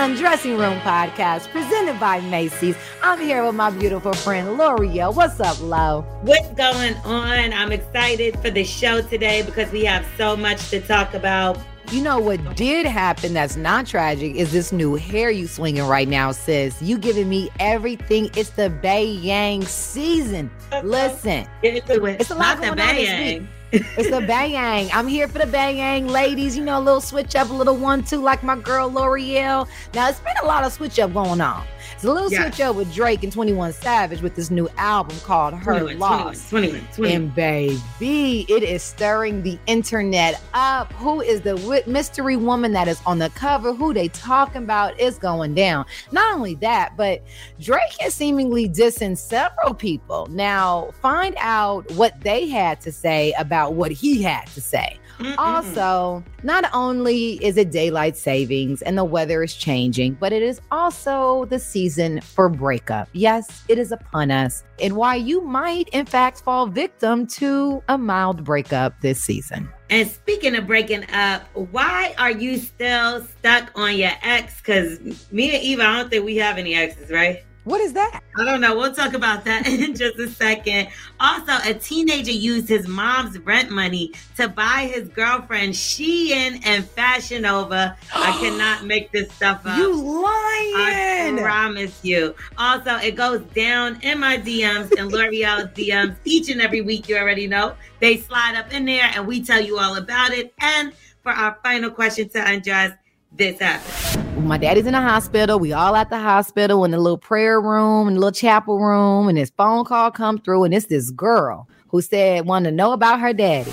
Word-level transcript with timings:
Undressing 0.00 0.56
Room 0.56 0.80
podcast 0.80 1.50
presented 1.50 2.00
by 2.00 2.20
Macy's. 2.20 2.74
I'm 3.02 3.20
here 3.20 3.44
with 3.44 3.54
my 3.54 3.68
beautiful 3.68 4.14
friend 4.14 4.58
Lore'l. 4.58 5.14
What's 5.14 5.38
up, 5.40 5.60
Lo? 5.60 6.06
What's 6.22 6.48
going 6.54 6.94
on? 7.04 7.52
I'm 7.52 7.70
excited 7.70 8.38
for 8.38 8.48
the 8.48 8.64
show 8.64 9.02
today 9.02 9.42
because 9.42 9.70
we 9.70 9.84
have 9.84 10.06
so 10.16 10.38
much 10.38 10.70
to 10.70 10.80
talk 10.80 11.12
about. 11.12 11.58
You 11.92 12.00
know 12.00 12.18
what 12.18 12.56
did 12.56 12.86
happen 12.86 13.34
that's 13.34 13.56
not 13.56 13.84
tragic 13.84 14.36
is 14.36 14.52
this 14.52 14.72
new 14.72 14.94
hair 14.94 15.28
you 15.30 15.46
swinging 15.46 15.84
right 15.84 16.08
now, 16.08 16.32
sis. 16.32 16.80
You 16.80 16.96
giving 16.96 17.28
me 17.28 17.50
everything. 17.60 18.30
It's 18.34 18.50
the 18.50 18.70
Bay 18.70 19.04
Yang 19.04 19.66
season. 19.66 20.50
Uh-huh. 20.72 20.80
Listen, 20.82 21.46
it. 21.62 21.84
It's 21.86 22.30
a 22.30 22.34
lot 22.34 22.40
Not 22.40 22.56
the 22.56 22.66
going 22.68 22.80
on 22.80 22.94
this 22.94 23.06
bang. 23.06 23.48
It's 23.72 24.10
the 24.10 24.20
Bayang. 24.20 24.90
I'm 24.92 25.06
here 25.06 25.28
for 25.28 25.38
the 25.38 25.44
Bayang, 25.44 26.10
ladies. 26.10 26.56
You 26.56 26.64
know, 26.64 26.78
a 26.78 26.82
little 26.82 27.00
switch 27.00 27.36
up, 27.36 27.50
a 27.50 27.52
little 27.52 27.76
one 27.76 28.02
two, 28.02 28.20
like 28.20 28.42
my 28.42 28.56
girl 28.56 28.90
Lore'l. 28.90 29.68
Now 29.94 30.08
it's 30.08 30.20
been 30.20 30.34
a 30.42 30.46
lot 30.46 30.64
of 30.64 30.72
switch 30.72 30.98
up 30.98 31.12
going 31.12 31.40
on. 31.40 31.64
It's 32.00 32.06
a 32.06 32.10
little 32.10 32.32
Yeah. 32.32 32.44
switch 32.44 32.62
up 32.62 32.76
with 32.76 32.94
Drake 32.94 33.24
and 33.24 33.30
21 33.30 33.74
Savage 33.74 34.22
with 34.22 34.34
this 34.34 34.50
new 34.50 34.70
album 34.78 35.14
called 35.22 35.52
Her 35.52 35.80
21, 35.80 35.98
Loss. 35.98 36.48
21, 36.48 36.80
21. 36.94 37.14
And 37.14 37.34
baby, 37.34 38.46
it 38.48 38.62
is 38.62 38.82
stirring 38.82 39.42
the 39.42 39.58
internet 39.66 40.40
up. 40.54 40.90
Who 40.94 41.20
is 41.20 41.42
the 41.42 41.82
mystery 41.86 42.38
woman 42.38 42.72
that 42.72 42.88
is 42.88 42.98
on 43.04 43.18
the 43.18 43.28
cover? 43.28 43.74
Who 43.74 43.92
they 43.92 44.08
talking 44.08 44.62
about? 44.62 44.98
It's 44.98 45.18
going 45.18 45.52
down. 45.54 45.84
Not 46.10 46.32
only 46.34 46.54
that, 46.62 46.96
but 46.96 47.22
Drake 47.60 48.02
is 48.02 48.14
seemingly 48.14 48.66
dissing 48.66 49.14
several 49.18 49.74
people. 49.74 50.26
Now, 50.30 50.92
find 51.02 51.36
out 51.38 51.90
what 51.96 52.18
they 52.22 52.48
had 52.48 52.80
to 52.80 52.92
say 52.92 53.34
about 53.38 53.74
what 53.74 53.92
he 53.92 54.22
had 54.22 54.46
to 54.54 54.62
say. 54.62 54.98
Mm-mm. 55.20 55.34
Also, 55.36 56.24
not 56.42 56.64
only 56.72 57.32
is 57.44 57.58
it 57.58 57.70
daylight 57.70 58.16
savings 58.16 58.80
and 58.80 58.96
the 58.96 59.04
weather 59.04 59.42
is 59.42 59.54
changing, 59.54 60.14
but 60.14 60.32
it 60.32 60.42
is 60.42 60.62
also 60.70 61.44
the 61.44 61.58
season 61.58 62.22
for 62.22 62.48
breakup. 62.48 63.06
Yes, 63.12 63.62
it 63.68 63.78
is 63.78 63.92
upon 63.92 64.30
us, 64.30 64.64
and 64.80 64.96
why 64.96 65.16
you 65.16 65.42
might, 65.42 65.88
in 65.90 66.06
fact, 66.06 66.40
fall 66.40 66.66
victim 66.66 67.26
to 67.26 67.82
a 67.88 67.98
mild 67.98 68.44
breakup 68.44 68.98
this 69.02 69.22
season. 69.22 69.68
And 69.90 70.08
speaking 70.08 70.56
of 70.56 70.66
breaking 70.66 71.04
up, 71.12 71.42
why 71.54 72.14
are 72.16 72.30
you 72.30 72.56
still 72.56 73.22
stuck 73.24 73.72
on 73.74 73.96
your 73.96 74.12
ex? 74.22 74.56
Because 74.58 75.00
me 75.30 75.54
and 75.54 75.62
Eva, 75.62 75.82
I 75.82 75.98
don't 75.98 76.08
think 76.10 76.24
we 76.24 76.36
have 76.36 76.56
any 76.56 76.74
exes, 76.74 77.10
right? 77.10 77.44
What 77.64 77.80
is 77.82 77.92
that? 77.92 78.22
I 78.38 78.44
don't 78.44 78.60
know. 78.60 78.74
We'll 78.76 78.94
talk 78.94 79.12
about 79.12 79.44
that 79.44 79.66
in 79.68 79.94
just 79.94 80.18
a 80.18 80.28
second. 80.28 80.88
Also, 81.18 81.52
a 81.68 81.74
teenager 81.74 82.30
used 82.30 82.68
his 82.68 82.88
mom's 82.88 83.38
rent 83.40 83.70
money 83.70 84.12
to 84.36 84.48
buy 84.48 84.90
his 84.92 85.08
girlfriend 85.08 85.74
Shein 85.74 86.60
and 86.64 86.84
Fashion 86.84 87.44
Over. 87.44 87.94
I 88.14 88.32
cannot 88.40 88.86
make 88.86 89.12
this 89.12 89.30
stuff 89.32 89.60
up. 89.66 89.76
You 89.76 89.92
lying. 89.94 91.38
I 91.38 91.42
promise 91.42 92.02
you. 92.02 92.34
Also, 92.56 92.96
it 92.96 93.14
goes 93.14 93.42
down 93.54 93.98
in 94.02 94.18
my 94.18 94.38
DMs 94.38 94.90
and 94.98 95.10
Lore'l's 95.12 95.70
DMs 95.74 96.16
each 96.24 96.48
and 96.48 96.62
every 96.62 96.80
week. 96.80 97.08
You 97.08 97.18
already 97.18 97.46
know. 97.46 97.74
They 98.00 98.16
slide 98.16 98.56
up 98.56 98.72
in 98.72 98.86
there 98.86 99.10
and 99.14 99.26
we 99.26 99.44
tell 99.44 99.60
you 99.60 99.78
all 99.78 99.96
about 99.96 100.32
it. 100.32 100.54
And 100.60 100.92
for 101.22 101.32
our 101.32 101.58
final 101.62 101.90
question 101.90 102.28
to 102.30 102.50
undress, 102.50 102.92
this 103.32 103.58
happened. 103.60 104.46
My 104.46 104.58
daddy's 104.58 104.86
in 104.86 104.92
the 104.92 105.00
hospital. 105.00 105.58
We 105.58 105.72
all 105.72 105.96
at 105.96 106.10
the 106.10 106.18
hospital 106.18 106.84
in 106.84 106.90
the 106.90 106.98
little 106.98 107.18
prayer 107.18 107.60
room, 107.60 108.08
and 108.08 108.16
the 108.16 108.20
little 108.20 108.32
chapel 108.32 108.78
room, 108.78 109.28
and 109.28 109.36
this 109.36 109.50
phone 109.56 109.84
call 109.84 110.10
come 110.10 110.38
through, 110.38 110.64
and 110.64 110.74
it's 110.74 110.86
this 110.86 111.10
girl 111.10 111.68
who 111.88 112.00
said 112.00 112.46
wanted 112.46 112.70
to 112.70 112.76
know 112.76 112.92
about 112.92 113.20
her 113.20 113.32
daddy. 113.32 113.72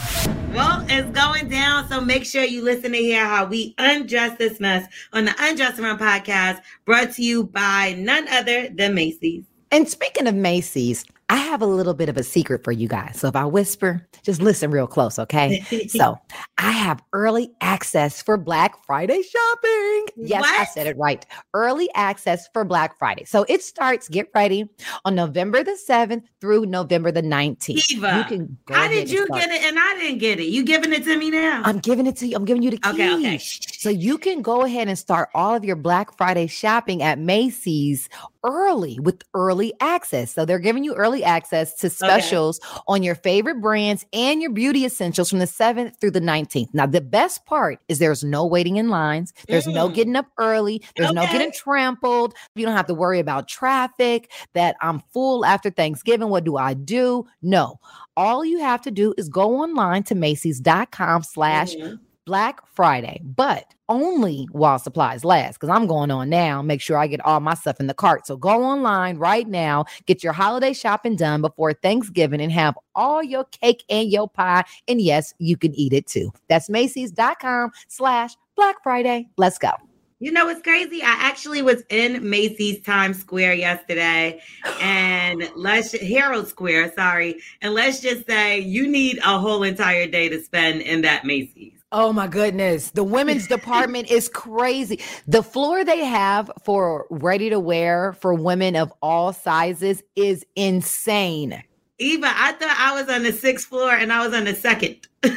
Well, 0.53 0.83
it's 0.89 1.09
going 1.11 1.49
down, 1.49 1.87
so 1.87 2.01
make 2.01 2.25
sure 2.25 2.43
you 2.43 2.63
listen 2.63 2.91
to 2.91 2.97
hear 2.97 3.25
how 3.25 3.45
we 3.45 3.75
undress 3.77 4.37
this 4.37 4.59
mess 4.59 4.87
on 5.13 5.25
the 5.25 5.35
Undress 5.39 5.77
Around 5.79 5.99
podcast, 5.99 6.61
brought 6.85 7.11
to 7.13 7.21
you 7.21 7.43
by 7.43 7.95
none 7.97 8.27
other 8.29 8.69
than 8.69 8.95
Macy's. 8.95 9.43
And 9.71 9.87
speaking 9.87 10.25
of 10.27 10.33
Macy's, 10.33 11.05
I 11.29 11.35
have 11.35 11.61
a 11.61 11.65
little 11.65 11.93
bit 11.93 12.07
of 12.07 12.15
a 12.15 12.23
secret 12.23 12.63
for 12.63 12.71
you 12.71 12.87
guys. 12.87 13.19
So 13.19 13.27
if 13.27 13.35
I 13.35 13.43
whisper, 13.43 14.07
just 14.23 14.41
listen 14.41 14.71
real 14.71 14.87
close, 14.87 15.19
okay? 15.19 15.61
so 15.89 16.17
I 16.57 16.71
have 16.71 17.03
early 17.11 17.51
access 17.59 18.21
for 18.21 18.37
Black 18.37 18.81
Friday 18.85 19.21
shopping. 19.21 20.05
Yes, 20.15 20.45
I 20.45 20.63
said 20.65 20.87
it 20.87 20.97
right. 20.97 21.25
Early 21.53 21.89
access 21.95 22.47
for 22.53 22.63
Black 22.63 22.97
Friday. 22.97 23.25
So 23.25 23.45
it 23.49 23.61
starts, 23.61 24.07
get 24.07 24.29
ready, 24.33 24.69
on 25.03 25.15
November 25.15 25.63
the 25.65 25.77
7th 25.87 26.23
through 26.39 26.65
November 26.65 27.11
the 27.11 27.21
19th. 27.23 27.91
Eva, 27.91 28.17
you 28.19 28.23
can 28.23 28.57
go 28.65 28.73
How 28.73 28.87
did 28.87 29.09
you 29.09 29.25
start. 29.25 29.41
get 29.41 29.51
it 29.51 29.63
and 29.63 29.77
I 29.77 29.95
didn't 29.97 30.19
get 30.19 30.39
it? 30.39 30.45
You 30.45 30.63
giving 30.63 30.93
it 30.93 31.03
to 31.03 31.17
me 31.17 31.29
now? 31.29 31.61
I'm 31.65 31.79
giving 31.79 32.07
it 32.07 32.15
to 32.17 32.27
you. 32.27 32.37
I'm 32.37 32.45
giving 32.45 32.63
you 32.63 32.71
the 32.71 32.77
keys. 32.77 32.93
okay, 32.93 33.13
okay. 33.15 33.37
So 33.39 33.89
you 33.89 34.17
can 34.17 34.41
go 34.41 34.61
ahead 34.61 34.87
and 34.87 34.97
start 34.97 35.27
all 35.35 35.53
of 35.55 35.65
your 35.65 35.75
Black 35.75 36.15
Friday 36.17 36.47
shopping 36.47 37.03
at 37.03 37.19
Macy's 37.19 38.07
early 38.47 38.97
with 39.01 39.21
early 39.35 39.73
access. 39.81 40.33
So 40.33 40.45
they're 40.45 40.57
giving 40.57 40.83
you 40.83 40.95
early 40.95 41.23
access 41.23 41.75
to 41.75 41.89
specials 41.89 42.59
on 42.87 43.03
your 43.03 43.13
favorite 43.13 43.61
brands 43.61 44.05
and 44.13 44.41
your 44.41 44.51
beauty 44.51 44.85
essentials 44.85 45.29
from 45.29 45.39
the 45.39 45.45
7th 45.45 45.99
through 45.99 46.11
the 46.11 46.21
19th. 46.21 46.69
Now, 46.73 46.85
the 46.85 47.01
best 47.01 47.45
part 47.45 47.79
is 47.89 47.99
there's 47.99 48.23
no 48.23 48.45
waiting 48.45 48.77
in 48.77 48.89
lines, 48.89 49.33
there's 49.47 49.67
no 49.67 49.89
Mm. 49.89 49.93
getting 49.93 50.15
up 50.15 50.27
early, 50.39 50.81
there's 50.95 51.11
no 51.11 51.23
getting 51.27 51.51
trampled. 51.51 52.33
You 52.55 52.65
don't 52.65 52.75
have 52.75 52.87
to 52.87 52.93
worry 52.93 53.19
about 53.19 53.47
traffic, 53.47 54.31
that 54.53 54.75
I'm 54.81 55.01
full 55.13 55.45
after 55.45 55.69
Thanksgiving. 55.69 56.29
What 56.29 56.45
do 56.45 56.55
I 56.57 56.73
do? 56.73 57.25
No. 57.41 57.75
All 58.15 58.45
you 58.45 58.59
have 58.59 58.81
to 58.83 58.91
do 58.91 59.13
is 59.17 59.29
go 59.29 59.57
online 59.61 60.03
to 60.03 60.15
Macy's.com 60.15 61.23
slash 61.23 61.75
Mhm. 61.75 61.99
Black 62.27 62.59
Friday, 62.67 63.21
but 63.23 63.73
only 63.87 64.49
while 64.51 64.77
supplies 64.77 65.23
last. 65.23 65.53
Because 65.53 65.69
I'm 65.69 65.87
going 65.87 66.11
on 66.11 66.29
now, 66.29 66.61
make 66.61 66.81
sure 66.81 66.97
I 66.97 67.07
get 67.07 67.25
all 67.25 67.39
my 67.39 67.53
stuff 67.53 67.79
in 67.79 67.87
the 67.87 67.93
cart. 67.93 68.27
So 68.27 68.35
go 68.35 68.63
online 68.63 69.17
right 69.17 69.47
now, 69.47 69.85
get 70.07 70.25
your 70.25 70.33
holiday 70.33 70.73
shopping 70.73 71.15
done 71.15 71.41
before 71.41 71.71
Thanksgiving, 71.71 72.41
and 72.41 72.51
have 72.51 72.77
all 72.95 73.23
your 73.23 73.45
cake 73.45 73.85
and 73.89 74.11
your 74.11 74.27
pie. 74.27 74.65
And 74.89 74.99
yes, 74.99 75.33
you 75.39 75.55
can 75.55 75.73
eat 75.73 75.93
it 75.93 76.05
too. 76.05 76.33
That's 76.49 76.69
Macy's.com 76.69 77.71
slash 77.87 78.35
Black 78.57 78.83
Friday. 78.83 79.29
Let's 79.37 79.57
go. 79.57 79.71
You 80.19 80.31
know 80.31 80.47
what's 80.47 80.63
crazy? 80.63 81.01
I 81.01 81.15
actually 81.19 81.61
was 81.61 81.83
in 81.89 82.27
Macy's 82.29 82.81
Times 82.81 83.19
Square 83.19 83.53
yesterday, 83.53 84.41
and 84.81 85.49
let's 85.55 85.93
Herald 85.93 86.49
Square, 86.49 86.91
sorry, 86.93 87.39
and 87.61 87.73
let's 87.73 88.01
just 88.01 88.27
say 88.27 88.59
you 88.59 88.85
need 88.85 89.19
a 89.19 89.39
whole 89.39 89.63
entire 89.63 90.07
day 90.07 90.27
to 90.27 90.43
spend 90.43 90.81
in 90.81 91.03
that 91.03 91.23
Macy's. 91.23 91.76
Oh 91.91 92.11
my 92.11 92.27
goodness. 92.27 92.91
The 92.91 93.03
women's 93.03 93.47
department 93.47 94.11
is 94.11 94.27
crazy. 94.27 94.99
The 95.25 95.41
floor 95.41 95.85
they 95.85 96.03
have 96.03 96.51
for 96.65 97.07
ready 97.09 97.49
to 97.49 97.59
wear 97.59 98.13
for 98.13 98.33
women 98.33 98.75
of 98.75 98.91
all 99.01 99.31
sizes 99.31 100.03
is 100.15 100.45
insane. 100.57 101.63
Eva, 101.99 102.27
I 102.29 102.51
thought 102.53 102.75
I 102.79 102.99
was 102.99 103.09
on 103.09 103.23
the 103.23 103.33
sixth 103.33 103.67
floor 103.67 103.91
and 103.91 104.13
I 104.13 104.25
was 104.25 104.35
on 104.35 104.43
the 104.45 104.55
second. 104.55 105.07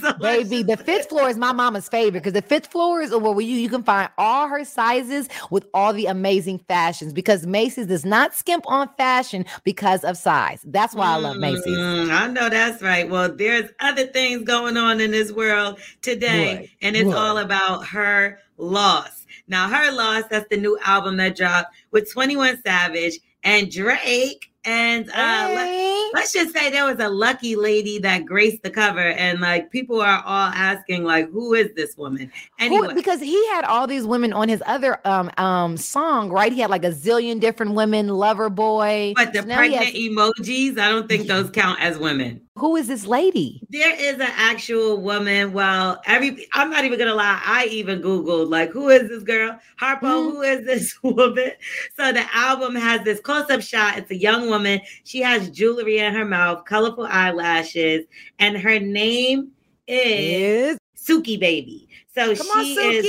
So 0.00 0.12
Baby, 0.14 0.62
the 0.62 0.76
fifth 0.76 1.08
floor 1.08 1.28
is 1.28 1.36
my 1.36 1.52
mama's 1.52 1.88
favorite 1.88 2.20
because 2.20 2.34
the 2.34 2.42
fifth 2.42 2.68
floor 2.68 3.00
is 3.02 3.10
where 3.10 3.40
you, 3.40 3.56
you 3.56 3.68
can 3.68 3.82
find 3.82 4.08
all 4.16 4.46
her 4.46 4.64
sizes 4.64 5.28
with 5.50 5.66
all 5.74 5.92
the 5.92 6.06
amazing 6.06 6.58
fashions 6.68 7.12
because 7.12 7.46
Macy's 7.46 7.86
does 7.86 8.04
not 8.04 8.32
skimp 8.34 8.64
on 8.68 8.88
fashion 8.96 9.44
because 9.64 10.04
of 10.04 10.16
size. 10.16 10.60
That's 10.64 10.94
why 10.94 11.06
I 11.14 11.16
love 11.16 11.36
Macy's. 11.38 11.66
Mm, 11.76 12.10
I 12.10 12.28
know 12.28 12.48
that's 12.48 12.80
right. 12.82 13.08
Well, 13.08 13.34
there's 13.34 13.70
other 13.80 14.06
things 14.06 14.44
going 14.44 14.76
on 14.76 15.00
in 15.00 15.10
this 15.10 15.32
world 15.32 15.80
today, 16.02 16.60
What? 16.60 16.68
and 16.82 16.96
it's 16.96 17.08
What? 17.08 17.16
all 17.16 17.38
about 17.38 17.86
her 17.88 18.38
loss. 18.56 19.26
Now, 19.48 19.68
her 19.68 19.90
loss, 19.90 20.24
that's 20.30 20.48
the 20.48 20.58
new 20.58 20.78
album 20.84 21.16
that 21.16 21.36
dropped 21.36 21.74
with 21.90 22.10
21 22.12 22.62
Savage 22.62 23.18
and 23.42 23.70
Drake. 23.70 24.47
And 24.64 25.08
uh, 25.10 25.52
let- 25.54 25.66
Hey. 25.68 26.10
let's 26.14 26.32
just 26.32 26.52
say 26.54 26.70
there 26.70 26.84
was 26.84 26.98
a 26.98 27.08
lucky 27.08 27.54
lady 27.56 27.98
that 28.00 28.24
graced 28.26 28.62
the 28.62 28.70
cover, 28.70 29.00
and 29.00 29.40
like 29.40 29.70
people 29.70 30.00
are 30.00 30.22
all 30.24 30.48
asking, 30.52 31.04
like, 31.04 31.30
who 31.30 31.54
is 31.54 31.68
this 31.76 31.96
woman? 31.96 32.30
Who- 32.58 32.64
Anyway, 32.64 32.94
because 32.94 33.20
he 33.20 33.46
had 33.48 33.64
all 33.64 33.86
these 33.86 34.04
women 34.06 34.32
on 34.32 34.48
his 34.48 34.62
other 34.66 35.00
um 35.06 35.30
um 35.38 35.76
song, 35.76 36.30
right? 36.30 36.52
He 36.52 36.60
had 36.60 36.70
like 36.70 36.84
a 36.84 36.90
zillion 36.90 37.40
different 37.40 37.74
women, 37.74 38.08
lover 38.08 38.50
boy. 38.50 39.14
but 39.16 39.32
the 39.32 39.40
So 39.42 39.44
now 39.46 39.62
he 39.62 39.68
pregnant 39.76 39.84
has- 39.86 39.94
emojis, 39.94 40.78
I 40.78 40.88
don't 40.88 41.08
think 41.08 41.26
those 41.28 41.50
count 41.50 41.80
as 41.80 41.98
women. 41.98 42.40
Who 42.58 42.76
is 42.76 42.88
this 42.88 43.06
lady? 43.06 43.62
There 43.70 43.94
is 43.94 44.14
an 44.16 44.32
actual 44.36 45.00
woman. 45.00 45.52
Well, 45.52 46.00
every 46.06 46.46
I'm 46.52 46.70
not 46.70 46.84
even 46.84 46.98
gonna 46.98 47.14
lie. 47.14 47.40
I 47.44 47.66
even 47.70 48.02
googled 48.02 48.50
like, 48.50 48.70
who 48.70 48.88
is 48.88 49.08
this 49.08 49.22
girl? 49.22 49.58
Harpo, 49.80 50.00
Mhm. 50.00 50.32
who 50.32 50.42
is 50.42 50.66
this 50.66 50.98
woman? 51.02 51.52
So 51.98 52.12
the 52.12 52.24
album 52.34 52.74
has 52.74 53.02
this 53.02 53.20
close-up 53.20 53.62
shot. 53.62 53.98
It's 53.98 54.10
a 54.10 54.16
young 54.16 54.48
woman. 54.48 54.80
She 55.04 55.20
has 55.20 55.50
jewelry 55.50 55.98
in 55.98 56.12
her 56.14 56.24
mouth, 56.24 56.64
colorful 56.64 57.06
eyelashes, 57.06 58.04
and 58.38 58.56
her 58.58 58.78
name 58.78 59.52
is, 59.86 60.76
Is 60.76 60.78
Suki 60.96 61.38
Baby. 61.38 61.88
So 62.14 62.34
come 62.36 62.46
on, 62.48 62.64
she 62.64 62.76
Suki. 62.76 63.04
is 63.04 63.06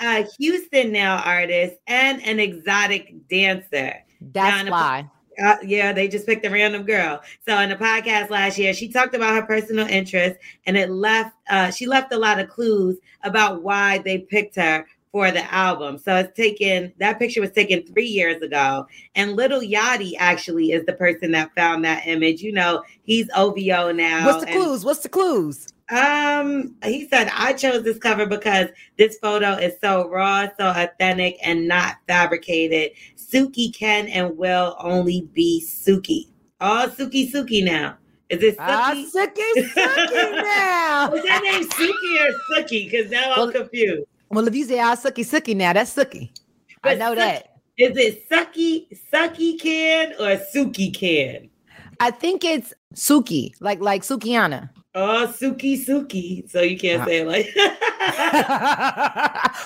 a 0.00 0.28
Houston 0.38 0.92
nail 0.92 1.20
artist 1.24 1.76
and 1.86 2.22
an 2.22 2.38
exotic 2.38 3.14
dancer. 3.28 3.94
That's 4.20 4.68
fly. 4.68 5.08
Uh, 5.42 5.56
yeah, 5.62 5.92
they 5.92 6.08
just 6.08 6.26
picked 6.26 6.44
a 6.44 6.50
random 6.50 6.82
girl. 6.82 7.20
So 7.46 7.58
in 7.58 7.70
the 7.70 7.76
podcast 7.76 8.30
last 8.30 8.58
year, 8.58 8.74
she 8.74 8.88
talked 8.88 9.14
about 9.14 9.34
her 9.34 9.42
personal 9.42 9.86
interests, 9.86 10.38
and 10.66 10.76
it 10.76 10.90
left. 10.90 11.34
Uh, 11.48 11.70
she 11.70 11.86
left 11.86 12.12
a 12.12 12.18
lot 12.18 12.38
of 12.38 12.48
clues 12.48 12.98
about 13.22 13.62
why 13.62 13.98
they 13.98 14.18
picked 14.18 14.56
her 14.56 14.86
for 15.12 15.30
the 15.30 15.52
album. 15.52 15.98
So 15.98 16.16
it's 16.16 16.36
taken. 16.36 16.92
That 16.98 17.18
picture 17.18 17.40
was 17.40 17.52
taken 17.52 17.84
three 17.84 18.06
years 18.06 18.42
ago, 18.42 18.86
and 19.14 19.36
Lil 19.36 19.60
Yachty 19.60 20.12
actually 20.18 20.72
is 20.72 20.84
the 20.86 20.92
person 20.92 21.32
that 21.32 21.54
found 21.54 21.84
that 21.84 22.06
image. 22.06 22.42
You 22.42 22.52
know, 22.52 22.82
he's 23.02 23.28
OVO 23.34 23.92
now. 23.92 24.26
What's 24.26 24.44
the 24.44 24.52
clues? 24.52 24.84
What's 24.84 25.00
the 25.00 25.08
clues? 25.08 25.68
Um, 25.90 26.74
he 26.84 27.08
said 27.08 27.30
I 27.36 27.52
chose 27.52 27.82
this 27.82 27.98
cover 27.98 28.26
because 28.26 28.68
this 28.98 29.18
photo 29.18 29.52
is 29.54 29.74
so 29.82 30.08
raw, 30.08 30.48
so 30.58 30.68
authentic, 30.68 31.36
and 31.42 31.66
not 31.68 31.96
fabricated. 32.06 32.92
Suki 33.16 33.74
can 33.74 34.08
and 34.08 34.36
will 34.36 34.76
only 34.80 35.28
be 35.32 35.62
Suki. 35.66 36.26
All 36.60 36.88
Suki 36.88 37.30
Suki 37.30 37.64
now. 37.64 37.96
Is 38.28 38.42
it 38.42 38.56
Ah, 38.58 38.92
Suki? 38.94 39.10
Suki, 39.10 39.72
Suki 39.74 40.32
now. 40.42 41.12
Is 41.12 41.22
that 41.24 41.42
name 41.42 41.68
Suki 41.68 42.28
or 42.28 42.32
Suki? 42.62 42.90
Because 42.90 43.10
now 43.10 43.32
I'm 43.34 43.50
confused. 43.52 44.06
Well, 44.30 44.46
if 44.46 44.54
you 44.54 44.64
say 44.64 44.78
ah 44.80 44.94
Suki, 44.94 45.24
Suki 45.24 45.56
now, 45.56 45.72
that's 45.72 45.94
Suki. 45.94 46.30
I 46.84 46.94
know 46.94 47.12
Suki- 47.12 47.16
that. 47.16 47.46
Is 47.76 47.96
it 47.96 48.28
Suki 48.28 48.86
Suki 49.12 49.58
can 49.60 50.12
or 50.20 50.36
Suki 50.36 50.92
can? 50.94 51.48
I 51.98 52.10
think 52.10 52.44
it's 52.44 52.72
Suki, 52.94 53.52
like 53.60 53.80
like 53.80 54.02
Sukiana. 54.02 54.70
Oh, 54.94 55.32
Suki 55.32 55.78
Suki. 55.78 56.50
So 56.50 56.62
you 56.62 56.76
can't 56.76 57.02
Ah. 57.02 57.04
say 57.04 57.18
it 57.20 57.26
like. 57.26 57.46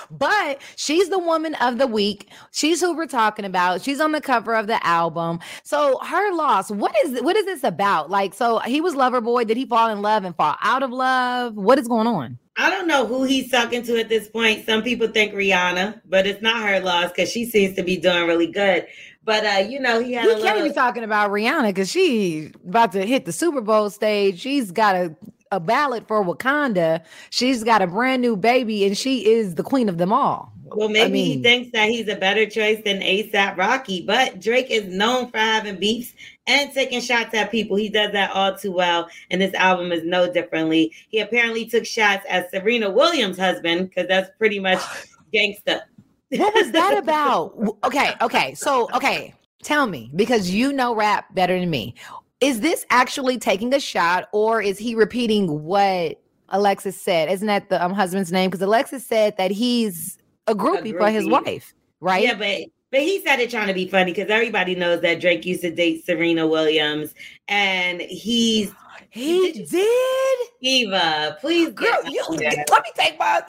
but 0.11 0.61
she's 0.75 1.09
the 1.09 1.17
woman 1.19 1.55
of 1.55 1.77
the 1.79 1.87
week. 1.87 2.29
She's 2.51 2.79
who 2.79 2.95
we're 2.95 3.07
talking 3.07 3.43
about. 3.45 3.81
She's 3.81 3.99
on 3.99 4.11
the 4.11 4.21
cover 4.21 4.53
of 4.55 4.67
the 4.67 4.85
album. 4.85 5.39
So 5.63 5.97
her 6.03 6.33
loss, 6.33 6.69
what 6.69 6.95
is 7.03 7.21
what 7.21 7.35
is 7.35 7.45
this 7.45 7.63
about? 7.63 8.09
Like, 8.11 8.33
so 8.35 8.59
he 8.59 8.81
was 8.81 8.93
lover 8.95 9.19
boy. 9.21 9.45
Did 9.45 9.57
he 9.57 9.65
fall 9.65 9.89
in 9.89 10.01
love 10.03 10.25
and 10.25 10.35
fall 10.35 10.55
out 10.61 10.83
of 10.83 10.91
love? 10.91 11.55
What 11.55 11.79
is 11.79 11.87
going 11.87 12.07
on? 12.07 12.37
I 12.57 12.69
don't 12.69 12.87
know 12.87 13.05
who 13.05 13.23
he's 13.23 13.51
talking 13.51 13.83
to 13.83 13.99
at 13.99 14.07
this 14.07 14.29
point. 14.29 14.65
Some 14.65 14.81
people 14.81 15.07
think 15.07 15.33
Rihanna, 15.33 16.01
but 16.05 16.25
it's 16.25 16.41
not 16.41 16.61
her 16.63 16.79
loss 16.79 17.09
because 17.09 17.29
she 17.29 17.45
seems 17.45 17.75
to 17.75 17.83
be 17.83 17.97
doing 17.97 18.27
really 18.27 18.47
good. 18.47 18.87
But 19.25 19.43
uh, 19.45 19.59
you 19.67 19.79
know, 19.79 19.99
he 19.99 20.13
had 20.13 20.25
can't 20.27 20.41
little. 20.41 20.63
be 20.67 20.73
talking 20.73 21.03
about 21.03 21.31
Rihanna 21.31 21.67
because 21.69 21.89
she's 21.89 22.51
about 22.67 22.91
to 22.93 23.05
hit 23.05 23.25
the 23.25 23.33
Super 23.33 23.59
Bowl 23.61 23.89
stage. 23.89 24.39
She's 24.39 24.71
got 24.71 24.95
a 24.95 25.15
a 25.51 25.59
ballot 25.59 26.07
for 26.07 26.23
Wakanda. 26.23 27.03
She's 27.29 27.63
got 27.63 27.81
a 27.81 27.87
brand 27.87 28.21
new 28.21 28.35
baby, 28.35 28.85
and 28.85 28.97
she 28.97 29.25
is 29.27 29.55
the 29.55 29.63
queen 29.63 29.89
of 29.89 29.97
them 29.97 30.11
all. 30.13 30.51
well, 30.65 30.89
maybe 30.89 31.23
he 31.23 31.29
mean- 31.35 31.43
thinks 31.43 31.71
that 31.71 31.89
he's 31.89 32.07
a 32.07 32.15
better 32.15 32.45
choice 32.47 32.81
than 32.83 32.99
ASAP 33.01 33.55
Rocky, 33.57 34.01
but 34.05 34.39
Drake 34.41 34.69
is 34.71 34.85
known 34.85 35.29
for 35.29 35.37
having 35.37 35.77
beefs 35.79 36.13
and 36.47 36.71
taking 36.73 36.99
shots 36.99 37.33
at 37.35 37.51
people. 37.51 37.77
He 37.77 37.89
does 37.89 38.11
that 38.11 38.31
all 38.31 38.55
too 38.55 38.71
well, 38.71 39.07
and 39.31 39.39
this 39.41 39.53
album 39.53 39.91
is 39.91 40.03
no 40.03 40.31
differently. 40.31 40.91
He 41.09 41.19
apparently 41.19 41.65
took 41.65 41.85
shots 41.85 42.25
at 42.27 42.51
Serena 42.51 42.89
Williams' 42.89 43.37
husband 43.37 43.89
because 43.89 44.07
that's 44.07 44.29
pretty 44.37 44.59
much 44.59 44.79
gangsta. 45.33 45.81
What 46.29 46.53
was 46.53 46.71
that 46.71 46.97
about? 47.01 47.55
Okay, 47.83 48.13
okay. 48.21 48.53
So, 48.55 48.89
okay, 48.93 49.33
tell 49.63 49.87
me 49.87 50.11
because 50.15 50.49
you 50.49 50.73
know 50.73 50.95
rap 50.95 51.33
better 51.35 51.59
than 51.59 51.69
me. 51.69 51.95
Is 52.41 52.59
this 52.59 52.85
actually 52.89 53.37
taking 53.37 53.73
a 53.73 53.79
shot 53.79 54.27
or 54.33 54.61
is 54.61 54.77
he 54.77 54.93
repeating 54.93 55.63
what 55.63 56.21
Alexis 56.49 56.99
said? 56.99 57.31
Isn't 57.31 57.47
that 57.47 57.69
the 57.69 57.83
um, 57.83 57.93
husband's 57.93 58.31
name? 58.31 58.49
Because 58.49 58.61
Alexis 58.61 59.05
said 59.05 59.37
that 59.37 59.51
he's 59.51 60.17
a 60.47 60.53
groupie, 60.53 60.97
for 60.97 61.09
his 61.09 61.27
wife, 61.27 61.73
right? 62.01 62.23
Yeah, 62.23 62.35
but 62.35 62.69
but 62.91 62.99
he 63.01 63.21
said 63.23 63.39
it 63.39 63.49
trying 63.49 63.67
to 63.67 63.73
be 63.73 63.87
funny 63.87 64.11
because 64.11 64.29
everybody 64.29 64.75
knows 64.75 65.01
that 65.01 65.19
Drake 65.19 65.45
used 65.45 65.61
to 65.61 65.73
date 65.73 66.05
Serena 66.05 66.45
Williams, 66.45 67.13
and 67.47 68.01
he's 68.01 68.71
he 69.09 69.53
Did 69.53 69.69
did. 69.69 70.39
Eva. 70.61 71.37
Please, 71.39 71.69
Girl, 71.71 71.87
you, 72.05 72.21
let 72.29 72.83
me 72.83 72.91
take 72.95 73.17
my 73.17 73.41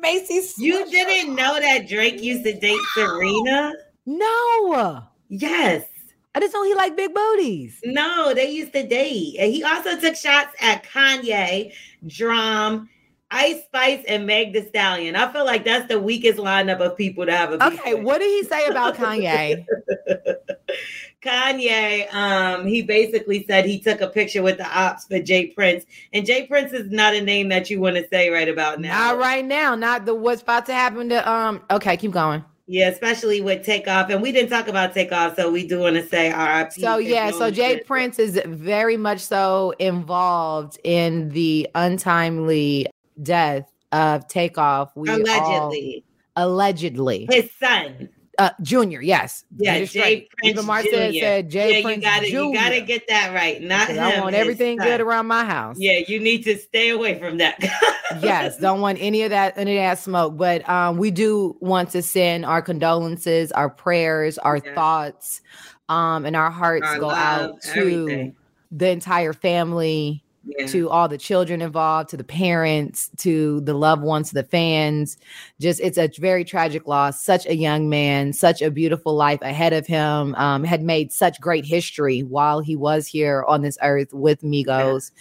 Macy's. 0.00 0.56
you 0.58 0.88
didn't 0.90 1.34
know 1.34 1.58
that 1.60 1.88
Drake 1.88 2.20
used 2.22 2.44
to 2.44 2.52
date 2.58 2.80
Serena? 2.94 3.72
No, 4.06 5.02
Yes. 5.28 5.84
I 6.34 6.38
just 6.40 6.54
know 6.54 6.62
he 6.62 6.74
like 6.74 6.96
big 6.96 7.12
booties. 7.12 7.80
No, 7.84 8.32
they 8.34 8.50
used 8.50 8.72
to 8.74 8.86
date. 8.86 9.36
And 9.40 9.52
he 9.52 9.64
also 9.64 9.98
took 9.98 10.14
shots 10.14 10.54
at 10.60 10.84
Kanye, 10.84 11.72
Drum, 12.06 12.88
Ice 13.32 13.64
Spice, 13.64 14.04
and 14.06 14.26
Meg 14.26 14.52
the 14.52 14.62
Stallion. 14.62 15.16
I 15.16 15.32
feel 15.32 15.44
like 15.44 15.64
that's 15.64 15.88
the 15.88 15.98
weakest 15.98 16.38
lineup 16.38 16.78
of 16.80 16.96
people 16.96 17.26
to 17.26 17.32
have 17.32 17.52
a 17.52 17.66
Okay, 17.66 17.94
with. 17.94 18.04
what 18.04 18.18
did 18.18 18.28
he 18.28 18.44
say 18.44 18.64
about 18.66 18.94
Kanye? 18.96 19.64
Kanye, 21.22 22.12
um, 22.14 22.66
he 22.66 22.82
basically 22.82 23.44
said 23.46 23.66
he 23.66 23.78
took 23.78 24.00
a 24.00 24.08
picture 24.08 24.42
with 24.42 24.56
the 24.56 24.66
ops 24.66 25.06
for 25.06 25.18
J. 25.18 25.48
Prince, 25.48 25.84
and 26.12 26.24
J. 26.24 26.46
Prince 26.46 26.72
is 26.72 26.90
not 26.90 27.14
a 27.14 27.20
name 27.20 27.48
that 27.50 27.68
you 27.68 27.80
want 27.80 27.96
to 27.96 28.08
say 28.08 28.30
right 28.30 28.48
about 28.48 28.80
now. 28.80 29.12
Not 29.12 29.18
right 29.18 29.44
now. 29.44 29.74
Not 29.74 30.06
the 30.06 30.14
what's 30.14 30.42
about 30.42 30.66
to 30.66 30.74
happen 30.74 31.08
to 31.10 31.30
um. 31.30 31.62
Okay, 31.70 31.96
keep 31.96 32.12
going. 32.12 32.44
Yeah, 32.66 32.88
especially 32.88 33.40
with 33.40 33.64
Takeoff, 33.66 34.10
and 34.10 34.22
we 34.22 34.30
didn't 34.30 34.50
talk 34.50 34.68
about 34.68 34.94
Takeoff, 34.94 35.34
so 35.34 35.50
we 35.50 35.66
do 35.66 35.80
want 35.80 35.96
to 35.96 36.06
say 36.06 36.32
RIP. 36.32 36.72
So 36.72 36.98
yeah, 36.98 37.32
so 37.32 37.50
Jay 37.50 37.74
Jett. 37.76 37.86
Prince 37.86 38.18
is 38.18 38.40
very 38.46 38.96
much 38.96 39.18
so 39.18 39.74
involved 39.78 40.78
in 40.84 41.30
the 41.30 41.68
untimely 41.74 42.86
death 43.22 43.70
of 43.92 44.28
Takeoff. 44.28 44.92
We 44.94 45.10
all- 45.10 45.16
allegedly 45.16 46.04
allegedly, 46.36 47.26
his 47.30 47.50
son. 47.58 48.08
Uh, 48.40 48.50
Junior. 48.62 49.00
Yes, 49.02 49.44
Yeah, 49.58 49.78
Jay 49.78 49.86
straight. 49.86 50.30
Prince 50.30 50.50
Even 50.52 50.64
Marcel 50.66 51.12
Jr. 51.12 51.18
said 51.18 51.50
Jay 51.50 51.76
yeah, 51.76 51.82
Prince 51.82 51.96
you 51.98 52.02
got 52.10 52.20
to 52.20 52.26
Junior. 52.30 52.44
you 52.48 52.54
got 52.54 52.68
to 52.70 52.80
get 52.80 53.06
that 53.08 53.34
right. 53.34 53.60
Not 53.62 53.88
him. 53.88 54.00
I 54.00 54.18
want 54.20 54.34
everything 54.34 54.78
son. 54.78 54.86
good 54.88 55.00
around 55.00 55.26
my 55.26 55.44
house. 55.44 55.76
Yeah, 55.78 56.00
you 56.08 56.18
need 56.18 56.42
to 56.44 56.56
stay 56.56 56.88
away 56.90 57.18
from 57.18 57.38
that. 57.38 57.58
yes, 58.22 58.56
don't 58.58 58.80
want 58.80 58.98
any 59.00 59.22
of 59.22 59.30
that, 59.30 59.56
any 59.58 59.76
of 59.76 59.82
that 59.82 59.98
smoke. 59.98 60.36
But 60.36 60.68
um, 60.68 60.96
we 60.96 61.10
do 61.10 61.56
want 61.60 61.90
to 61.90 62.02
send 62.02 62.46
our 62.46 62.62
condolences, 62.62 63.52
our 63.52 63.68
prayers, 63.70 64.38
our 64.38 64.56
Yeah. 64.64 64.74
thoughts, 64.74 65.42
um, 65.88 66.24
and 66.24 66.34
our 66.34 66.50
hearts 66.50 66.86
Our 66.86 66.98
go 66.98 67.08
love, 67.08 67.18
out 67.18 67.60
to 67.62 67.70
everything. 67.80 68.36
the 68.70 68.88
entire 68.88 69.32
family, 69.32 70.24
Yeah. 70.58 70.66
to 70.66 70.90
all 70.90 71.08
the 71.08 71.18
children 71.18 71.62
involved, 71.62 72.10
to 72.10 72.16
the 72.16 72.24
parents, 72.24 73.10
to 73.18 73.60
the 73.60 73.74
loved 73.74 74.02
ones, 74.02 74.28
to 74.30 74.34
the 74.34 74.44
fans. 74.44 75.16
Just 75.60 75.80
it's 75.80 75.98
a 75.98 76.10
very 76.18 76.44
tragic 76.44 76.86
loss. 76.86 77.22
Such 77.22 77.46
a 77.46 77.54
young 77.54 77.88
man, 77.88 78.32
such 78.32 78.60
a 78.62 78.70
beautiful 78.70 79.14
life 79.14 79.40
ahead 79.42 79.72
of 79.72 79.86
him. 79.86 80.34
Um, 80.34 80.64
had 80.64 80.82
made 80.82 81.12
such 81.12 81.40
great 81.40 81.64
history 81.64 82.22
while 82.22 82.60
he 82.60 82.76
was 82.76 83.06
here 83.06 83.44
on 83.46 83.62
this 83.62 83.78
earth 83.82 84.12
with 84.12 84.42
Migos 84.42 85.12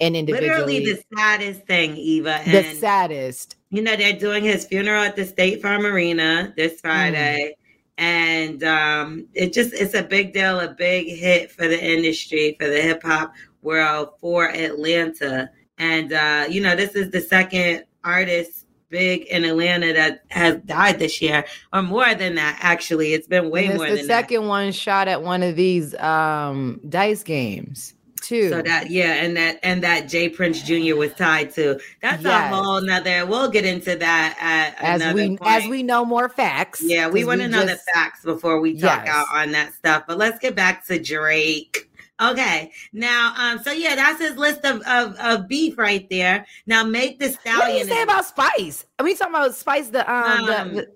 and 0.00 0.16
individually. 0.16 0.80
Literally 0.80 0.84
the 0.84 1.02
saddest 1.16 1.62
thing, 1.66 1.96
Eva. 1.96 2.40
the 2.46 2.74
saddest. 2.74 3.56
you 3.70 3.82
know, 3.82 3.94
they're 3.96 4.18
doing 4.18 4.42
his 4.42 4.66
funeral 4.66 5.02
at 5.02 5.16
the 5.16 5.24
State 5.24 5.62
Farm 5.62 5.86
Arena 5.86 6.52
this 6.56 6.80
Friday. 6.80 7.54
And 8.02 8.64
um, 8.64 9.28
it 9.32 9.52
just 9.52 9.72
it's 9.74 9.94
a 9.94 10.02
big 10.02 10.32
deal, 10.32 10.58
a 10.58 10.74
big 10.74 11.06
hit 11.06 11.52
for 11.52 11.68
the 11.68 11.80
industry, 11.80 12.56
for 12.58 12.66
the 12.66 12.82
hip 12.82 13.04
hop 13.04 13.32
world, 13.62 14.08
for 14.20 14.48
Atlanta. 14.48 15.48
And 15.78 16.12
uh, 16.12 16.46
you 16.50 16.60
know, 16.60 16.74
this 16.74 16.96
is 16.96 17.12
the 17.12 17.20
second 17.20 17.84
artist 18.02 18.66
big 18.88 19.22
in 19.26 19.44
Atlanta 19.44 19.92
that 19.92 20.24
has 20.30 20.56
died 20.62 20.98
this 20.98 21.22
year, 21.22 21.44
or 21.72 21.82
more 21.82 22.12
than 22.16 22.34
that, 22.34 22.58
actually. 22.60 23.12
It's 23.12 23.28
been 23.28 23.50
way 23.50 23.66
it's 23.66 23.76
more 23.76 23.88
the 23.88 24.02
second 24.02 24.48
one 24.48 24.72
shot 24.72 25.06
at 25.06 25.22
one 25.22 25.44
of 25.44 25.54
these 25.54 25.94
um 25.94 26.80
dice 26.88 27.22
games 27.22 27.94
too. 28.22 28.48
So 28.48 28.62
that 28.62 28.90
yeah, 28.90 29.14
and 29.22 29.36
that 29.36 29.58
and 29.62 29.82
that 29.82 30.08
J. 30.08 30.28
Prince 30.28 30.62
Jr. 30.62 30.94
was 30.96 31.12
tied 31.14 31.52
to. 31.54 31.78
That's 32.00 32.22
Yes. 32.22 32.52
a 32.52 32.56
whole 32.56 32.80
nother 32.80 33.26
we'll 33.26 33.50
get 33.50 33.64
into 33.64 33.96
that 33.96 34.36
at 34.40 34.76
as 35.02 35.14
we 35.14 35.36
point. 35.36 35.40
as 35.50 35.66
we 35.68 35.82
know 35.82 36.04
more 36.04 36.28
facts. 36.28 36.80
Yeah, 36.82 37.08
we 37.08 37.24
want 37.24 37.40
to 37.42 37.48
know 37.48 37.64
just- 37.66 37.84
the 37.86 37.92
facts 37.92 38.24
before 38.24 38.60
we 38.60 38.74
talk 38.78 39.04
Yes. 39.04 39.14
out 39.14 39.26
on 39.34 39.52
that 39.52 39.74
stuff. 39.74 40.04
But 40.06 40.18
let's 40.18 40.38
get 40.38 40.54
back 40.54 40.86
to 40.86 40.98
Drake. 40.98 41.88
Okay, 42.20 42.70
now, 42.92 43.34
um, 43.36 43.58
so 43.64 43.72
yeah, 43.72 43.96
that's 43.96 44.20
his 44.20 44.36
list 44.36 44.64
of 44.64 44.80
of, 44.82 45.16
of 45.16 45.48
beef 45.48 45.76
right 45.76 46.08
there. 46.08 46.46
Now, 46.66 46.84
make 46.84 47.18
the 47.18 47.30
stallion. 47.30 47.58
What 47.58 47.66
do 47.72 47.78
you 47.78 47.84
say 47.84 48.02
about 48.02 48.24
Spice? 48.24 48.86
Are 48.98 49.04
we 49.04 49.14
talking 49.16 49.34
about 49.34 49.54
Spice 49.56 49.88
the 49.88 50.08
um, 50.12 50.46
the- 50.46 50.60
Um, 50.60 50.74
the, 50.74 50.88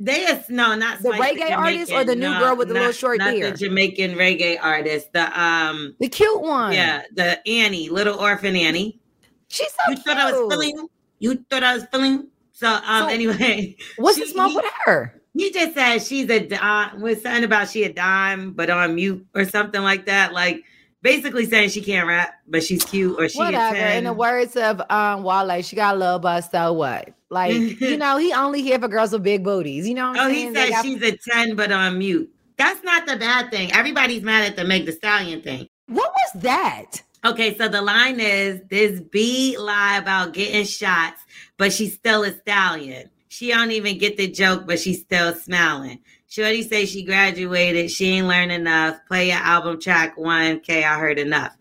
they 0.00 0.22
is 0.22 0.48
no, 0.48 0.74
not 0.74 1.02
The 1.02 1.10
reggae 1.10 1.56
artist 1.56 1.92
or 1.92 2.02
the 2.04 2.14
new 2.16 2.22
Jamaican. 2.22 2.40
girl 2.42 2.56
with 2.56 2.68
the 2.68 2.74
little 2.74 2.88
not- 2.88 2.94
short 2.96 3.18
not 3.18 3.34
hair? 3.34 3.50
The 3.52 3.56
Jamaican 3.58 4.12
reggae 4.16 4.58
artist, 4.60 5.12
the 5.12 5.40
um, 5.40 5.94
the 6.00 6.08
cute 6.08 6.40
one? 6.40 6.72
yeah, 6.72 7.02
the 7.14 7.46
Annie, 7.46 7.88
little 7.90 8.18
orphan 8.18 8.56
Annie. 8.56 8.98
she's 9.48 9.68
so 9.68 9.90
You 9.90 9.94
cute. 9.96 10.06
thought 10.06 10.16
I 10.16 10.32
was 10.32 10.52
feeling? 10.52 10.88
You 11.18 11.44
thought 11.50 11.62
I 11.62 11.74
was 11.74 11.84
feeling? 11.92 12.28
So, 12.52 12.68
um, 12.68 13.02
So, 13.02 13.06
anyway, 13.08 13.76
What's 13.98 14.18
the 14.18 14.24
she- 14.26 14.32
smoke 14.32 14.50
he- 14.50 14.56
with 14.56 14.64
her? 14.86 15.14
He 15.34 15.52
just 15.52 15.74
said 15.74 15.98
she's 16.02 16.28
a 16.28 16.40
dime. 16.40 17.00
Was 17.00 17.22
something 17.22 17.44
about 17.44 17.68
she 17.68 17.84
a 17.84 17.92
dime, 17.92 18.52
but 18.52 18.68
on 18.68 18.96
mute 18.96 19.24
or 19.34 19.44
something 19.44 19.80
like 19.80 20.06
that. 20.06 20.32
Like 20.32 20.64
basically 21.02 21.46
saying 21.46 21.68
she 21.70 21.80
can't 21.82 22.08
rap, 22.08 22.34
but 22.48 22.64
she's 22.64 22.84
cute 22.84 23.16
or 23.18 23.28
she 23.28 23.38
Whatever. 23.38 23.76
a 23.76 23.78
10. 23.78 23.98
In 23.98 24.04
the 24.04 24.12
words 24.12 24.56
of 24.56 24.82
um 24.90 25.22
Wale, 25.22 25.62
she 25.62 25.76
got 25.76 25.94
a 25.94 25.98
little 25.98 26.18
bust, 26.18 26.50
so 26.50 26.72
what? 26.72 27.14
Like, 27.30 27.80
you 27.80 27.96
know, 27.96 28.16
he 28.18 28.32
only 28.32 28.60
here 28.62 28.78
for 28.78 28.88
girls 28.88 29.12
with 29.12 29.22
big 29.22 29.42
booties. 29.44 29.88
You 29.88 29.94
know 29.94 30.10
what 30.10 30.20
I'm 30.20 30.26
Oh, 30.26 30.32
saying? 30.32 30.48
he 30.48 30.54
said 30.54 30.70
got- 30.70 30.84
she's 30.84 31.02
a 31.02 31.16
10 31.16 31.56
but 31.56 31.72
on 31.72 31.98
mute. 31.98 32.30
That's 32.56 32.82
not 32.84 33.06
the 33.06 33.16
bad 33.16 33.50
thing. 33.50 33.72
Everybody's 33.72 34.22
mad 34.22 34.44
at 34.44 34.56
the 34.56 34.64
Meg 34.64 34.84
the 34.84 34.92
Stallion 34.92 35.40
thing. 35.40 35.66
What 35.86 36.12
was 36.12 36.42
that? 36.42 37.02
Okay, 37.24 37.56
so 37.56 37.68
the 37.68 37.80
line 37.82 38.20
is 38.20 38.60
this 38.68 39.00
B 39.00 39.56
lie 39.58 39.96
about 39.98 40.34
getting 40.34 40.64
shots, 40.66 41.22
but 41.56 41.72
she's 41.72 41.94
still 41.94 42.22
a 42.24 42.32
stallion. 42.32 43.08
She 43.28 43.48
don't 43.48 43.70
even 43.70 43.96
get 43.98 44.16
the 44.16 44.26
joke, 44.28 44.66
but 44.66 44.78
she's 44.78 45.00
still 45.00 45.34
smiling. 45.34 46.00
Shorty 46.28 46.62
say 46.62 46.86
she 46.86 47.02
graduated, 47.02 47.90
she 47.90 48.06
ain't 48.06 48.26
learned 48.28 48.52
enough. 48.52 48.98
Play 49.08 49.28
your 49.28 49.38
album 49.38 49.80
track 49.80 50.16
one, 50.18 50.60
K, 50.60 50.84
I 50.84 50.98
heard 50.98 51.18
enough. 51.18 51.56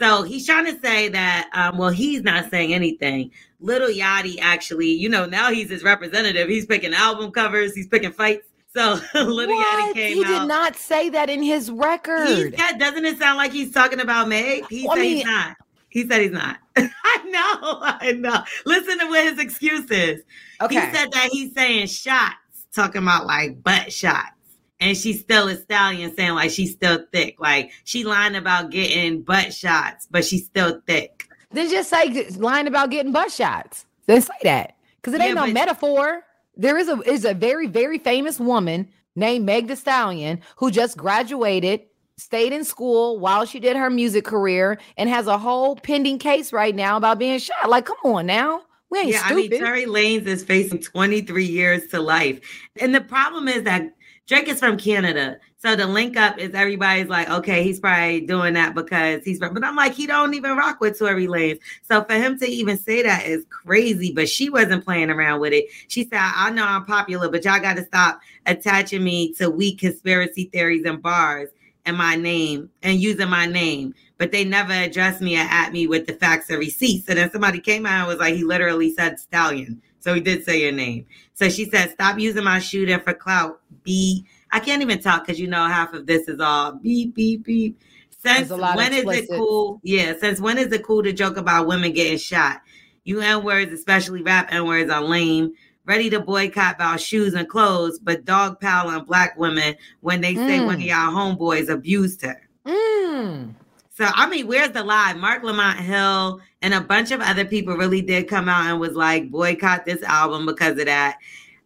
So 0.00 0.22
he's 0.22 0.44
trying 0.46 0.64
to 0.66 0.78
say 0.80 1.08
that, 1.10 1.48
um, 1.54 1.78
well, 1.78 1.90
he's 1.90 2.22
not 2.22 2.50
saying 2.50 2.74
anything. 2.74 3.30
Lil 3.60 3.88
Yachty 3.90 4.38
actually, 4.40 4.88
you 4.90 5.08
know, 5.08 5.24
now 5.24 5.50
he's 5.52 5.70
his 5.70 5.84
representative. 5.84 6.48
He's 6.48 6.66
picking 6.66 6.92
album 6.94 7.30
covers, 7.30 7.74
he's 7.74 7.86
picking 7.86 8.10
fights. 8.12 8.48
So 8.74 8.98
Lil 9.14 9.48
Yachty 9.48 9.92
came 9.94 10.16
He 10.16 10.24
out. 10.24 10.40
did 10.40 10.48
not 10.48 10.76
say 10.76 11.08
that 11.10 11.30
in 11.30 11.42
his 11.42 11.68
He 11.68 11.72
record. 11.74 12.56
said, 12.58 12.78
doesn't 12.78 13.04
it 13.04 13.18
sound 13.18 13.36
like 13.38 13.52
he's 13.52 13.72
talking 13.72 14.00
about 14.00 14.28
Meg? 14.28 14.64
He 14.68 14.84
Well, 14.86 14.98
I 14.98 15.00
mean- 15.00 15.16
he's 15.18 15.24
not. 15.26 15.56
He 15.90 16.08
said 16.08 16.22
he's 16.22 16.32
not. 16.32 16.58
I 16.76 17.18
know, 17.26 17.78
I 17.80 18.12
know. 18.18 18.42
Listen 18.66 18.98
to 18.98 19.06
what 19.06 19.22
his 19.30 19.38
excuse 19.38 19.88
is. 19.92 20.22
okay. 20.60 20.74
He 20.74 20.92
said 20.92 21.12
that 21.12 21.28
he's 21.30 21.54
saying 21.54 21.86
shots, 21.86 22.34
talking 22.74 23.00
about 23.02 23.26
like 23.26 23.62
butt 23.62 23.92
shots. 23.92 24.32
And 24.80 24.96
she's 24.96 25.20
still 25.20 25.48
a 25.48 25.56
stallion 25.56 26.14
saying 26.14 26.34
like 26.34 26.50
she's 26.50 26.72
still 26.72 27.06
thick. 27.12 27.36
Like 27.38 27.70
she 27.84 28.04
lying 28.04 28.34
about 28.34 28.70
getting 28.70 29.22
butt 29.22 29.54
shots, 29.54 30.06
but 30.10 30.24
she's 30.24 30.44
still 30.44 30.82
thick. 30.86 31.28
then 31.52 31.70
just 31.70 31.88
say 31.88 32.28
lying 32.36 32.66
about 32.66 32.90
getting 32.90 33.12
butt 33.12 33.30
shots. 33.30 33.86
Then 34.06 34.20
say 34.20 34.34
that. 34.42 34.76
Because 34.96 35.14
it 35.14 35.20
ain't 35.20 35.36
Yeah, 35.36 35.46
no 35.46 35.52
metaphor. 35.52 36.24
There 36.56 36.78
is 36.78 36.88
a 36.88 37.00
is 37.00 37.24
a 37.24 37.34
very, 37.34 37.66
very 37.66 37.98
famous 37.98 38.38
woman 38.38 38.88
named 39.16 39.46
Meg 39.46 39.68
the 39.68 39.76
Stallion 39.76 40.40
who 40.56 40.70
just 40.70 40.96
graduated, 40.96 41.82
stayed 42.16 42.52
in 42.52 42.64
school 42.64 43.18
while 43.18 43.44
she 43.44 43.60
did 43.60 43.76
her 43.76 43.90
music 43.90 44.24
career, 44.24 44.78
and 44.96 45.08
has 45.08 45.26
a 45.26 45.38
whole 45.38 45.76
pending 45.76 46.18
case 46.18 46.52
right 46.52 46.74
now 46.74 46.96
about 46.96 47.18
being 47.18 47.38
shot. 47.38 47.68
Like, 47.68 47.86
come 47.86 47.96
on 48.04 48.26
now. 48.26 48.62
We 48.90 48.98
ain't 49.00 49.08
Yeah, 49.08 49.22
I 49.24 49.34
mean, 49.34 49.46
stupid. 49.46 49.64
Tory 49.64 49.86
Lanez 49.86 50.26
is 50.26 50.44
facing 50.44 50.80
23 50.80 51.44
years 51.44 51.88
to 51.88 52.00
life. 52.00 52.40
And 52.80 52.94
the 52.94 53.00
problem 53.00 53.48
is 53.48 53.64
that 53.64 53.92
Drake 54.26 54.48
is 54.48 54.58
from 54.58 54.78
Canada. 54.78 55.38
So 55.58 55.76
the 55.76 55.86
link 55.86 56.16
up 56.16 56.38
is 56.38 56.54
everybody's 56.54 57.08
like, 57.08 57.28
okay, 57.28 57.62
he's 57.62 57.78
probably 57.78 58.22
doing 58.22 58.54
that 58.54 58.74
because 58.74 59.22
he's 59.22 59.38
from, 59.38 59.52
but 59.52 59.64
I'm 59.64 59.76
like, 59.76 59.92
he 59.92 60.06
don't 60.06 60.32
even 60.34 60.56
rock 60.56 60.80
with 60.80 60.98
Tory 60.98 61.26
Lanez. 61.26 61.58
So 61.82 62.04
for 62.04 62.14
him 62.14 62.38
to 62.38 62.46
even 62.46 62.78
say 62.78 63.02
that 63.02 63.26
is 63.26 63.44
crazy, 63.50 64.12
but 64.12 64.28
she 64.28 64.48
wasn't 64.48 64.84
playing 64.84 65.10
around 65.10 65.40
with 65.40 65.52
it. 65.52 65.66
She 65.88 66.04
said, 66.04 66.20
I 66.20 66.50
know 66.50 66.64
I'm 66.64 66.86
popular, 66.86 67.28
but 67.28 67.44
y'all 67.44 67.60
got 67.60 67.76
to 67.76 67.84
stop 67.84 68.20
attaching 68.46 69.04
me 69.04 69.32
to 69.34 69.50
weak 69.50 69.80
conspiracy 69.80 70.44
theories 70.52 70.84
and 70.84 71.02
bars 71.02 71.50
and 71.84 71.96
my 71.96 72.16
name 72.16 72.70
and 72.82 73.00
using 73.00 73.28
my 73.28 73.44
name. 73.44 73.94
But 74.16 74.32
they 74.32 74.44
never 74.44 74.72
addressed 74.72 75.20
me 75.20 75.36
or 75.36 75.40
at 75.40 75.72
me 75.72 75.86
with 75.86 76.06
the 76.06 76.14
facts 76.14 76.50
or 76.50 76.58
receipts. 76.58 77.08
And 77.08 77.18
then 77.18 77.30
somebody 77.30 77.60
came 77.60 77.84
out 77.84 78.00
and 78.00 78.08
was 78.08 78.18
like, 78.18 78.34
he 78.34 78.44
literally 78.44 78.92
said 78.94 79.18
stallion. 79.18 79.82
So 80.04 80.12
he 80.12 80.20
did 80.20 80.44
say 80.44 80.60
your 80.60 80.72
name. 80.72 81.06
So 81.32 81.48
she 81.48 81.64
said, 81.64 81.90
stop 81.92 82.18
using 82.18 82.44
my 82.44 82.58
shooting 82.58 83.00
for 83.00 83.14
clout. 83.14 83.62
B. 83.84 84.26
I 84.52 84.60
can't 84.60 84.82
even 84.82 85.00
talk 85.00 85.24
because 85.24 85.40
you 85.40 85.48
know 85.48 85.66
half 85.66 85.94
of 85.94 86.04
this 86.04 86.28
is 86.28 86.40
all 86.40 86.72
beep, 86.72 87.14
beep, 87.14 87.42
beep. 87.42 87.80
Since 88.10 88.50
when 88.50 88.92
is 88.92 89.06
it 89.06 89.30
cool? 89.30 89.80
Yeah, 89.82 90.12
since 90.20 90.40
when 90.40 90.58
is 90.58 90.70
it 90.74 90.82
cool 90.84 91.02
to 91.02 91.10
joke 91.14 91.38
about 91.38 91.66
women 91.66 91.94
getting 91.94 92.18
shot? 92.18 92.60
You 93.04 93.22
N 93.22 93.44
words, 93.44 93.72
especially 93.72 94.20
rap 94.20 94.48
N 94.50 94.66
words, 94.66 94.90
are 94.90 95.02
lame. 95.02 95.54
Ready 95.86 96.10
to 96.10 96.20
boycott 96.20 96.74
about 96.74 97.00
shoes 97.00 97.32
and 97.32 97.48
clothes, 97.48 97.98
but 97.98 98.26
dog 98.26 98.60
pile 98.60 98.88
on 98.88 99.06
black 99.06 99.38
women 99.38 99.74
when 100.00 100.20
they 100.20 100.34
say 100.34 100.58
Mm. 100.58 100.66
one 100.66 100.74
of 100.74 100.82
y'all 100.82 101.14
homeboys 101.14 101.70
abused 101.70 102.20
her. 102.20 102.46
Mm. 102.66 103.54
So 103.96 104.04
I 104.12 104.28
mean, 104.28 104.48
where's 104.48 104.70
the 104.70 104.82
lie? 104.82 105.12
Marc 105.14 105.44
Lamont 105.44 105.78
Hill 105.78 106.40
and 106.62 106.74
a 106.74 106.80
bunch 106.80 107.12
of 107.12 107.20
other 107.20 107.44
people 107.44 107.76
really 107.76 108.02
did 108.02 108.28
come 108.28 108.48
out 108.48 108.66
and 108.66 108.80
was 108.80 108.94
like 108.94 109.30
boycott 109.30 109.84
this 109.84 110.02
album 110.02 110.46
because 110.46 110.78
of 110.78 110.86
that. 110.86 111.18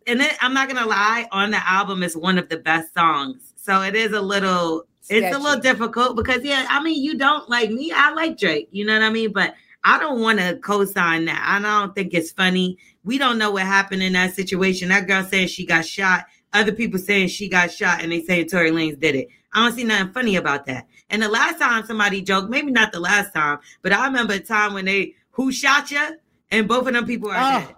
And 0.06 0.20
then 0.20 0.30
I'm 0.40 0.52
not 0.52 0.68
gonna 0.68 0.86
lie, 0.86 1.26
on 1.32 1.50
the 1.50 1.66
album 1.66 2.02
is 2.02 2.16
one 2.16 2.36
of 2.38 2.50
the 2.50 2.58
best 2.58 2.92
songs. 2.92 3.54
So 3.56 3.80
it 3.82 3.94
is 3.94 4.12
a 4.12 4.20
little, 4.20 4.86
it's 5.08 5.34
a 5.34 5.38
little 5.38 5.60
difficult 5.60 6.16
because 6.16 6.44
yeah, 6.44 6.66
I 6.68 6.82
mean, 6.82 7.02
you 7.02 7.16
don't 7.16 7.48
like 7.48 7.70
me. 7.70 7.92
I 7.94 8.12
like 8.12 8.38
Drake, 8.38 8.68
you 8.72 8.84
know 8.84 8.92
what 8.92 9.02
I 9.02 9.10
mean? 9.10 9.32
But 9.32 9.54
I 9.84 9.98
don't 9.98 10.20
want 10.20 10.38
to 10.38 10.58
co-sign 10.58 11.24
that. 11.26 11.42
I 11.46 11.62
don't 11.62 11.94
think 11.94 12.12
it's 12.12 12.30
funny. 12.30 12.76
We 13.04 13.16
don't 13.16 13.38
know 13.38 13.52
what 13.52 13.62
happened 13.62 14.02
in 14.02 14.12
that 14.14 14.34
situation. 14.34 14.90
That 14.90 15.06
girl 15.06 15.22
saying 15.24 15.48
she 15.48 15.64
got 15.64 15.86
shot. 15.86 16.26
Other 16.52 16.72
people 16.72 16.98
saying 16.98 17.28
she 17.28 17.48
got 17.48 17.70
shot, 17.70 18.02
and 18.02 18.10
they 18.12 18.22
saying 18.22 18.48
Tory 18.48 18.70
Lanez 18.70 18.98
did 18.98 19.14
it. 19.14 19.28
I 19.52 19.64
don't 19.64 19.76
see 19.76 19.84
nothing 19.84 20.12
funny 20.12 20.36
about 20.36 20.66
that. 20.66 20.86
And 21.10 21.22
the 21.22 21.28
last 21.28 21.58
time 21.58 21.84
somebody 21.86 22.20
joked, 22.22 22.50
maybe 22.50 22.70
not 22.70 22.92
the 22.92 23.00
last 23.00 23.32
time, 23.32 23.58
but 23.82 23.92
I 23.92 24.06
remember 24.06 24.34
a 24.34 24.38
time 24.40 24.74
when 24.74 24.84
they 24.84 25.14
who 25.30 25.52
shot 25.52 25.90
you, 25.90 26.16
and 26.50 26.66
both 26.68 26.86
of 26.86 26.92
them 26.94 27.06
people 27.06 27.30
are 27.30 27.36
Oh. 27.38 27.60
dead. 27.66 27.74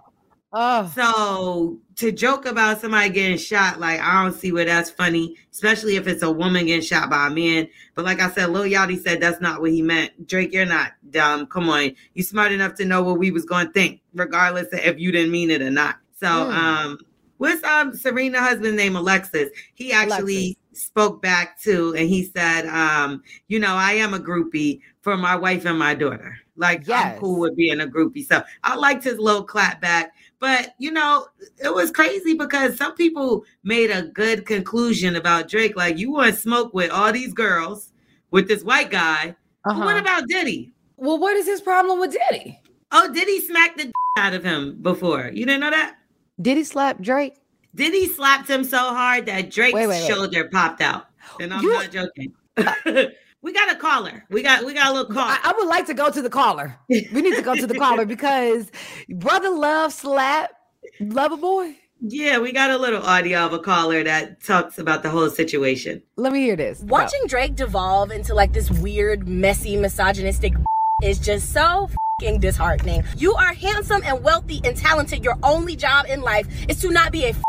Oh, 0.53 0.91
So 0.93 1.79
to 1.95 2.11
joke 2.11 2.45
about 2.45 2.81
somebody 2.81 3.09
getting 3.09 3.37
shot, 3.37 3.79
like 3.79 4.01
I 4.01 4.21
don't 4.21 4.33
see 4.33 4.51
where 4.51 4.65
that's 4.65 4.89
funny, 4.89 5.37
especially 5.51 5.95
if 5.95 6.07
it's 6.07 6.23
a 6.23 6.31
woman 6.31 6.65
getting 6.65 6.81
shot 6.83 7.09
by 7.09 7.27
a 7.27 7.29
man. 7.29 7.69
But 7.95 8.03
like 8.03 8.19
I 8.19 8.29
said, 8.29 8.49
Lil 8.49 8.63
Yachty 8.63 9.01
said 9.01 9.21
that's 9.21 9.39
not 9.39 9.61
what 9.61 9.71
he 9.71 9.81
meant. 9.81 10.27
Drake, 10.27 10.51
you're 10.51 10.65
not 10.65 10.91
dumb. 11.09 11.45
Come 11.47 11.69
on, 11.69 11.91
you 12.15 12.23
smart 12.23 12.51
enough 12.51 12.75
to 12.75 12.85
know 12.85 13.01
what 13.01 13.17
we 13.17 13.31
was 13.31 13.45
going 13.45 13.67
to 13.67 13.71
think, 13.71 14.01
regardless 14.13 14.67
of 14.73 14.79
if 14.79 14.99
you 14.99 15.13
didn't 15.13 15.31
mean 15.31 15.51
it 15.51 15.61
or 15.61 15.71
not. 15.71 15.95
So, 16.19 16.27
Mm. 16.27 16.53
um, 16.53 16.99
what's 17.37 17.63
um 17.63 17.95
Serena 17.95 18.41
husband's 18.41 18.75
name? 18.75 18.97
Alexis. 18.97 19.49
He 19.73 19.93
actually 19.93 20.57
spoke 20.73 21.21
back 21.21 21.59
too, 21.59 21.93
and 21.97 22.07
he 22.07 22.23
said, 22.25 22.67
um, 22.67 23.23
you 23.47 23.59
know, 23.59 23.75
I 23.75 23.93
am 23.93 24.13
a 24.13 24.19
groupie 24.19 24.81
for 25.01 25.17
my 25.17 25.35
wife 25.35 25.65
and 25.65 25.77
my 25.77 25.93
daughter. 25.93 26.37
Like 26.55 26.87
Yes. 26.87 27.15
I'm 27.15 27.19
cool 27.19 27.39
with 27.39 27.55
being 27.55 27.81
a 27.81 27.87
groupie. 27.87 28.27
So 28.27 28.43
I 28.63 28.75
liked 28.75 29.03
his 29.03 29.17
little 29.17 29.43
clap 29.43 29.81
back. 29.81 30.13
But 30.39 30.73
you 30.79 30.91
know, 30.91 31.27
it 31.63 31.73
was 31.73 31.91
crazy 31.91 32.33
because 32.35 32.77
some 32.77 32.95
people 32.95 33.43
made 33.63 33.91
a 33.91 34.03
good 34.03 34.45
conclusion 34.45 35.15
about 35.15 35.47
Drake. 35.47 35.75
Like, 35.75 35.97
you 35.97 36.11
want 36.11 36.33
to 36.33 36.39
smoke 36.39 36.73
with 36.73 36.91
all 36.91 37.11
these 37.11 37.33
girls 37.33 37.91
with 38.31 38.47
this 38.47 38.63
white 38.63 38.89
guy. 38.91 39.35
Uh-huh. 39.65 39.83
What 39.83 39.97
about 39.97 40.27
Diddy? 40.27 40.73
well, 40.97 41.17
what 41.17 41.35
is 41.35 41.45
his 41.47 41.61
problem 41.61 41.99
with 41.99 42.11
Diddy? 42.11 42.59
Oh, 42.91 43.11
Diddy 43.11 43.39
smacked 43.39 43.77
the 43.77 43.91
out 44.17 44.33
of 44.33 44.43
him 44.43 44.77
before. 44.81 45.31
You 45.33 45.45
didn't 45.45 45.61
know 45.61 45.71
that? 45.71 45.95
Did 46.41 46.57
he 46.57 46.63
slap 46.63 46.99
Drake? 46.99 47.35
Diddy 47.75 48.07
slapped 48.07 48.49
him 48.49 48.63
so 48.63 48.77
hard 48.77 49.25
that 49.27 49.49
Drake's 49.51 49.73
Wait, 49.73 49.87
wait, 49.87 50.01
wait. 50.01 50.07
shoulder 50.07 50.49
popped 50.51 50.81
out. 50.81 51.05
And 51.39 51.53
I'm 51.53 51.61
You- 51.63 51.73
not 51.73 51.91
joking. 51.91 52.33
we 53.41 53.53
got 53.53 53.71
a 53.71 53.75
caller. 53.75 54.25
We 54.29 54.43
got 54.43 54.65
we 54.65 54.73
got 54.73 54.87
a 54.89 54.93
little 54.93 55.13
call. 55.13 55.27
I, 55.27 55.39
I 55.43 55.53
would 55.57 55.67
like 55.67 55.85
to 55.87 55.93
go 55.93 56.09
to 56.11 56.21
the 56.21 56.29
caller. 56.29 56.75
We 56.89 57.01
need 57.21 57.35
to 57.35 57.41
go 57.41 57.55
to 57.55 57.65
the 57.65 57.75
caller 57.75 58.05
because 58.15 58.69
brother 59.09 59.49
love 59.49 59.93
slap 59.93 60.51
lover 60.99 61.37
boy. 61.37 61.75
yeah, 62.01 62.39
we 62.39 62.51
got 62.51 62.71
a 62.71 62.77
little 62.77 63.01
audio 63.01 63.45
of 63.45 63.53
a 63.53 63.59
caller 63.59 64.03
that 64.03 64.43
talks 64.43 64.77
about 64.79 65.01
the 65.03 65.09
whole 65.09 65.29
situation. 65.29 66.01
Let 66.17 66.33
me 66.33 66.41
hear 66.41 66.55
this. 66.57 66.81
Watching 66.81 67.21
Drake 67.27 67.55
devolve 67.55 68.11
into 68.11 68.33
like 68.35 68.51
this 68.51 68.69
weird, 68.69 69.27
messy, 69.27 69.77
misogynistic 69.77 70.53
is 71.03 71.19
just 71.19 71.53
so 71.53 71.89
fing 72.19 72.39
disheartening. 72.39 73.03
You 73.15 73.33
are 73.35 73.53
handsome 73.53 74.01
and 74.05 74.21
wealthy 74.23 74.59
and 74.65 74.75
talented. 74.75 75.23
Your 75.23 75.37
only 75.41 75.75
job 75.77 76.05
in 76.09 76.21
life 76.21 76.47
is 76.69 76.81
to 76.81 76.89
not 76.89 77.11
be 77.13 77.25
a 77.25 77.33
fing 77.33 77.43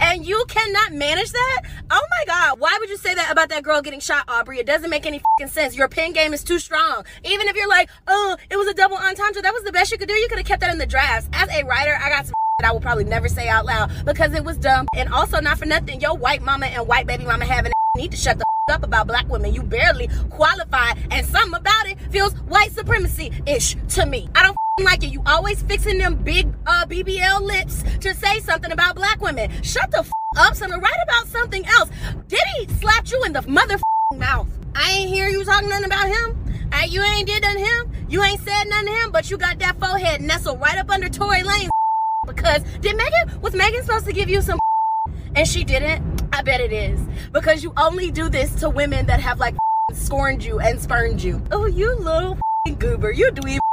and 0.00 0.26
you 0.26 0.44
cannot 0.48 0.92
manage 0.92 1.32
that? 1.32 1.62
Oh 1.90 2.02
my 2.10 2.24
god, 2.26 2.60
why 2.60 2.76
would 2.80 2.88
you 2.88 2.96
say 2.96 3.14
that 3.14 3.30
about 3.30 3.48
that 3.50 3.62
girl 3.62 3.82
getting 3.82 4.00
shot, 4.00 4.24
Aubrey? 4.28 4.58
It 4.58 4.66
doesn't 4.66 4.90
make 4.90 5.06
any 5.06 5.20
sense. 5.46 5.76
Your 5.76 5.88
pen 5.88 6.12
game 6.12 6.32
is 6.32 6.42
too 6.42 6.58
strong. 6.58 7.04
Even 7.24 7.48
if 7.48 7.56
you're 7.56 7.68
like, 7.68 7.90
oh, 8.08 8.36
it 8.50 8.56
was 8.56 8.66
a 8.66 8.74
double 8.74 8.96
entendre, 8.96 9.42
that 9.42 9.52
was 9.52 9.62
the 9.64 9.72
best 9.72 9.92
you 9.92 9.98
could 9.98 10.08
do. 10.08 10.14
You 10.14 10.28
could 10.28 10.38
have 10.38 10.46
kept 10.46 10.60
that 10.60 10.72
in 10.72 10.78
the 10.78 10.86
drafts. 10.86 11.28
As 11.32 11.48
a 11.50 11.64
writer, 11.64 11.96
I 12.00 12.08
got 12.08 12.26
some 12.26 12.34
that 12.58 12.68
I 12.68 12.72
will 12.72 12.80
probably 12.80 13.04
never 13.04 13.28
say 13.28 13.48
out 13.48 13.66
loud 13.66 13.90
because 14.04 14.32
it 14.32 14.44
was 14.44 14.56
dumb. 14.56 14.86
And 14.94 15.08
also, 15.12 15.40
not 15.40 15.58
for 15.58 15.66
nothing, 15.66 16.00
your 16.00 16.16
white 16.16 16.42
mama 16.42 16.66
and 16.66 16.86
white 16.86 17.06
baby 17.06 17.24
mama 17.24 17.44
having 17.44 17.72
need 17.96 18.10
to 18.10 18.16
shut 18.16 18.38
the 18.38 18.44
up 18.72 18.82
about 18.82 19.06
black 19.06 19.28
women. 19.28 19.52
You 19.52 19.62
barely 19.62 20.08
qualify, 20.30 20.92
and 21.10 21.26
something 21.26 21.54
about 21.54 21.86
it 21.86 22.00
feels 22.10 22.32
white 22.48 22.72
supremacy 22.72 23.30
ish 23.46 23.76
to 23.90 24.06
me. 24.06 24.28
I 24.34 24.42
don't 24.42 24.56
like 24.80 25.04
it. 25.04 25.10
You 25.10 25.22
always 25.26 25.62
fixing 25.62 25.98
them 25.98 26.16
big 26.16 26.52
uh, 26.66 26.84
BBL 26.86 27.40
lips 27.42 27.84
to 28.00 28.14
say 28.14 28.40
something 28.40 28.72
about 28.72 28.96
black 28.96 29.20
women. 29.20 29.50
Shut 29.62 29.90
the 29.90 29.98
f- 29.98 30.10
up, 30.36 30.56
son. 30.56 30.70
Write 30.70 31.02
about 31.02 31.26
something 31.26 31.64
else. 31.66 31.90
Diddy 32.26 32.72
slapped 32.80 33.12
you 33.12 33.22
in 33.24 33.32
the 33.32 33.42
mother 33.42 33.78
mouth. 34.16 34.48
I 34.74 34.90
ain't 34.90 35.10
hear 35.10 35.28
you 35.28 35.44
talking 35.44 35.68
nothing 35.68 35.86
about 35.86 36.08
him. 36.08 36.68
Uh, 36.72 36.82
you 36.88 37.02
ain't 37.02 37.26
did 37.26 37.42
nothing 37.42 37.64
to 37.64 37.70
him. 37.70 38.06
You 38.08 38.22
ain't 38.22 38.40
said 38.40 38.64
nothing 38.64 38.86
to 38.86 38.92
him, 38.92 39.12
but 39.12 39.30
you 39.30 39.38
got 39.38 39.60
that 39.60 39.78
forehead 39.78 40.20
nestled 40.20 40.60
right 40.60 40.78
up 40.78 40.90
under 40.90 41.08
Tory 41.08 41.42
Lane. 41.42 41.70
Because 42.26 42.62
did 42.80 42.96
Megan 42.96 43.38
was 43.42 43.52
Megan 43.54 43.82
supposed 43.82 44.06
to 44.06 44.12
give 44.14 44.30
you 44.30 44.40
some 44.40 44.58
and 45.36 45.46
she 45.46 45.62
didn't? 45.62 46.22
I 46.32 46.40
bet 46.40 46.58
it 46.58 46.72
is. 46.72 46.98
Because 47.32 47.62
you 47.62 47.74
only 47.76 48.10
do 48.10 48.30
this 48.30 48.54
to 48.56 48.70
women 48.70 49.04
that 49.06 49.20
have 49.20 49.38
like 49.38 49.54
scorned 49.92 50.42
you 50.42 50.58
and 50.58 50.80
spurned 50.80 51.22
you. 51.22 51.42
Oh, 51.52 51.66
you 51.66 51.94
little 51.96 52.38
goober. 52.78 53.10
You 53.12 53.30
dweeb. 53.30 53.63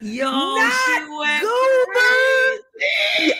Yo, 0.00 0.30
Not 0.30 0.72
she 0.72 1.10
went 1.18 1.42
Goober. 1.42 2.62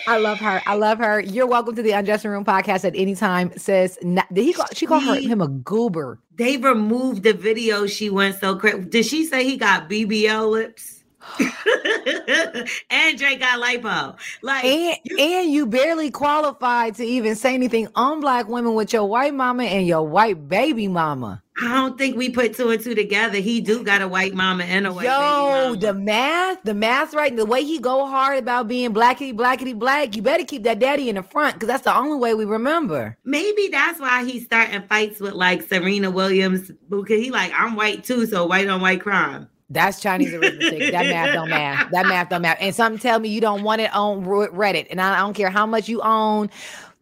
I 0.07 0.17
love 0.17 0.39
her. 0.39 0.61
I 0.65 0.75
love 0.75 0.97
her. 0.97 1.21
You're 1.21 1.47
welcome 1.47 1.73
to 1.75 1.81
the 1.81 1.91
Undressing 1.91 2.29
Room 2.29 2.43
podcast 2.43 2.83
at 2.83 2.93
any 2.97 3.15
time. 3.15 3.57
Says, 3.57 3.97
not, 4.03 4.25
did 4.33 4.43
he 4.43 4.51
call, 4.51 4.65
she 4.73 4.85
called 4.85 5.03
her, 5.05 5.15
him 5.15 5.39
a 5.39 5.47
goober? 5.47 6.19
They 6.35 6.57
removed 6.57 7.23
the 7.23 7.31
video. 7.33 7.87
She 7.87 8.09
went 8.09 8.39
so 8.39 8.55
crazy. 8.57 8.81
Did 8.81 9.05
she 9.05 9.25
say 9.25 9.45
he 9.45 9.55
got 9.55 9.89
BBL 9.89 10.49
lips? 10.51 10.97
and 12.89 13.17
Drake 13.17 13.39
got 13.39 13.61
lipo. 13.61 14.17
Like 14.41 14.65
And, 14.65 14.97
you- 15.05 15.17
and 15.17 15.49
you 15.51 15.65
barely 15.65 16.11
qualified 16.11 16.95
to 16.95 17.05
even 17.05 17.35
say 17.35 17.53
anything 17.53 17.87
on 17.95 18.19
black 18.19 18.49
women 18.49 18.73
with 18.73 18.91
your 18.91 19.05
white 19.05 19.33
mama 19.33 19.63
and 19.63 19.87
your 19.87 20.05
white 20.05 20.47
baby 20.49 20.87
mama. 20.89 21.41
I 21.61 21.75
don't 21.75 21.97
think 21.97 22.15
we 22.15 22.29
put 22.29 22.55
two 22.55 22.69
and 22.69 22.81
two 22.81 22.95
together. 22.95 23.37
He 23.37 23.59
do 23.59 23.83
got 23.83 24.01
a 24.01 24.07
white 24.07 24.33
mama 24.33 24.63
and 24.63 24.87
a 24.87 24.93
white 24.93 25.05
Yo, 25.05 25.75
the 25.75 25.93
math, 25.93 26.63
the 26.63 26.73
math, 26.73 27.13
right? 27.13 27.35
The 27.35 27.45
way 27.45 27.63
he 27.63 27.79
go 27.79 28.05
hard 28.07 28.39
about 28.39 28.67
being 28.67 28.93
blackity, 28.93 29.35
blackity, 29.35 29.77
black. 29.77 30.15
You 30.15 30.21
better 30.21 30.45
keep 30.45 30.63
that 30.63 30.79
daddy 30.79 31.09
in 31.09 31.15
the 31.15 31.23
front 31.23 31.55
because 31.55 31.67
that's 31.67 31.83
the 31.83 31.95
only 31.95 32.17
way 32.17 32.33
we 32.33 32.45
remember. 32.45 33.17
Maybe 33.25 33.67
that's 33.67 33.99
why 33.99 34.23
he's 34.23 34.45
starting 34.45 34.81
fights 34.83 35.19
with 35.19 35.33
like 35.33 35.61
Serena 35.63 36.09
Williams 36.09 36.71
because 36.89 37.19
he 37.19 37.29
like 37.29 37.51
I'm 37.53 37.75
white 37.75 38.03
too, 38.03 38.25
so 38.25 38.45
white 38.45 38.67
on 38.67 38.79
white 38.81 39.01
crime. 39.01 39.49
That's 39.71 40.01
Chinese 40.01 40.33
arithmetic. 40.33 40.91
that 40.91 41.05
math 41.05 41.33
don't 41.33 41.49
math. 41.49 41.91
That 41.91 42.07
math 42.07 42.29
don't 42.29 42.41
math. 42.41 42.57
And 42.59 42.73
something 42.73 42.99
tell 42.99 43.19
me 43.19 43.29
you 43.29 43.39
don't 43.39 43.61
want 43.63 43.81
it 43.81 43.93
on 43.93 44.25
Reddit, 44.25 44.87
and 44.89 44.99
I 44.99 45.19
don't 45.19 45.35
care 45.35 45.51
how 45.51 45.67
much 45.67 45.87
you 45.87 46.01
own 46.01 46.49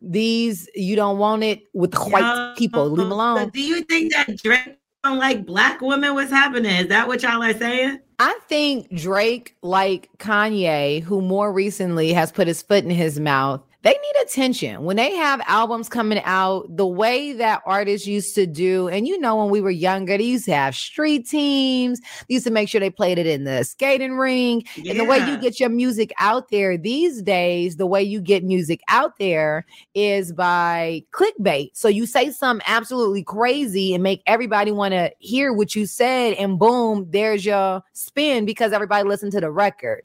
these. 0.01 0.69
You 0.75 0.95
don't 0.95 1.17
want 1.17 1.43
it 1.43 1.63
with 1.73 1.93
white 1.95 2.49
Yo, 2.49 2.53
people. 2.55 2.89
Leave 2.89 3.07
so 3.07 3.13
alone. 3.13 3.49
do 3.49 3.61
you 3.61 3.83
think 3.83 4.13
that 4.13 4.37
Drake 4.37 4.77
don't 5.03 5.17
like 5.17 5.45
black 5.45 5.81
women? 5.81 6.13
What's 6.13 6.31
happening? 6.31 6.75
Is 6.75 6.87
that 6.87 7.07
what 7.07 7.23
y'all 7.23 7.43
are 7.43 7.53
saying? 7.53 7.99
I 8.19 8.37
think 8.47 8.93
Drake, 8.95 9.55
like 9.61 10.09
Kanye, 10.17 11.03
who 11.03 11.21
more 11.21 11.53
recently 11.53 12.13
has 12.13 12.31
put 12.31 12.47
his 12.47 12.61
foot 12.61 12.83
in 12.83 12.89
his 12.89 13.19
mouth, 13.19 13.61
they 13.87 13.93
need 13.93 14.21
attention. 14.21 14.83
When 14.83 14.97
they 14.97 15.15
have 15.15 15.39
albums 15.47 15.87
coming 15.87 16.21
out, 16.25 16.65
the 16.75 16.85
way 16.85 17.31
that 17.31 17.61
artists 17.65 18.05
used 18.05 18.35
to 18.35 18.45
do, 18.45 18.89
and 18.89 19.07
you 19.07 19.17
know, 19.17 19.37
when 19.37 19.49
we 19.49 19.61
were 19.61 19.71
younger, 19.71 20.17
they 20.17 20.25
used 20.25 20.43
to 20.45 20.53
have 20.53 20.75
street 20.75 21.25
teams, 21.25 22.01
they 22.01 22.33
used 22.33 22.45
to 22.45 22.51
make 22.51 22.67
sure 22.67 22.81
they 22.81 22.89
played 22.89 23.17
it 23.17 23.25
in 23.25 23.45
the 23.45 23.63
skating 23.63 24.17
ring. 24.17 24.65
And 24.75 24.99
the 24.99 25.05
way 25.05 25.19
you 25.19 25.37
get 25.37 25.61
your 25.61 25.69
music 25.69 26.11
out 26.19 26.49
there 26.49 26.77
these 26.77 27.21
days, 27.21 27.77
the 27.77 27.85
way 27.85 28.03
you 28.03 28.19
get 28.19 28.43
music 28.43 28.81
out 28.89 29.17
there 29.19 29.65
is 29.93 30.33
by 30.33 31.03
clickbait. 31.11 31.69
So 31.73 31.87
you 31.87 32.05
say 32.05 32.29
something 32.31 32.65
absolutely 32.67 33.23
crazy 33.23 33.93
and 33.93 34.03
make 34.03 34.21
everybody 34.25 34.73
want 34.73 34.95
to 34.95 35.13
hear 35.19 35.53
what 35.53 35.77
you 35.77 35.85
said, 35.85 36.33
and 36.33 36.59
boom, 36.59 37.07
there's 37.09 37.45
your 37.45 37.81
spin 37.93 38.45
because 38.45 38.73
everybody 38.73 39.07
listened 39.07 39.31
to 39.31 39.39
the 39.39 39.49
record. 39.49 40.01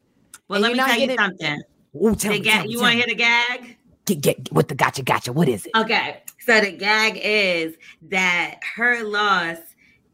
Well, 0.47 0.65
And 0.65 0.77
let 0.77 0.87
me 0.87 0.93
tell 0.93 1.01
you 1.01 1.17
something. 1.17 1.62
Ooh, 1.95 2.15
tell 2.17 2.33
The 2.33 2.39
me, 2.39 2.45
ga- 2.45 2.51
tell 2.53 2.67
you 2.67 2.81
want 2.81 2.93
to 2.93 2.97
hear 2.99 3.07
the 3.07 3.15
gag? 3.15 3.77
Get, 4.07 4.21
get 4.21 4.53
what 4.53 4.69
the 4.69 4.75
gotcha, 4.75 5.03
gotcha. 5.03 5.33
What 5.33 5.49
is 5.49 5.67
it? 5.67 5.73
Okay. 5.77 6.23
So 6.41 6.61
the 6.61 6.73
gag 6.73 7.21
is 7.23 7.75
that 8.11 8.57
her 8.77 9.03
loss 9.05 9.59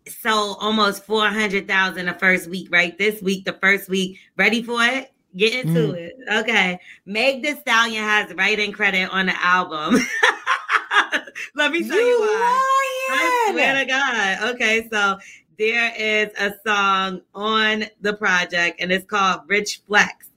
sold 0.06 0.58
almost 0.60 1.04
400,000 1.04 2.06
the 2.06 2.12
first 2.14 2.48
week, 2.48 2.68
right? 2.70 2.96
This 2.98 3.22
week, 3.22 3.44
the 3.44 3.54
first 3.54 3.88
week. 3.88 4.18
Ready 4.36 4.62
for 4.62 4.82
it? 4.82 5.12
Get 5.36 5.52
into 5.54 5.92
Mm. 5.92 5.94
it. 5.96 6.14
Okay. 6.38 6.80
Meg 7.06 7.42
the 7.42 7.54
Stallion 7.60 8.02
has 8.02 8.32
writing 8.34 8.72
credit 8.72 9.08
on 9.10 9.26
the 9.26 9.44
album. 9.44 9.94
Let 11.54 11.72
me 11.72 11.86
tell 11.88 11.98
you, 12.00 12.20
why. 12.20 13.08
I 13.10 13.48
swear 13.52 13.74
to 13.74 13.84
God. 13.86 14.54
Okay, 14.54 14.88
so 14.90 15.18
there 15.58 15.92
is 15.96 16.28
a 16.38 16.54
song 16.66 17.20
on 17.34 17.84
the 18.00 18.14
project 18.14 18.80
and 18.80 18.90
it's 18.92 19.04
called 19.06 19.42
Rich 19.46 19.82
Flex. 19.86 20.27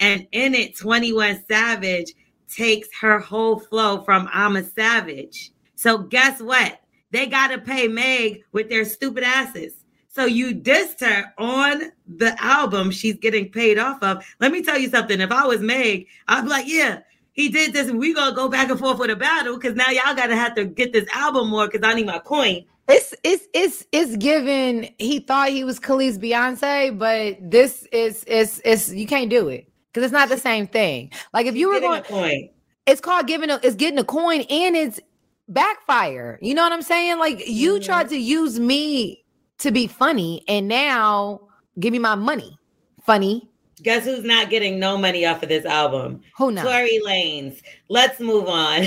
And 0.00 0.26
in 0.32 0.54
it, 0.54 0.76
21 0.76 1.44
Savage 1.48 2.12
takes 2.48 2.88
her 3.00 3.18
whole 3.18 3.58
flow 3.58 4.02
from 4.02 4.28
I'm 4.32 4.56
a 4.56 4.64
Savage. 4.64 5.52
So 5.74 5.98
guess 5.98 6.40
what? 6.40 6.80
They 7.10 7.26
got 7.26 7.48
to 7.48 7.58
pay 7.58 7.88
Meg 7.88 8.44
with 8.52 8.68
their 8.68 8.84
stupid 8.84 9.24
asses. 9.24 9.72
So 10.08 10.24
you 10.24 10.54
dissed 10.54 11.00
her 11.00 11.32
on 11.38 11.92
the 12.06 12.36
album 12.42 12.90
she's 12.90 13.16
getting 13.16 13.50
paid 13.50 13.78
off 13.78 14.02
of. 14.02 14.24
Let 14.40 14.52
me 14.52 14.62
tell 14.62 14.78
you 14.78 14.90
something. 14.90 15.20
If 15.20 15.30
I 15.30 15.46
was 15.46 15.60
Meg, 15.60 16.06
I'd 16.26 16.42
be 16.42 16.48
like, 16.48 16.66
yeah, 16.66 17.00
he 17.32 17.48
did 17.48 17.72
this 17.72 17.90
we 17.92 18.12
gonna 18.12 18.34
go 18.34 18.48
back 18.48 18.68
and 18.68 18.78
forth 18.78 18.98
with 18.98 19.10
a 19.10 19.16
battle 19.16 19.56
because 19.56 19.76
now 19.76 19.90
y'all 19.90 20.16
gotta 20.16 20.34
have 20.34 20.56
to 20.56 20.64
get 20.64 20.92
this 20.92 21.08
album 21.14 21.50
more 21.50 21.68
because 21.68 21.88
I 21.88 21.94
need 21.94 22.06
my 22.06 22.18
coin. 22.18 22.64
It's 22.88 23.14
it's 23.22 23.46
it's 23.54 23.86
it's 23.92 24.16
given. 24.16 24.88
He 24.98 25.20
thought 25.20 25.50
he 25.50 25.62
was 25.62 25.78
Khalees 25.78 26.18
Beyonce, 26.18 26.98
but 26.98 27.36
this 27.40 27.86
is 27.92 28.24
is 28.24 28.58
is 28.60 28.92
you 28.92 29.06
can't 29.06 29.30
do 29.30 29.48
it 29.48 29.67
because 29.92 30.04
it's 30.04 30.12
not 30.12 30.28
the 30.28 30.38
same 30.50 30.66
thing. 30.66 31.10
Like 31.32 31.46
if 31.46 31.56
you 31.56 31.68
were 31.68 31.80
going, 31.80 32.02
coin. 32.02 32.48
it's 32.86 33.00
called 33.00 33.26
giving 33.26 33.50
a 33.50 33.60
it's 33.62 33.76
getting 33.76 33.98
a 33.98 34.04
coin 34.04 34.42
and 34.42 34.76
it's 34.76 35.00
backfire. 35.48 36.38
You 36.42 36.54
know 36.54 36.62
what 36.62 36.72
I'm 36.72 36.82
saying? 36.82 37.18
Like 37.18 37.46
you 37.48 37.74
Mhm. 37.74 37.84
tried 37.84 38.08
to 38.10 38.16
use 38.18 38.58
me 38.60 39.24
to 39.58 39.70
be 39.72 39.86
funny, 39.86 40.44
and 40.46 40.68
now 40.68 41.40
give 41.80 41.92
me 41.92 41.98
my 41.98 42.14
money. 42.14 42.56
Funny. 43.04 43.48
Guess 43.82 44.04
who's 44.04 44.24
not 44.24 44.50
getting 44.50 44.78
no 44.80 44.98
money 44.98 45.24
off 45.24 45.42
of 45.42 45.48
this 45.48 45.64
album? 45.64 46.20
Who 46.36 46.50
knows? 46.52 46.64
Tory 46.64 47.00
Lanez. 47.06 47.62
Let's 47.88 48.18
move 48.20 48.48
on. 48.48 48.86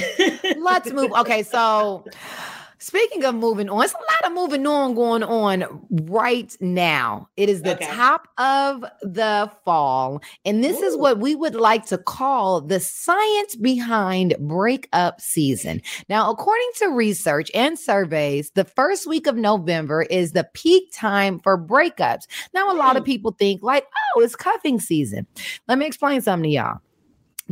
Let's 0.57 0.91
move. 0.91 1.11
Okay, 1.13 1.43
so 1.43 2.03
speaking 2.81 3.23
of 3.23 3.35
moving 3.35 3.69
on, 3.69 3.83
it's 3.83 3.93
a 3.93 3.97
lot 3.97 4.31
of 4.31 4.33
moving 4.33 4.65
on 4.67 4.95
going 4.95 5.23
on 5.23 5.63
right 5.89 6.53
now. 6.59 7.29
It 7.37 7.47
is 7.47 7.61
the 7.61 7.75
Okay. 7.75 7.85
top 7.85 8.27
of 8.37 8.83
the 9.01 9.49
fall, 9.63 10.21
and 10.43 10.63
this 10.63 10.81
is 10.81 10.97
what 10.97 11.19
we 11.19 11.35
would 11.35 11.55
like 11.55 11.85
to 11.87 11.97
call 11.97 12.59
the 12.59 12.79
science 12.79 13.55
behind 13.55 14.35
breakup 14.39 15.21
season. 15.21 15.81
Now, 16.09 16.29
according 16.31 16.69
to 16.79 16.87
research 16.89 17.49
and 17.53 17.79
surveys, 17.79 18.51
the 18.55 18.65
first 18.65 19.07
week 19.07 19.27
of 19.27 19.37
November 19.37 20.01
is 20.01 20.31
the 20.33 20.47
peak 20.53 20.91
time 20.93 21.39
for 21.39 21.57
breakups. 21.57 22.27
Now, 22.53 22.71
a 22.71 22.75
lot 22.75 22.97
of 22.97 23.03
Mm. 23.03 23.07
people 23.07 23.31
think 23.37 23.61
like, 23.63 23.85
oh, 24.17 24.21
it's 24.21 24.35
cuffing 24.35 24.79
season. 24.79 25.27
Let 25.67 25.77
me 25.77 25.85
explain 25.85 26.21
something 26.21 26.49
to 26.49 26.55
y'all. 26.55 26.79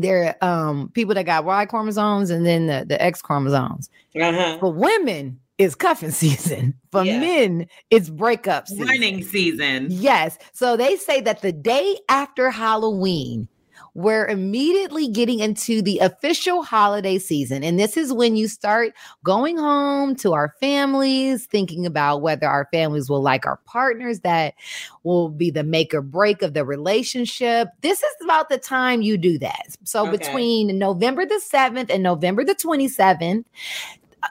There 0.02 0.36
are 0.42 0.70
um, 0.70 0.90
people 0.90 1.14
that 1.16 1.26
got 1.26 1.46
Y 1.46 1.66
chromosomes 1.66 2.30
and 2.30 2.46
then 2.46 2.68
the, 2.68 2.86
the 2.88 3.02
X 3.02 3.22
chromosomes. 3.22 3.90
uh-huh. 4.20 4.58
For 4.60 4.72
women, 4.72 5.40
it's 5.58 5.76
cuffing 5.76 6.12
season. 6.24 6.74
For 6.92 7.04
Yeah. 7.04 7.20
men, 7.20 7.68
it's 7.90 8.10
breakup 8.10 8.68
season. 8.68 8.86
Warning 8.86 9.24
season. 9.24 9.88
Yes. 9.90 10.38
So 10.54 10.78
they 10.78 10.96
say 10.96 11.22
that 11.22 11.42
the 11.42 11.52
day 11.52 11.98
after 12.10 12.50
Halloween, 12.50 13.48
we're 14.00 14.28
immediately 14.28 15.10
getting 15.10 15.40
into 15.40 15.82
the 15.82 16.00
official 16.00 16.64
holiday 16.64 17.20
season. 17.20 17.64
And 17.64 17.78
this 17.78 17.98
is 17.98 18.14
when 18.14 18.38
you 18.38 18.48
start 18.48 18.94
going 19.26 19.58
home 19.58 20.16
to 20.18 20.34
our 20.34 20.56
families, 20.62 21.46
thinking 21.46 21.86
about 21.86 22.22
whether 22.22 22.48
our 22.48 22.70
families 22.72 23.10
will 23.10 23.22
like 23.22 23.46
our 23.46 23.58
partners, 23.66 24.22
that 24.22 24.54
will 25.04 25.28
be 25.28 25.52
the 25.52 25.64
make 25.64 25.94
or 25.94 26.02
break 26.02 26.42
of 26.42 26.54
the 26.54 26.64
relationship. 26.64 27.68
This 27.82 28.02
is 28.02 28.16
about 28.24 28.48
the 28.48 28.58
time 28.58 29.02
you 29.02 29.18
do 29.18 29.38
that. 29.40 29.76
So 29.84 30.08
Okay. 30.08 30.18
between 30.18 30.78
November 30.80 31.26
the 31.26 31.42
7th 31.42 31.90
and 31.90 32.02
November 32.02 32.46
the 32.46 32.56
27th, 32.56 33.44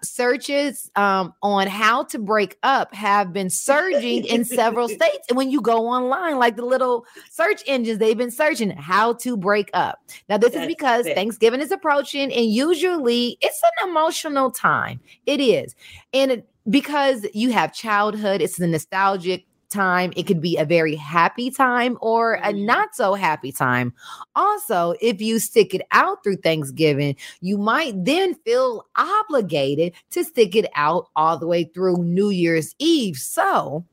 searches 0.02 0.90
um, 0.96 1.34
on 1.42 1.66
how 1.66 2.04
to 2.04 2.18
break 2.18 2.58
up 2.62 2.94
have 2.94 3.32
been 3.32 3.50
surging 3.50 4.24
in 4.24 4.44
several 4.44 4.88
states. 4.88 5.26
And 5.28 5.36
when 5.36 5.50
you 5.50 5.60
go 5.60 5.86
online, 5.86 6.38
like 6.38 6.56
the 6.56 6.64
little 6.64 7.06
search 7.30 7.62
engines, 7.66 7.98
they've 7.98 8.16
been 8.16 8.30
searching 8.30 8.70
how 8.70 9.14
to 9.14 9.36
break 9.36 9.70
up. 9.74 10.00
Now, 10.28 10.38
this 10.38 10.54
is 10.54 10.66
because 10.66 11.06
it. 11.06 11.14
Thanksgiving 11.14 11.60
is 11.60 11.70
approaching, 11.70 12.32
and 12.32 12.46
usually 12.46 13.38
it's 13.40 13.62
an 13.62 13.88
emotional 13.88 14.50
time. 14.50 15.00
It 15.26 15.40
is. 15.40 15.74
And 16.12 16.30
it, 16.32 16.48
because 16.68 17.26
you 17.32 17.52
have 17.52 17.72
childhood, 17.72 18.42
it's 18.42 18.58
the 18.58 18.66
nostalgic 18.66 19.46
time. 19.68 20.12
It 20.16 20.24
could 20.26 20.40
be 20.40 20.56
a 20.56 20.64
very 20.64 20.94
happy 20.96 21.50
time 21.50 21.98
or 22.00 22.34
a 22.34 22.52
Mhm. 22.52 22.64
not 22.64 22.94
so 22.94 23.14
happy 23.14 23.52
time. 23.52 23.92
Also, 24.34 24.94
if 25.00 25.20
you 25.20 25.38
stick 25.38 25.74
it 25.74 25.82
out 25.92 26.22
through 26.22 26.36
Thanksgiving, 26.36 27.16
you 27.40 27.58
might 27.58 28.04
then 28.04 28.34
feel 28.44 28.86
obligated 28.96 29.92
to 30.10 30.24
stick 30.24 30.56
it 30.56 30.66
out 30.74 31.08
all 31.16 31.38
the 31.38 31.46
way 31.46 31.64
through 31.64 32.02
New 32.02 32.30
Year's 32.30 32.74
Eve. 32.78 33.16
So, 33.16 33.84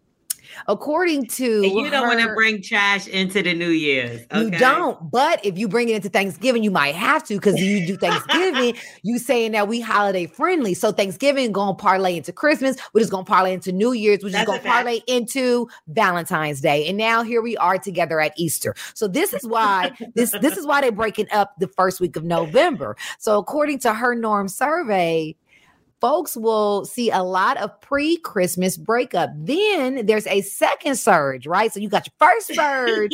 according 0.67 1.27
to 1.27 1.63
And 1.63 1.73
you 1.73 1.89
don't 1.89 2.08
want 2.08 2.19
to 2.19 2.34
bring 2.34 2.62
trash 2.62 3.08
into 3.08 3.41
the 3.41 3.53
New 3.53 3.69
Year's. 3.69 4.21
you 4.36 4.51
don't, 4.51 5.12
but 5.12 5.43
if 5.45 5.58
you 5.58 5.67
bring 5.67 5.89
it 5.89 5.95
into 5.95 6.10
Thanksgiving, 6.10 6.63
you 6.63 6.71
might 6.71 6.95
have 6.95 7.23
to 7.25 7.36
because 7.36 7.60
you 7.60 7.86
do 7.86 7.97
Thanksgiving. 7.97 8.75
you 9.03 9.19
saying 9.19 9.51
that 9.53 9.67
we 9.67 9.81
holiday 9.81 10.25
friendly, 10.25 10.73
so 10.73 10.91
Thanksgiving 10.91 11.51
gonna 11.51 11.75
parlay 11.75 12.17
into 12.17 12.31
Christmas, 12.31 12.79
which 12.91 13.03
is 13.03 13.10
gonna 13.10 13.25
parlay 13.25 13.53
into 13.53 13.71
New 13.71 13.93
Year's, 13.93 14.23
which 14.23 14.34
That's 14.34 14.49
is 14.49 14.62
gonna 14.62 14.69
parlay 14.69 15.01
into 15.08 15.67
Valentine's 15.88 16.62
Day, 16.62 16.88
and 16.88 16.97
now 16.97 17.23
here 17.23 17.41
we 17.41 17.58
are 17.58 17.77
together 17.77 18.19
at 18.19 18.34
Easter. 18.38 18.75
So 18.93 19.08
this 19.08 19.34
is 19.34 19.45
why 19.45 19.91
this 20.15 20.31
this 20.41 20.58
is 20.58 20.65
why 20.65 20.81
they're 20.81 20.91
breaking 20.91 21.27
up 21.31 21.53
the 21.60 21.67
first 21.67 21.99
week 21.99 22.15
of 22.15 22.23
November. 22.23 22.95
So 23.19 23.38
according 23.38 23.79
to 23.79 23.93
her 23.93 24.15
norm 24.15 24.47
survey. 24.47 25.36
Folks 26.01 26.36
will 26.38 26.86
see 26.86 27.10
a 27.12 27.23
lot 27.23 27.58
of 27.58 27.79
pre 27.81 28.17
Christmas 28.17 28.77
breakup. 28.77 29.29
Then 29.36 30.05
there's 30.05 30.27
a 30.27 30.41
second 30.41 30.95
surge, 30.95 31.47
right? 31.47 31.71
So 31.73 31.79
you 31.79 31.89
got 31.89 32.05
your 32.08 32.13
first 32.19 32.47
surge 32.55 33.12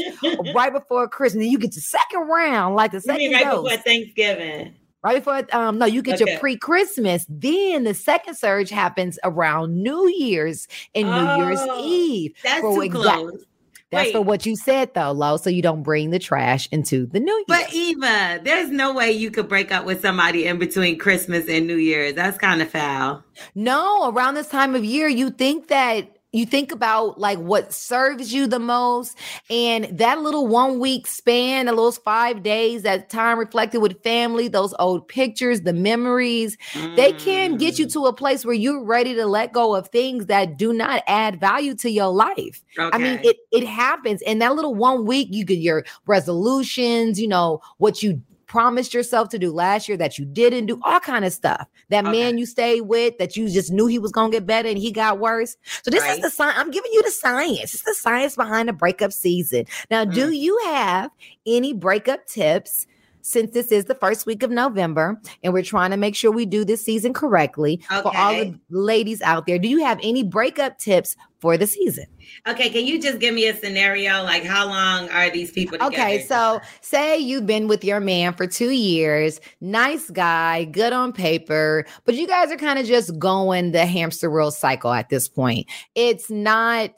right 0.56 0.74
before 0.74 1.08
Christmas, 1.08 1.44
then 1.44 1.52
you 1.52 1.58
get 1.60 1.76
your 1.76 1.82
second 1.82 2.28
round, 2.28 2.76
like 2.76 2.91
the 2.91 3.02
second 3.02 3.32
right 3.34 3.44
dose. 3.44 3.63
before 3.63 3.78
Thanksgiving? 3.84 4.76
Right 5.04 5.15
before, 5.15 5.48
um, 5.52 5.80
no, 5.80 5.88
you 5.88 6.04
get 6.04 6.20
your 6.20 6.38
pre-Christmas. 6.38 7.26
Then 7.28 7.86
the 7.86 7.94
second 7.96 8.36
surge 8.36 8.70
happens 8.70 9.17
around 9.24 9.82
New 9.82 10.08
Year's 10.10 10.67
and 10.94 11.08
New 11.10 11.44
Year's 11.44 11.58
Oh, 11.60 11.84
Eve. 11.84 12.34
That's 12.44 12.62
For 12.62 12.76
too 12.76 12.82
exact- 12.82 13.04
close. 13.17 13.46
That's 13.92 14.12
for 14.12 14.22
what 14.22 14.46
you 14.46 14.56
said, 14.56 14.94
though, 14.94 15.12
Lo. 15.12 15.38
So 15.38 15.50
you 15.50 15.62
don't 15.62 15.84
bring 15.84 16.12
the 16.12 16.20
trash 16.20 16.68
into 16.72 17.06
the 17.08 17.20
New 17.20 17.34
Year. 17.34 17.44
But 17.48 17.74
Eva, 17.74 18.40
there's 18.42 18.70
no 18.70 18.94
way 18.94 19.12
you 19.12 19.32
could 19.32 19.50
break 19.50 19.72
up 19.72 19.86
with 19.86 20.02
somebody 20.02 20.46
in 20.48 20.60
between 20.60 20.98
Christmas 20.98 21.48
and 21.50 21.68
New 21.68 21.76
Year's. 21.76 22.14
That's 22.14 22.38
kind 22.38 22.62
of 22.62 22.70
foul. 22.70 23.24
No, 23.54 24.10
around 24.12 24.36
this 24.36 24.48
time 24.48 24.76
of 24.76 24.86
year, 24.86 25.10
you 25.10 25.30
think 25.30 25.68
that 25.68 26.21
you 26.32 26.46
think 26.46 26.72
about 26.72 27.20
like 27.20 27.39
what 27.39 27.74
serves 27.74 28.34
you 28.34 28.48
the 28.48 28.60
most 28.60 29.17
and 29.50 29.86
that 29.98 30.22
little 30.22 30.48
one 30.48 30.80
week 30.80 31.08
span, 31.08 31.65
the 31.65 31.74
little 31.74 31.91
five 31.91 32.41
days, 32.41 32.84
that 32.84 33.10
time 33.10 33.38
reflected 33.38 33.80
with 33.82 34.02
family, 34.04 34.48
those 34.48 34.74
old 34.80 35.08
pictures, 35.08 35.62
the 35.62 35.74
memories, 35.74 36.58
they 36.96 37.12
can 37.13 37.58
get 37.58 37.78
you 37.80 37.86
Mm, 37.86 37.94
to 37.94 38.06
a 38.06 38.13
place 38.13 38.46
where 38.46 38.56
you're 38.56 38.84
ready 38.84 39.13
to 39.15 39.26
let 39.26 39.52
go 39.54 39.76
of 39.76 39.88
things 39.89 40.28
that 40.28 40.58
do 40.58 40.72
not 40.74 41.04
add 41.08 41.39
value 41.39 41.76
to 41.76 41.89
your 41.89 42.10
life. 42.10 42.63
I 42.91 42.98
mean, 42.98 43.20
it 43.24 43.38
it 43.52 43.65
happens 43.65 44.22
in 44.22 44.39
that 44.39 44.56
little 44.56 44.76
one 44.76 45.06
week. 45.06 45.28
You 45.32 45.44
get 45.46 45.60
your 45.60 45.84
resolutions, 46.06 47.20
you 47.20 47.28
know, 47.28 47.62
what 47.78 48.02
you 48.04 48.22
promised 48.52 48.94
yourself 48.94 49.30
to 49.30 49.40
do 49.40 49.50
last 49.50 49.88
year 49.88 49.98
that 49.98 50.18
you 50.20 50.26
didn't 50.26 50.66
do, 50.66 50.78
all 50.84 51.00
kind 51.00 51.24
of 51.24 51.32
stuff. 51.32 51.66
That 51.88 52.04
Okay. 52.06 52.12
man 52.12 52.38
you 52.38 52.46
stayed 52.46 52.82
with 52.82 53.18
that 53.18 53.38
you 53.38 53.48
just 53.50 53.72
knew 53.72 53.88
he 53.88 53.98
was 53.98 54.12
gonna 54.12 54.30
get 54.30 54.46
better 54.46 54.68
and 54.68 54.78
he 54.78 54.92
got 54.92 55.20
worse. 55.20 55.56
So 55.84 55.90
this 55.90 56.04
is 56.10 56.20
the 56.20 56.30
science. 56.30 56.58
I'm 56.60 56.70
giving 56.70 56.92
you 56.92 57.02
the 57.02 57.12
science. 57.12 57.74
It's 57.74 57.84
the 57.84 57.94
science 57.94 58.36
behind 58.36 58.68
the 58.68 58.74
breakup 58.74 59.14
season. 59.14 59.64
Now, 59.90 60.04
do 60.04 60.28
Mm. 60.32 60.38
you 60.38 60.60
have 60.66 61.12
any 61.46 61.72
breakup 61.72 62.28
tips? 62.28 62.88
Since 63.24 63.52
this 63.52 63.72
is 63.72 63.86
the 63.86 63.94
first 63.94 64.26
week 64.26 64.42
of 64.42 64.50
November 64.50 65.22
and 65.44 65.54
we're 65.54 65.62
trying 65.62 65.92
to 65.92 65.98
make 65.98 66.16
sure 66.16 66.32
we 66.32 66.48
do 66.48 66.66
this 66.66 66.84
season 66.84 67.14
correctly 67.14 67.80
for 68.02 68.12
all 68.18 68.34
the 68.36 68.60
ladies 68.72 69.22
out 69.22 69.46
there, 69.46 69.60
do 69.60 69.68
you 69.68 69.86
have 69.86 70.00
any 70.02 70.24
breakup 70.24 70.80
tips 70.80 71.16
for 71.42 71.58
the 71.58 71.68
season? 71.68 72.06
okay, 72.48 72.70
can 72.70 72.86
you 72.86 73.02
just 73.02 73.20
give 73.20 73.34
me 73.34 73.48
a 73.48 73.56
scenario? 73.56 74.24
Like, 74.24 74.44
how 74.44 74.68
long 74.68 75.10
are 75.10 75.30
these 75.30 75.52
people 75.52 75.78
together? 75.78 75.94
Okay, 75.94 76.24
so 76.24 76.62
say 76.82 77.18
you've 77.18 77.46
been 77.46 77.68
with 77.68 77.84
your 77.84 78.00
man 78.00 78.34
for 78.34 78.48
two 78.48 78.72
years, 78.72 79.42
nice 79.60 80.10
guy, 80.10 80.66
good 80.66 80.94
on 80.94 81.12
paper, 81.12 81.86
but 82.06 82.16
you 82.16 82.28
guys 82.28 82.52
are 82.52 82.58
kind 82.58 82.80
of 82.80 82.86
just 82.86 83.18
going 83.20 83.72
the 83.72 83.86
hamster 83.86 84.30
wheel 84.30 84.52
cycle 84.52 84.94
at 84.94 85.10
this 85.10 85.28
point. 85.28 85.68
It's 85.96 86.30
not 86.30 86.92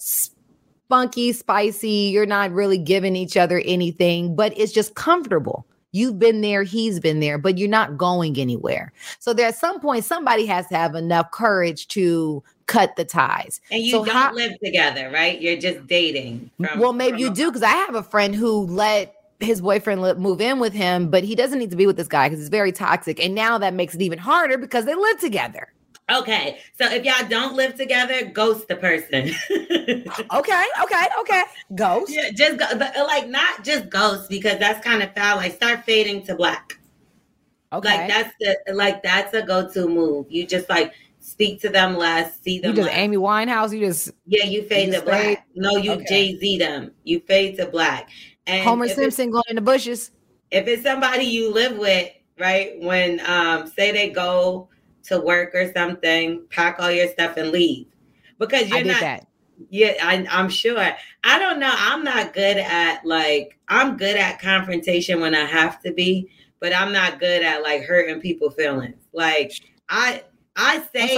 funky, 0.89 1.33
spicy. 1.33 2.11
You're 2.13 2.25
not 2.25 2.51
really 2.51 2.77
giving 2.77 3.15
each 3.15 3.37
other 3.37 3.61
anything, 3.65 4.35
but 4.35 4.57
it's 4.57 4.71
just 4.71 4.95
comfortable. 4.95 5.65
You've 5.91 6.17
been 6.17 6.41
there, 6.41 6.63
he's 6.63 6.99
been 6.99 7.19
there, 7.19 7.37
but 7.37 7.59
you're 7.59 7.69
not 7.69 7.97
going 7.97 8.39
anywhere. 8.39 8.91
So 9.19 9.31
there 9.31 9.47
at 9.47 9.55
some 9.55 9.79
point, 9.79 10.03
somebody 10.03 10.47
has 10.47 10.67
to 10.69 10.75
have 10.75 10.95
enough 10.95 11.29
courage 11.29 11.87
to 11.89 12.43
cut 12.67 12.95
the 12.95 13.05
ties. 13.05 13.59
and 13.71 13.83
you 13.83 13.91
so 13.91 14.05
don't 14.05 14.15
how- 14.15 14.33
live 14.33 14.53
together, 14.63 15.09
right? 15.11 15.41
You're 15.41 15.57
just 15.59 15.85
dating. 15.87 16.49
from- 16.57 16.79
well, 16.79 16.93
maybe 16.93 17.19
you 17.19 17.33
do 17.33 17.47
because 17.51 17.63
I 17.63 17.71
have 17.71 17.95
a 17.95 18.03
friend 18.03 18.33
who 18.35 18.65
let 18.67 19.15
his 19.39 19.61
boyfriend 19.61 20.01
move 20.19 20.39
in 20.39 20.59
with 20.59 20.73
him, 20.73 21.09
but 21.09 21.23
he 21.23 21.35
doesn't 21.35 21.59
need 21.59 21.71
to 21.71 21.75
be 21.75 21.85
with 21.85 21.97
this 21.97 22.07
guy 22.07 22.29
because 22.29 22.39
it's 22.39 22.49
very 22.49 22.71
toxic. 22.71 23.19
And 23.23 23.35
now 23.35 23.57
that 23.57 23.73
makes 23.73 23.93
it 23.95 24.01
even 24.01 24.17
harder 24.19 24.57
because 24.57 24.85
they 24.85 24.95
live 24.95 25.19
together. 25.19 25.73
Okay, 26.11 26.59
so 26.77 26.85
if 26.91 27.05
y'all 27.05 27.27
don't 27.29 27.55
live 27.55 27.75
together, 27.75 28.25
ghost 28.25 28.67
the 28.67 28.75
person. 28.75 29.33
Okay, 30.33 30.65
okay, 30.83 31.05
okay. 31.21 31.43
Ghost. 31.75 32.11
yeah, 32.13 32.29
just 32.31 32.57
go, 32.57 32.65
but, 32.77 32.95
uh, 32.95 33.03
like 33.05 33.27
not 33.29 33.63
just 33.63 33.89
ghost 33.89 34.29
because 34.29 34.59
that's 34.59 34.83
kind 34.83 35.01
of 35.01 35.13
foul. 35.15 35.37
Like 35.37 35.53
start 35.53 35.83
fading 35.85 36.25
to 36.25 36.35
black. 36.35 36.77
Okay. 37.71 37.87
Like 37.89 38.07
that's 38.07 38.33
the 38.39 38.73
like 38.73 39.01
that's 39.01 39.33
a 39.33 39.41
go-to 39.41 39.87
move. 39.87 40.27
You 40.29 40.45
just 40.45 40.69
like 40.69 40.93
speak 41.23 41.61
to 41.61 41.69
them 41.69 41.95
less, 41.97 42.39
see 42.41 42.59
them. 42.59 42.71
you 42.71 42.75
just 42.75 42.87
less. 42.87 42.97
Amy 42.97 43.17
Winehouse. 43.17 43.73
You 43.73 43.87
just 43.87 44.11
yeah, 44.25 44.45
you 44.45 44.63
fade 44.63 44.91
just 44.91 44.99
to 44.99 45.05
black. 45.05 45.23
fade? 45.23 45.37
No, 45.55 45.77
you 45.77 45.93
Okay. 45.93 46.05
Jay 46.07 46.37
Z 46.37 46.57
them. 46.57 46.91
You 47.03 47.21
fade 47.21 47.57
to 47.57 47.65
black. 47.65 48.09
And 48.45 48.63
Homer 48.63 48.87
Simpson 48.89 49.31
going 49.31 49.43
in 49.47 49.55
the 49.55 49.61
bushes. 49.61 50.11
if 50.51 50.67
it's 50.67 50.83
somebody 50.83 51.23
you 51.23 51.51
live 51.51 51.77
with, 51.77 52.09
right? 52.39 52.73
When 52.79 53.21
um 53.25 53.67
say 53.67 53.91
they 53.91 54.09
go 54.09 54.69
to 55.03 55.19
work 55.19 55.55
or 55.55 55.71
something, 55.73 56.45
pack 56.49 56.77
all 56.79 56.91
your 56.91 57.07
stuff 57.07 57.37
and 57.37 57.51
leave. 57.51 57.87
Because 58.37 58.69
you're 58.69 58.83
not 58.83 58.99
that. 58.99 59.27
yeah, 59.69 59.93
I, 60.01 60.25
I'm 60.29 60.49
sure. 60.49 60.77
I 61.23 61.39
don't 61.39 61.59
know. 61.59 61.73
I'm 61.73 62.03
not 62.03 62.33
good 62.33 62.57
at 62.57 63.05
like 63.05 63.57
I'm 63.69 63.95
good 63.95 64.17
at 64.17 64.41
confrontation 64.41 65.21
when 65.21 65.35
I 65.35 65.45
have 65.45 65.81
to 65.83 65.93
be, 65.93 66.29
but 66.59 66.75
I'm 66.75 66.91
not 66.91 67.19
good 67.19 67.43
at 67.43 67.63
like 67.63 67.83
hurting 67.83 68.19
people 68.19 68.49
feelings. 68.51 69.01
Like 69.13 69.53
I 69.87 70.23
I 70.55 70.83
say. 70.93 71.17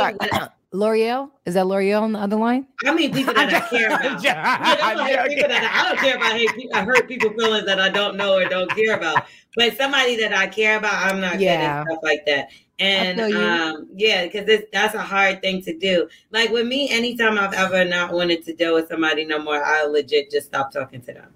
Lore'l? 0.74 1.32
Is 1.46 1.54
that 1.54 1.66
Lore'l 1.66 2.02
on 2.02 2.12
the 2.12 2.20
other 2.20 2.36
line? 2.36 2.68
I 2.86 2.94
mean 2.94 3.14
people 3.14 3.34
that 3.34 3.54
I 3.54 3.62
care 3.70 3.88
about. 3.88 4.06
I'm 4.06 4.18
joking. 4.18 4.28
Like, 4.36 4.82
I'm 4.84 5.00
I'm 5.00 5.28
people 5.30 5.48
that 5.50 5.64
I, 5.64 5.80
I 5.82 5.90
don't 5.90 6.00
care 6.00 6.16
about 6.18 6.34
hate, 6.34 6.50
pe- 6.54 6.70
I 6.74 6.84
hurt 6.84 7.08
people 7.08 7.30
feelings 7.32 7.66
that 7.66 7.80
I 7.80 7.90
don't 7.90 8.18
know 8.18 8.36
or 8.36 8.46
don't 8.50 8.70
care 8.72 8.96
about. 8.98 9.26
But 9.56 9.78
somebody 9.78 10.18
that 10.18 10.34
I 10.34 10.48
care 10.48 10.78
about, 10.78 10.94
I'm 10.94 11.22
not 11.22 11.40
Yeah. 11.40 11.84
good 11.84 11.92
at 11.92 11.94
stuff 11.94 12.04
like 12.04 12.26
that. 12.26 12.50
And 12.80 13.22
um, 13.22 13.88
yeah, 13.96 14.26
because 14.26 14.64
that's 14.74 14.96
a 14.96 15.02
hard 15.02 15.42
thing 15.42 15.62
to 15.64 15.78
do. 15.78 16.10
Like 16.32 16.50
with 16.50 16.68
me, 16.68 16.90
anytime 16.92 17.40
I've 17.40 17.54
ever 17.54 17.86
not 17.86 18.12
wanted 18.12 18.44
to 18.46 18.54
deal 18.54 18.74
with 18.74 18.90
somebody 18.90 19.24
no 19.24 19.40
more, 19.40 19.64
I 19.64 19.86
legit 19.86 20.30
just 20.30 20.48
stop 20.48 20.74
talking 20.74 21.00
to 21.04 21.14
them. 21.14 21.30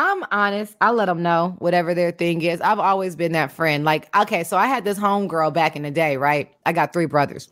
I'm 0.00 0.24
honest. 0.30 0.74
I 0.80 0.92
let 0.92 1.06
them 1.06 1.22
know 1.22 1.56
whatever 1.58 1.92
their 1.92 2.10
thing 2.10 2.40
is. 2.40 2.60
I've 2.62 2.78
always 2.78 3.16
been 3.16 3.32
that 3.32 3.52
friend. 3.52 3.84
Like, 3.84 4.14
okay, 4.16 4.44
so 4.44 4.56
I 4.56 4.66
had 4.66 4.82
this 4.82 4.98
homegirl 4.98 5.52
back 5.52 5.76
in 5.76 5.82
the 5.82 5.90
day, 5.90 6.16
right? 6.16 6.50
I 6.64 6.72
got 6.72 6.94
three 6.94 7.04
brothers. 7.04 7.50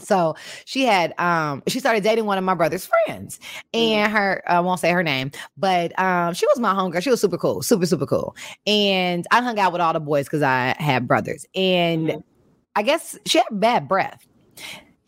So 0.00 0.34
she 0.64 0.82
had 0.84 1.12
um 1.20 1.62
she 1.68 1.78
started 1.80 2.02
dating 2.02 2.26
one 2.26 2.36
of 2.38 2.42
my 2.44 2.54
brother's 2.54 2.86
friends. 2.86 3.38
And 3.72 4.10
her 4.10 4.42
I 4.48 4.60
won't 4.60 4.80
say 4.80 4.90
her 4.90 5.02
name, 5.04 5.30
but 5.56 5.96
um 6.00 6.34
she 6.34 6.46
was 6.46 6.58
my 6.58 6.74
homegirl. 6.74 7.02
She 7.02 7.10
was 7.10 7.20
super 7.20 7.38
cool, 7.38 7.62
super, 7.62 7.86
super 7.86 8.06
cool. 8.06 8.36
And 8.66 9.24
I 9.30 9.40
hung 9.40 9.58
out 9.58 9.72
with 9.72 9.80
all 9.80 9.92
the 9.92 10.00
boys 10.00 10.26
because 10.26 10.42
I 10.42 10.74
had 10.78 11.06
brothers. 11.06 11.46
And 11.54 12.08
Mhm. 12.08 12.22
I 12.74 12.82
guess 12.82 13.16
she 13.24 13.38
had 13.38 13.46
bad 13.52 13.88
breath. 13.88 14.24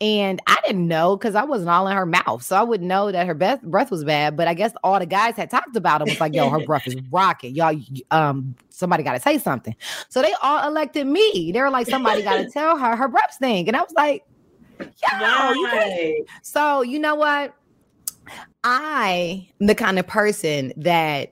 And 0.01 0.41
I 0.47 0.57
didn't 0.65 0.87
know 0.87 1.15
because 1.15 1.35
I 1.35 1.43
wasn't 1.43 1.69
all 1.69 1.87
in 1.87 1.95
her 1.95 2.07
mouth. 2.07 2.41
So 2.41 2.55
I 2.55 2.63
wouldn't 2.63 2.87
know 2.87 3.11
that 3.11 3.27
her 3.27 3.35
breath, 3.35 3.61
breath 3.61 3.91
was 3.91 4.03
bad. 4.03 4.35
But 4.35 4.47
I 4.47 4.55
guess 4.55 4.73
all 4.83 4.97
the 4.97 5.05
guys 5.05 5.35
had 5.35 5.51
talked 5.51 5.75
about 5.75 6.01
it 6.01 6.07
was 6.07 6.19
like, 6.19 6.33
yo, 6.33 6.49
her 6.49 6.59
breath 6.65 6.87
is 6.87 6.95
rocking. 7.11 7.53
Y'all, 7.53 7.79
um, 8.09 8.55
somebody 8.69 9.03
got 9.03 9.13
to 9.13 9.19
say 9.19 9.37
something. 9.37 9.75
So 10.09 10.23
they 10.23 10.33
all 10.41 10.67
elected 10.67 11.05
me. 11.05 11.51
They 11.53 11.61
were 11.61 11.69
like, 11.69 11.87
somebody 11.87 12.23
got 12.23 12.37
to 12.37 12.49
tell 12.51 12.79
her 12.79 12.95
her 12.95 13.07
breath 13.07 13.33
stink. 13.33 13.67
And 13.67 13.77
I 13.77 13.81
was 13.81 13.93
like, 13.95 14.25
yo, 14.79 15.51
you 15.51 16.25
so 16.41 16.81
you 16.81 16.97
know 16.97 17.13
what? 17.13 17.53
I 18.63 19.49
am 19.59 19.67
the 19.67 19.75
kind 19.75 19.99
of 19.99 20.07
person 20.07 20.73
that 20.77 21.31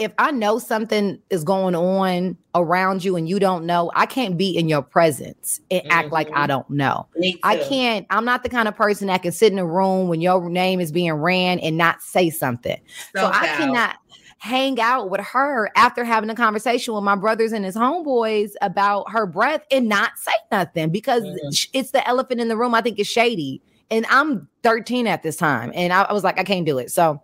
if 0.00 0.12
I 0.18 0.30
know 0.30 0.58
something 0.58 1.20
is 1.28 1.44
going 1.44 1.74
on 1.74 2.36
around 2.54 3.04
you 3.04 3.16
and 3.16 3.28
you 3.28 3.38
don't 3.38 3.66
know, 3.66 3.92
I 3.94 4.06
can't 4.06 4.36
be 4.36 4.56
in 4.56 4.66
your 4.68 4.80
presence 4.82 5.60
and 5.70 5.82
act 5.90 6.10
like 6.10 6.28
I 6.34 6.44
Mhm. 6.44 6.48
don't 6.48 6.70
know. 6.70 7.06
I 7.42 7.56
can't, 7.68 8.06
I'm 8.08 8.24
not 8.24 8.42
the 8.42 8.48
kind 8.48 8.66
of 8.66 8.74
person 8.74 9.08
that 9.08 9.22
can 9.22 9.30
sit 9.32 9.52
in 9.52 9.58
a 9.58 9.66
room 9.66 10.08
when 10.08 10.22
your 10.22 10.48
name 10.48 10.80
is 10.80 10.90
being 10.90 11.12
ran 11.12 11.58
and 11.60 11.76
not 11.76 12.00
say 12.02 12.30
something. 12.30 12.78
So, 13.14 13.26
I 13.26 13.46
cannot 13.58 13.96
hang 14.38 14.80
out 14.80 15.10
with 15.10 15.20
her 15.20 15.70
after 15.76 16.02
having 16.02 16.30
a 16.30 16.34
conversation 16.34 16.94
with 16.94 17.04
my 17.04 17.14
brothers 17.14 17.52
and 17.52 17.62
his 17.62 17.76
homeboys 17.76 18.52
about 18.62 19.10
her 19.10 19.26
breath 19.26 19.62
and 19.70 19.86
not 19.86 20.12
say 20.16 20.32
nothing 20.50 20.88
because 20.88 21.24
Mhm. 21.24 21.68
it's 21.74 21.90
the 21.90 22.06
elephant 22.08 22.40
in 22.40 22.48
the 22.48 22.56
room. 22.56 22.74
I 22.74 22.80
think 22.80 22.98
it's 22.98 23.08
shady. 23.10 23.60
And 23.90 24.06
I'm 24.08 24.48
13 24.62 25.06
at 25.06 25.22
this 25.22 25.36
time. 25.36 25.72
And 25.74 25.92
I, 25.92 26.04
I 26.04 26.12
was 26.14 26.24
like, 26.24 26.38
I 26.38 26.44
can't 26.44 26.64
do 26.64 26.78
it. 26.78 26.90
So 26.90 27.20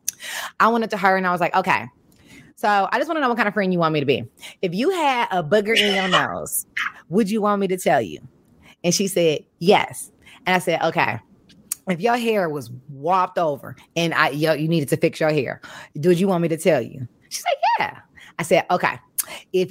I 0.60 0.68
went 0.68 0.84
up 0.84 0.90
to 0.90 0.96
her 0.98 1.16
and 1.16 1.26
I 1.26 1.32
was 1.32 1.40
like, 1.40 1.54
okay. 1.54 1.86
So 2.56 2.88
I 2.90 2.98
just 2.98 3.06
want 3.06 3.18
to 3.18 3.20
know 3.20 3.28
what 3.28 3.36
kind 3.36 3.48
of 3.48 3.54
friend 3.54 3.70
you 3.72 3.78
want 3.78 3.92
me 3.92 4.00
to 4.00 4.06
be. 4.06 4.24
If 4.62 4.74
you 4.74 4.90
had 4.90 5.28
a 5.30 5.44
booger 5.44 5.76
in 5.76 5.94
your 5.94 6.08
nose, 6.28 6.66
would 7.10 7.30
you 7.30 7.42
want 7.42 7.60
me 7.60 7.68
to 7.68 7.76
tell 7.76 8.00
you? 8.00 8.18
And 8.82 8.94
she 8.94 9.08
said, 9.08 9.44
yes. 9.58 10.10
And 10.46 10.56
I 10.56 10.58
said, 10.58 10.80
okay. 10.82 11.20
If 11.88 12.00
your 12.00 12.16
hair 12.16 12.48
was 12.48 12.70
warped 12.88 13.38
over 13.38 13.76
and 13.94 14.12
I 14.12 14.30
yo, 14.30 14.54
you 14.54 14.66
needed 14.68 14.88
to 14.88 14.96
fix 14.96 15.20
your 15.20 15.30
hair, 15.30 15.60
would 15.94 16.18
you 16.18 16.26
want 16.26 16.42
me 16.42 16.48
to 16.48 16.56
tell 16.56 16.80
you? 16.80 17.06
She 17.28 17.42
said, 17.42 17.52
yeah. 17.78 17.98
I 18.38 18.42
said, 18.42 18.64
okay. 18.70 18.98
If 19.52 19.70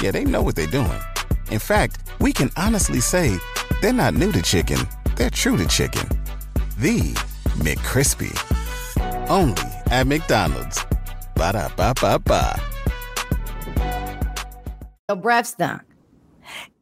Yeah, 0.00 0.12
they 0.12 0.24
know 0.24 0.42
what 0.42 0.56
they're 0.56 0.66
doing. 0.66 0.98
In 1.50 1.58
fact, 1.58 1.98
we 2.20 2.32
can 2.32 2.50
honestly 2.56 3.00
say 3.00 3.36
they're 3.82 3.92
not 3.92 4.14
new 4.14 4.32
to 4.32 4.40
chicken, 4.40 4.78
they're 5.16 5.30
true 5.30 5.56
to 5.58 5.66
chicken. 5.66 6.08
The 6.78 7.00
McCrispy. 7.58 8.32
Only 9.28 9.62
at 9.90 10.06
McDonald's. 10.06 10.84
Ba 11.34 11.52
da 11.52 11.68
ba 11.76 11.92
ba 12.00 12.18
ba. 12.18 12.60
Your 15.08 15.16
breath 15.16 15.48
stunk. 15.48 15.82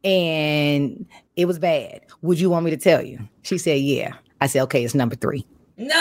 And 0.03 1.05
it 1.35 1.45
was 1.45 1.59
bad. 1.59 2.01
Would 2.21 2.39
you 2.39 2.49
want 2.49 2.63
me 2.63 2.71
to 2.71 2.77
tell 2.77 3.03
you? 3.03 3.19
She 3.41 3.57
said, 3.57 3.81
Yeah. 3.81 4.13
I 4.39 4.47
said, 4.47 4.61
Okay, 4.63 4.85
it's 4.85 4.95
number 4.95 5.15
three. 5.15 5.45
No, 5.77 5.95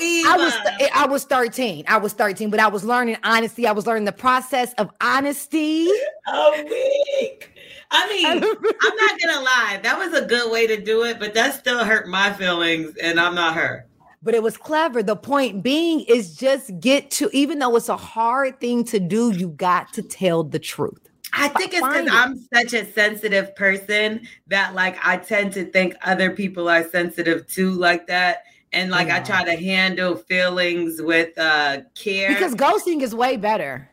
Eva. 0.00 0.28
I 0.28 0.36
was 0.36 0.54
I 0.94 1.06
was 1.06 1.24
13. 1.24 1.84
I 1.88 1.98
was 1.98 2.12
13, 2.12 2.50
but 2.50 2.60
I 2.60 2.68
was 2.68 2.84
learning 2.84 3.16
honesty. 3.22 3.66
I 3.66 3.72
was 3.72 3.86
learning 3.86 4.04
the 4.04 4.12
process 4.12 4.72
of 4.74 4.90
honesty. 5.00 5.86
a 6.26 6.64
week. 6.64 7.50
I 7.90 8.08
mean, 8.08 8.26
I'm 8.82 8.96
not 8.96 9.20
gonna 9.20 9.44
lie. 9.44 9.80
That 9.82 9.98
was 9.98 10.12
a 10.12 10.26
good 10.26 10.50
way 10.50 10.66
to 10.66 10.80
do 10.80 11.04
it, 11.04 11.18
but 11.18 11.34
that 11.34 11.54
still 11.54 11.84
hurt 11.84 12.08
my 12.08 12.32
feelings, 12.32 12.96
and 12.96 13.20
I'm 13.20 13.34
not 13.34 13.54
her. 13.54 13.86
But 14.22 14.34
it 14.34 14.42
was 14.42 14.56
clever. 14.56 15.02
The 15.02 15.16
point 15.16 15.62
being 15.62 16.00
is 16.00 16.34
just 16.34 16.80
get 16.80 17.10
to, 17.12 17.28
even 17.32 17.58
though 17.58 17.76
it's 17.76 17.90
a 17.90 17.96
hard 17.96 18.58
thing 18.58 18.82
to 18.84 18.98
do, 18.98 19.32
you 19.32 19.48
got 19.50 19.92
to 19.92 20.02
tell 20.02 20.42
the 20.42 20.58
truth. 20.58 21.08
I 21.36 21.48
think 21.48 21.74
it's 21.74 21.86
because 21.86 22.08
I'm 22.10 22.46
such 22.54 22.74
a 22.74 22.90
sensitive 22.92 23.54
person 23.56 24.26
that 24.46 24.74
like 24.74 24.96
I 25.04 25.16
tend 25.16 25.52
to 25.54 25.64
think 25.64 25.94
other 26.02 26.30
people 26.30 26.68
are 26.68 26.88
sensitive 26.88 27.46
too, 27.48 27.72
like 27.72 28.06
that. 28.06 28.44
And 28.74 28.90
like 28.90 29.08
I 29.08 29.20
try 29.20 29.44
to 29.44 29.56
handle 29.56 30.16
feelings 30.16 31.00
with 31.00 31.38
uh 31.38 31.78
care. 31.94 32.28
Because 32.28 32.54
ghosting 32.54 33.00
is 33.00 33.14
way 33.14 33.36
better. 33.36 33.88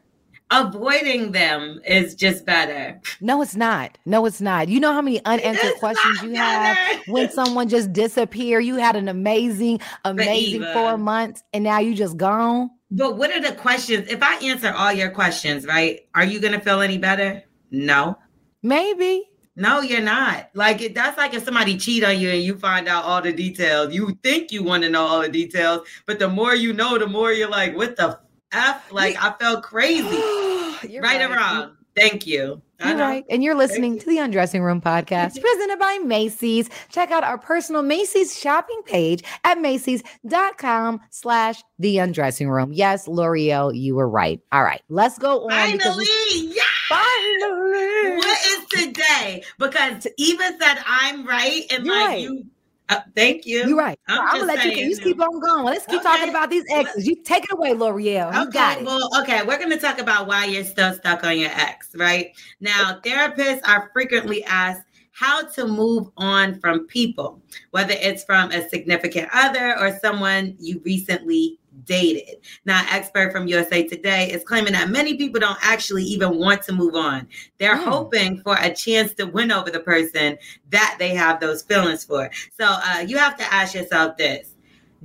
avoiding 0.52 1.32
them 1.32 1.80
is 1.88 2.13
just 2.13 2.46
better. 2.46 3.00
No, 3.22 3.41
it's 3.41 3.56
not. 3.56 3.98
No, 4.06 4.26
it's 4.26 4.41
not. 4.41 4.67
You 4.67 4.80
know 4.80 4.91
how 4.91 5.02
many 5.02 5.24
unanswered 5.26 5.72
It's 5.72 5.80
questions 5.80 6.22
you 6.22 6.34
have 6.36 6.78
when 7.08 7.32
someone 7.32 7.70
just 7.70 7.94
disappear. 7.94 8.60
You 8.60 8.76
had 8.76 8.96
an 8.96 9.08
amazing, 9.08 9.80
amazing 10.04 10.63
four 10.74 10.98
months, 10.98 11.41
and 11.54 11.63
now 11.63 11.80
you 11.80 11.96
just 11.96 12.17
gone. 12.17 12.70
But 12.91 13.17
what 13.17 13.32
are 13.32 13.41
the 13.41 13.54
questions? 13.54 14.10
If 14.10 14.22
I 14.22 14.36
answer 14.44 14.74
all 14.74 14.91
your 14.91 15.10
questions, 15.10 15.65
right? 15.65 16.02
Are 16.13 16.26
you 16.26 16.41
gonna 16.41 16.60
feel 16.60 16.82
any 16.82 16.98
better? 16.98 17.44
No. 17.72 18.17
Maybe. 18.62 19.31
No, 19.56 19.82
you're 19.82 20.02
not. 20.02 20.50
Like 20.54 20.82
it, 20.82 20.96
that's 20.96 21.18
like 21.18 21.34
if 21.34 21.44
somebody 21.44 21.78
cheat 21.78 22.04
on 22.04 22.20
you 22.20 22.30
and 22.30 22.42
you 22.42 22.58
find 22.58 22.88
out 22.88 23.04
all 23.04 23.22
the 23.22 23.34
details. 23.34 23.94
You 23.94 24.18
think 24.24 24.52
you 24.52 24.64
want 24.64 24.84
to 24.84 24.90
know 24.90 25.06
all 25.06 25.22
the 25.22 25.30
details, 25.30 25.88
but 26.06 26.20
the 26.20 26.30
more 26.30 26.56
you 26.56 26.72
know, 26.74 26.98
the 26.98 27.08
more 27.08 27.32
you're 27.34 27.50
like, 27.50 27.76
"What 27.76 27.98
the 27.98 28.18
f?" 28.54 28.92
Like 28.92 29.16
I 29.22 29.34
felt 29.40 29.64
crazy. 29.64 30.04
You're 30.90 31.04
right, 31.04 31.22
or 31.22 31.36
wrong? 31.36 31.78
Thank 31.96 32.26
you. 32.26 32.62
You're 32.84 32.98
right. 32.98 33.24
And 33.30 33.44
you're 33.44 33.54
listening 33.54 34.00
to 34.00 34.06
the 34.08 34.18
Undressing 34.18 34.64
Room 34.64 34.82
podcast 34.82 35.40
presented 35.42 35.78
by 35.78 36.00
Macy's. 36.04 36.68
Check 36.90 37.12
out 37.12 37.24
our 37.24 37.38
personal 37.38 37.84
Macy's 37.84 38.40
shopping 38.40 38.82
page 38.86 39.24
at 39.44 39.60
Macy's.com 39.60 41.02
slash 41.12 41.62
the 41.78 42.00
undressing 42.00 42.50
room. 42.50 42.72
Yes, 42.74 43.08
Lore'l, 43.08 43.76
you 43.76 43.94
were 43.94 44.10
right. 44.10 44.40
All 44.52 44.64
right, 44.64 44.82
let's 44.90 45.20
go 45.20 45.44
on. 45.44 45.50
Finally, 45.52 46.06
we- 46.34 46.54
yeah. 46.56 46.64
Finally. 46.90 48.18
What 48.18 48.40
today? 48.72 49.44
Because 49.60 50.08
Eva 50.18 50.52
said 50.60 50.78
I'm 50.86 51.26
right, 51.26 51.64
and 51.72 51.86
You're 51.86 51.96
like 51.96 52.08
right. 52.08 52.22
you. 52.22 52.46
Uh, 52.90 53.00
thank 53.16 53.46
you. 53.46 53.68
You're 53.68 53.78
right. 53.78 53.98
I'm 54.10 54.20
I'm, 54.20 54.40
gonna 54.42 54.54
let 54.54 54.66
you, 54.66 54.72
you 54.72 54.98
keep 54.98 55.22
on 55.22 55.40
going. 55.40 55.64
Let's 55.64 55.86
keep 55.86 56.02
Okay. 56.02 56.04
talking 56.04 56.30
about 56.30 56.50
these 56.50 56.66
exes. 56.70 57.08
You 57.08 57.16
take 57.24 57.46
it 57.46 57.54
away, 57.54 57.72
Lore'l. 57.72 58.02
You 58.34 58.42
Okay, 58.42 58.52
got 58.52 58.80
it. 58.80 58.86
well, 58.86 59.10
okay, 59.22 59.44
we're 59.44 59.58
going 59.58 59.70
to 59.70 59.78
talk 59.78 60.00
about 60.00 60.28
why 60.28 60.44
you're 60.46 60.66
still 60.66 60.94
stuck 60.94 61.24
on 61.24 61.40
your 61.40 61.52
ex, 61.54 61.92
right? 61.96 62.32
Now, 62.60 63.00
therapists 63.06 63.62
are 63.66 63.90
frequently 63.94 64.44
asked 64.44 64.82
how 65.14 65.44
to 65.44 65.68
move 65.68 66.10
on 66.18 66.60
from 66.60 66.86
people, 66.88 67.42
whether 67.70 67.94
it's 67.94 68.26
from 68.26 68.52
a 68.52 68.68
significant 68.68 69.30
other 69.34 69.78
or 69.80 69.98
someone 70.00 70.56
you 70.60 70.82
recently 70.84 71.60
dated. 71.91 72.38
Now, 72.65 72.86
expert 72.89 73.34
from 73.34 73.47
USA 73.47 73.86
Today 73.86 74.32
is 74.32 74.43
claiming 74.43 74.73
that 74.73 74.89
many 74.89 75.17
people 75.17 75.41
don't 75.41 75.58
actually 75.62 76.04
even 76.04 76.38
want 76.38 76.63
to 76.63 76.71
move 76.71 76.95
on. 76.95 77.27
They're 77.58 77.75
Hmm. 77.75 77.89
hoping 77.89 78.41
for 78.41 78.56
a 78.60 78.73
chance 78.73 79.13
to 79.15 79.25
win 79.25 79.51
over 79.51 79.69
the 79.69 79.82
person 79.82 80.38
that 80.69 80.95
they 80.99 81.10
have 81.10 81.41
those 81.41 81.62
feelings 81.63 82.06
for. 82.06 82.32
So, 82.58 82.65
uh, 82.65 83.04
you 83.06 83.17
have 83.17 83.36
to 83.38 83.54
ask 83.54 83.75
yourself 83.75 84.15
this 84.17 84.56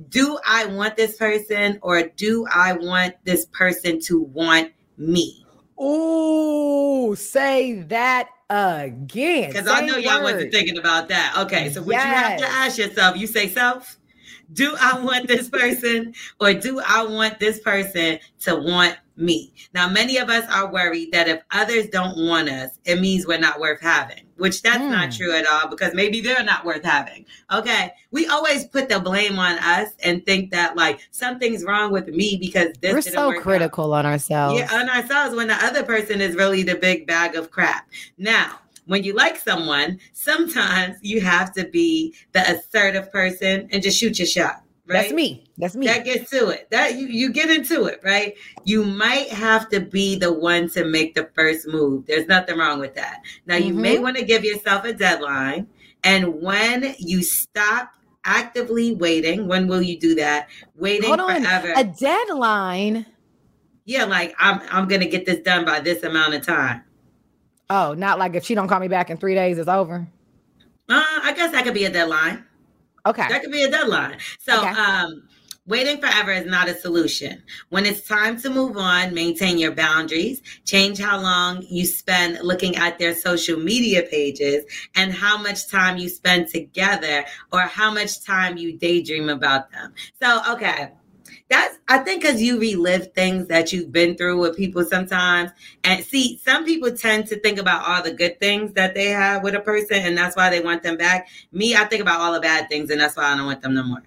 do 0.09 0.37
I 0.47 0.67
want 0.67 0.95
this 0.95 1.17
person 1.17 1.79
or 1.81 2.03
do 2.03 2.45
I 2.53 2.73
want 2.73 3.15
this 3.23 3.47
person 3.47 3.99
to 4.01 4.21
want 4.21 4.71
me? 4.97 5.43
Ooh, 5.81 7.15
say 7.15 7.81
that 7.81 8.29
again. 8.49 9.49
Because 9.49 9.67
I 9.67 9.81
know 9.81 9.97
y'all 9.97 10.21
wasn't 10.23 10.51
thinking 10.51 10.77
about 10.77 11.09
that. 11.09 11.33
Okay, 11.39 11.69
so 11.71 11.81
what 11.81 11.95
you 11.95 11.99
have 11.99 12.37
to 12.37 12.45
ask 12.45 12.77
yourself, 12.77 13.17
you 13.17 13.25
say 13.27 13.49
self, 13.49 13.97
do 14.53 14.75
I 14.79 14.99
want 14.99 15.27
this 15.27 15.49
person 15.49 16.13
or 16.39 16.53
do 16.53 16.81
I 16.85 17.03
want 17.05 17.39
this 17.39 17.59
person 17.59 18.19
to 18.41 18.55
want 18.55 18.97
me? 19.15 19.51
Now, 19.73 19.89
many 19.89 20.17
of 20.17 20.29
us 20.29 20.45
are 20.53 20.71
worried 20.71 21.11
that 21.11 21.27
if 21.27 21.41
others 21.51 21.87
don't 21.87 22.17
want 22.27 22.49
us, 22.49 22.71
it 22.85 22.99
means 23.01 23.25
we're 23.27 23.39
not 23.39 23.59
worth 23.59 23.81
having, 23.81 24.23
which 24.37 24.61
that's 24.61 24.77
not 24.83 25.09
Mm. 25.09 25.17
true 25.17 25.35
at 25.35 25.45
all 25.47 25.67
because 25.67 25.93
maybe 25.93 26.21
they're 26.21 26.43
not 26.43 26.63
worth 26.65 26.83
having. 26.83 27.25
Okay, 27.51 27.91
we 28.11 28.27
always 28.27 28.65
put 28.65 28.89
the 28.89 28.99
blame 28.99 29.37
on 29.39 29.57
us 29.59 29.89
and 30.03 30.25
think 30.25 30.51
that 30.51 30.75
like 30.77 30.99
something's 31.11 31.63
wrong 31.63 31.91
with 31.91 32.07
me 32.07 32.37
because 32.39 32.73
this 32.79 32.93
We're 32.93 33.01
so 33.01 33.27
work 33.29 33.37
out. 33.37 33.43
critical 33.43 33.93
on 33.93 34.05
ourselves. 34.05 34.59
Yeah, 34.59 34.69
on 34.73 34.89
ourselves 34.89 35.35
when 35.35 35.47
the 35.47 35.65
other 35.65 35.83
person 35.83 36.21
is 36.21 36.35
really 36.35 36.63
the 36.63 36.75
big 36.75 37.07
bag 37.07 37.35
of 37.35 37.51
crap. 37.51 37.89
Now, 38.17 38.59
when 38.87 39.03
you 39.03 39.13
like 39.13 39.37
someone, 39.37 39.99
sometimes 40.13 40.97
you 41.01 41.21
have 41.21 41.53
to 41.53 41.65
be 41.67 42.15
the 42.31 42.41
assertive 42.51 43.11
person 43.11 43.67
and 43.71 43.83
just 43.83 43.99
shoot 43.99 44.17
your 44.17 44.27
shot. 44.27 44.63
Right? 44.89 45.01
That's 45.01 45.13
me. 45.13 45.43
That's 45.57 45.75
me. 45.75 45.85
That 45.87 46.05
gets 46.05 46.29
to 46.29 46.47
it. 46.47 46.69
That 46.71 46.95
you, 46.95 47.07
you 47.07 47.29
get 47.31 47.49
into 47.49 47.85
it, 47.85 47.99
right? 48.03 48.33
You 48.63 48.83
might 48.85 49.27
have 49.27 49.67
to 49.69 49.81
be 49.81 50.15
the 50.17 50.31
one 50.31 50.69
to 50.69 50.85
make 50.85 51.13
the 51.13 51.29
first 51.35 51.67
move. 51.67 52.05
There's 52.05 52.27
nothing 52.27 52.57
wrong 52.57 52.79
with 52.79 52.95
that. 52.95 53.21
Now 53.45 53.57
you 53.57 53.73
may 53.73 53.97
Mhm. 53.97 54.01
want 54.03 54.17
to 54.17 54.23
give 54.23 54.45
yourself 54.45 54.85
a 54.85 54.93
deadline. 54.93 55.67
And 56.05 56.41
when 56.41 56.95
you 56.99 57.21
stop 57.21 57.91
actively 58.23 58.95
waiting, 58.95 59.47
when 59.47 59.67
will 59.67 59.81
you 59.81 59.99
do 59.99 60.15
that? 60.15 60.47
Waiting 60.77 61.07
Hold 61.09 61.19
on. 61.19 61.43
forever. 61.43 61.73
A 61.75 61.83
deadline. 61.83 63.05
yeah, 63.83 64.05
like 64.05 64.35
I'm 64.39 64.61
I'm 64.71 64.87
gonna 64.87 65.07
get 65.07 65.25
this 65.25 65.39
done 65.41 65.65
by 65.65 65.81
this 65.81 66.03
amount 66.03 66.33
of 66.33 66.45
time. 66.45 66.83
Oh, 67.69 67.93
not 67.93 68.19
like 68.19 68.35
if 68.35 68.45
she 68.45 68.55
don't 68.55 68.67
call 68.67 68.79
me 68.79 68.87
back 68.87 69.09
in 69.09 69.17
three 69.17 69.35
days, 69.35 69.57
it's 69.57 69.67
over. 69.67 70.07
Uh, 70.89 71.03
I 71.23 71.33
guess 71.35 71.51
that 71.51 71.65
could 71.65 71.73
be 71.73 71.83
a 71.85 71.91
deadline. 71.91 72.45
Okay. 73.05 73.27
That 73.27 73.41
could 73.41 73.51
be 73.51 73.63
a 73.63 73.69
deadline. 73.69 74.17
So, 74.39 74.59
Okay. 74.59 74.69
um, 74.69 75.27
waiting 75.65 75.99
forever 75.99 76.31
is 76.31 76.45
not 76.45 76.69
a 76.69 76.73
solution. 76.75 77.43
When 77.69 77.85
it's 77.85 78.07
time 78.07 78.39
to 78.41 78.49
move 78.49 78.77
on, 78.77 79.13
maintain 79.13 79.57
your 79.57 79.71
boundaries, 79.71 80.41
change 80.65 80.97
how 80.97 81.19
long 81.21 81.61
you 81.69 81.85
spend 81.85 82.39
looking 82.41 82.77
at 82.77 82.97
their 82.99 83.13
social 83.13 83.59
media 83.59 84.03
pages 84.03 84.63
and 84.95 85.11
how 85.13 85.37
much 85.37 85.67
time 85.67 85.97
you 85.97 86.07
spend 86.07 86.47
together 86.47 87.25
or 87.51 87.61
how 87.61 87.91
much 87.91 88.23
time 88.23 88.57
you 88.57 88.77
daydream 88.77 89.27
about 89.27 89.69
them. 89.71 89.93
So, 90.21 90.41
okay. 90.53 90.91
That's 91.49 91.77
I 91.87 91.99
think 91.99 92.21
because 92.21 92.41
you 92.41 92.59
relive 92.59 93.13
things 93.13 93.47
that 93.47 93.71
you've 93.71 93.91
been 93.91 94.17
through 94.17 94.41
with 94.41 94.57
people 94.57 94.83
sometimes. 94.83 95.51
And 95.83 96.03
see, 96.03 96.41
some 96.43 96.65
people 96.65 96.91
tend 96.91 97.27
to 97.27 97.39
think 97.39 97.59
about 97.59 97.87
all 97.87 98.03
the 98.03 98.11
good 98.11 98.39
things 98.39 98.73
that 98.73 98.93
they 98.93 99.05
have 99.05 99.43
with 99.43 99.55
a 99.55 99.61
person, 99.61 99.97
and 99.97 100.17
that's 100.17 100.35
why 100.35 100.49
they 100.49 100.59
want 100.59 100.83
them 100.83 100.97
back. 100.97 101.29
Me, 101.51 101.75
I 101.75 101.85
think 101.85 102.01
about 102.01 102.19
all 102.19 102.33
the 102.33 102.41
bad 102.41 102.67
things, 102.67 102.89
and 102.89 102.99
that's 102.99 103.15
why 103.15 103.31
I 103.31 103.37
don't 103.37 103.45
want 103.45 103.61
them 103.61 103.73
no 103.73 103.83
more. 103.83 104.03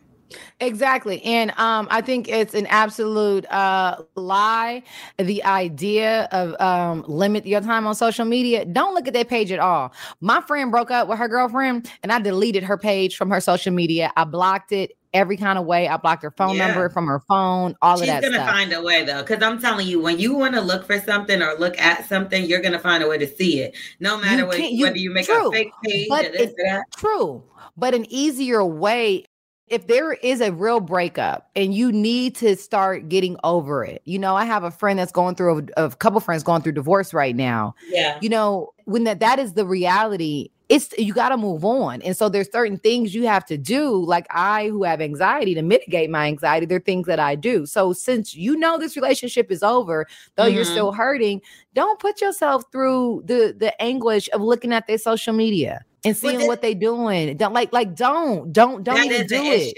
Exactly. 0.60 1.22
And 1.24 1.50
um, 1.58 1.88
I 1.90 2.02
think 2.02 2.28
it's 2.28 2.54
an 2.54 2.66
absolute 2.66 3.50
uh, 3.50 4.02
lie. 4.14 4.82
The 5.18 5.42
idea 5.42 6.28
of 6.30 6.60
um, 6.60 7.04
limit 7.08 7.46
your 7.46 7.60
time 7.60 7.86
on 7.86 7.94
social 7.94 8.24
media. 8.24 8.64
Don't 8.64 8.94
look 8.94 9.08
at 9.08 9.14
that 9.14 9.28
page 9.28 9.50
at 9.50 9.58
all. 9.58 9.92
My 10.20 10.40
friend 10.42 10.70
broke 10.70 10.90
up 10.90 11.08
with 11.08 11.18
her 11.18 11.28
girlfriend 11.28 11.90
and 12.02 12.12
I 12.12 12.20
deleted 12.20 12.62
her 12.64 12.78
page 12.78 13.16
from 13.16 13.30
her 13.30 13.40
social 13.40 13.72
media. 13.72 14.12
I 14.16 14.24
blocked 14.24 14.72
it 14.72 14.92
every 15.12 15.36
kind 15.36 15.58
of 15.58 15.66
way. 15.66 15.88
I 15.88 15.96
blocked 15.96 16.22
her 16.22 16.30
phone 16.30 16.56
Yeah. 16.56 16.68
number 16.68 16.88
from 16.88 17.06
her 17.06 17.20
phone, 17.28 17.74
all 17.82 17.96
She's 17.96 18.02
of 18.02 18.06
that 18.08 18.22
She's 18.24 18.30
gonna 18.30 18.44
stuff. 18.44 18.54
find 18.56 18.72
a 18.72 18.82
way 18.82 19.04
though, 19.04 19.22
because 19.22 19.42
I'm 19.42 19.60
telling 19.60 19.86
you, 19.86 20.00
when 20.00 20.18
you 20.18 20.34
want 20.34 20.54
to 20.54 20.60
look 20.60 20.86
for 20.86 21.00
something 21.00 21.42
or 21.42 21.54
look 21.58 21.78
at 21.80 22.08
something, 22.08 22.44
you're 22.44 22.60
gonna 22.60 22.78
find 22.78 23.02
a 23.02 23.08
way 23.08 23.18
to 23.18 23.26
see 23.26 23.60
it. 23.60 23.74
No 23.98 24.18
matter 24.18 24.46
what, 24.46 24.58
you- 24.58 24.84
whether 24.84 24.98
you 24.98 25.10
make 25.10 25.26
true, 25.26 25.48
a 25.48 25.52
fake 25.52 25.72
page 25.84 26.06
but 26.08 26.26
or 26.26 26.32
this 26.32 26.50
or 26.50 26.64
that. 26.64 26.84
True. 26.96 27.42
But 27.76 27.94
an 27.94 28.06
easier 28.08 28.64
way 28.64 29.24
if 29.68 29.86
there 29.86 30.14
is 30.14 30.40
a 30.40 30.50
real 30.50 30.80
breakup 30.80 31.48
and 31.54 31.72
you 31.72 31.92
need 31.92 32.34
to 32.34 32.56
start 32.56 33.08
getting 33.08 33.36
over 33.44 33.84
it, 33.84 34.02
you 34.04 34.18
know, 34.18 34.34
I 34.34 34.44
have 34.44 34.64
a 34.64 34.70
friend 34.72 34.98
that's 34.98 35.12
going 35.12 35.36
through 35.36 35.68
a, 35.76 35.84
a 35.86 35.90
couple 35.90 36.18
friends 36.18 36.42
going 36.42 36.62
through 36.62 36.72
divorce 36.72 37.14
right 37.14 37.36
now. 37.36 37.76
Yeah. 37.88 38.18
You 38.20 38.30
know, 38.30 38.70
when 38.86 39.04
that 39.04 39.20
that 39.20 39.38
is 39.38 39.52
the 39.52 39.64
reality, 39.64 40.50
it's 40.70 40.88
you 40.96 41.12
got 41.12 41.30
to 41.30 41.36
move 41.36 41.64
on. 41.64 42.00
And 42.02 42.16
so 42.16 42.28
there's 42.28 42.50
certain 42.50 42.78
things 42.78 43.14
you 43.14 43.26
have 43.26 43.44
to 43.46 43.58
do. 43.58 43.90
Like 44.04 44.26
I 44.30 44.68
who 44.68 44.84
have 44.84 45.00
anxiety 45.00 45.52
to 45.54 45.62
mitigate 45.62 46.08
my 46.10 46.26
anxiety, 46.28 46.64
there 46.64 46.78
are 46.78 46.80
things 46.80 47.06
that 47.08 47.18
I 47.18 47.34
do. 47.34 47.66
So 47.66 47.92
since 47.92 48.34
you 48.36 48.56
know 48.56 48.78
this 48.78 48.96
relationship 48.96 49.50
is 49.50 49.62
over, 49.64 50.06
though 50.36 50.46
you're 50.46 50.64
Mhm. 50.64 50.70
still 50.70 50.92
hurting, 50.92 51.42
don't 51.74 51.98
put 51.98 52.20
yourself 52.22 52.64
through 52.72 53.22
the 53.26 53.54
the 53.58 53.74
anguish 53.82 54.28
of 54.32 54.40
looking 54.40 54.72
at 54.72 54.86
their 54.86 54.96
social 54.98 55.34
media 55.34 55.80
and 56.04 56.14
Well, 56.22 56.32
seeing 56.32 56.46
what 56.46 56.62
they 56.62 56.72
doing. 56.74 57.36
Don't 57.36 57.52
like 57.52 57.72
like 57.72 57.94
don't 57.96 58.52
don't 58.52 58.84
don't 58.84 59.04
even 59.04 59.26
do 59.26 59.42
it. 59.42 59.60
issue. 59.60 59.74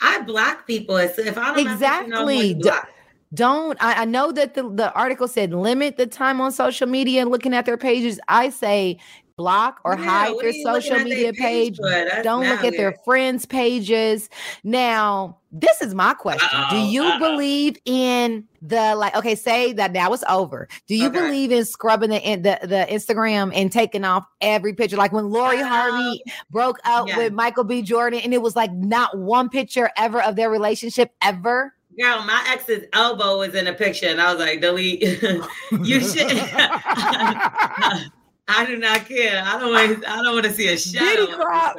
I 0.00 0.20
block 0.22 0.66
people. 0.68 0.96
It's- 0.96 1.18
If 1.18 1.36
I 1.36 1.52
don't 1.52 1.64
mess 1.64 1.80
with 1.80 2.06
you 2.06 2.12
no 2.12 2.20
more, 2.22 2.30
Exactly. 2.30 2.54
block. 2.54 2.88
Don't 3.34 3.76
I, 3.82 4.02
I 4.02 4.04
know 4.06 4.30
that 4.32 4.54
the, 4.54 4.62
the 4.70 4.92
article 4.94 5.26
said 5.28 5.52
limit 5.52 5.96
the 5.96 6.06
time 6.06 6.40
on 6.40 6.52
social 6.52 6.86
media 6.86 7.20
and 7.22 7.30
looking 7.30 7.52
at 7.52 7.66
their 7.66 7.76
pages. 7.76 8.18
I 8.28 8.48
say 8.50 8.98
block 9.38 9.80
or 9.84 9.94
Yeah, 9.94 10.04
hide 10.04 10.34
their 10.38 10.48
are 10.48 10.52
you 10.52 10.64
looking 10.64 10.82
social 10.82 10.98
media 10.98 11.32
page 11.32 11.78
page. 11.78 12.24
Don't 12.24 12.46
look 12.46 12.64
at 12.64 12.76
their 12.76 12.94
friends' 13.04 13.46
pages. 13.46 14.28
Now, 14.64 15.38
this 15.50 15.80
is 15.80 15.94
my 15.94 16.12
question. 16.12 16.46
Do 16.70 16.76
Uh-oh, 16.76 16.90
you 16.90 17.02
uh-oh. 17.04 17.18
believe 17.18 17.76
in 17.86 18.44
the 18.60 18.94
like 18.96 19.16
okay, 19.16 19.34
say 19.34 19.72
that 19.72 19.92
now 19.92 20.12
it's 20.12 20.24
over. 20.28 20.68
Do 20.86 20.94
you 20.94 21.06
Okay. 21.08 21.20
believe 21.20 21.52
in 21.52 21.64
scrubbing 21.64 22.10
the, 22.10 22.18
the 22.18 22.66
the 22.66 22.86
Instagram 22.90 23.52
and 23.54 23.72
taking 23.72 24.04
off 24.04 24.26
every 24.42 24.74
picture? 24.74 24.96
Like 24.96 25.12
when 25.12 25.30
Lori 25.30 25.62
Harvey 25.62 26.22
oh, 26.28 26.32
broke 26.50 26.78
up 26.84 27.08
yeah. 27.08 27.16
with 27.16 27.32
Michael 27.32 27.64
B. 27.64 27.80
Jordan 27.80 28.20
and 28.22 28.34
it 28.34 28.42
was 28.42 28.56
like 28.56 28.72
not 28.72 29.16
one 29.16 29.48
picture 29.48 29.90
ever 29.96 30.20
of 30.22 30.36
their 30.36 30.50
relationship 30.50 31.12
ever. 31.22 31.72
Girl, 31.98 32.22
my 32.24 32.44
ex's 32.52 32.84
elbow 32.92 33.38
was 33.38 33.56
in 33.56 33.66
a 33.66 33.72
picture, 33.72 34.06
and 34.06 34.20
I 34.20 34.32
was 34.32 34.40
like, 34.40 34.60
delete. 34.60 35.02
you 35.82 36.00
should. 36.00 36.30
I 38.48 38.64
do 38.64 38.78
not 38.78 39.04
care. 39.04 39.42
I 39.44 39.58
don't 39.58 39.72
want. 39.72 40.08
I 40.08 40.22
don't 40.22 40.32
want 40.34 40.46
to 40.46 40.52
see 40.52 40.68
a 40.68 40.78
shadow. 40.78 41.26
Diddy 41.26 41.32
crop. 41.34 41.78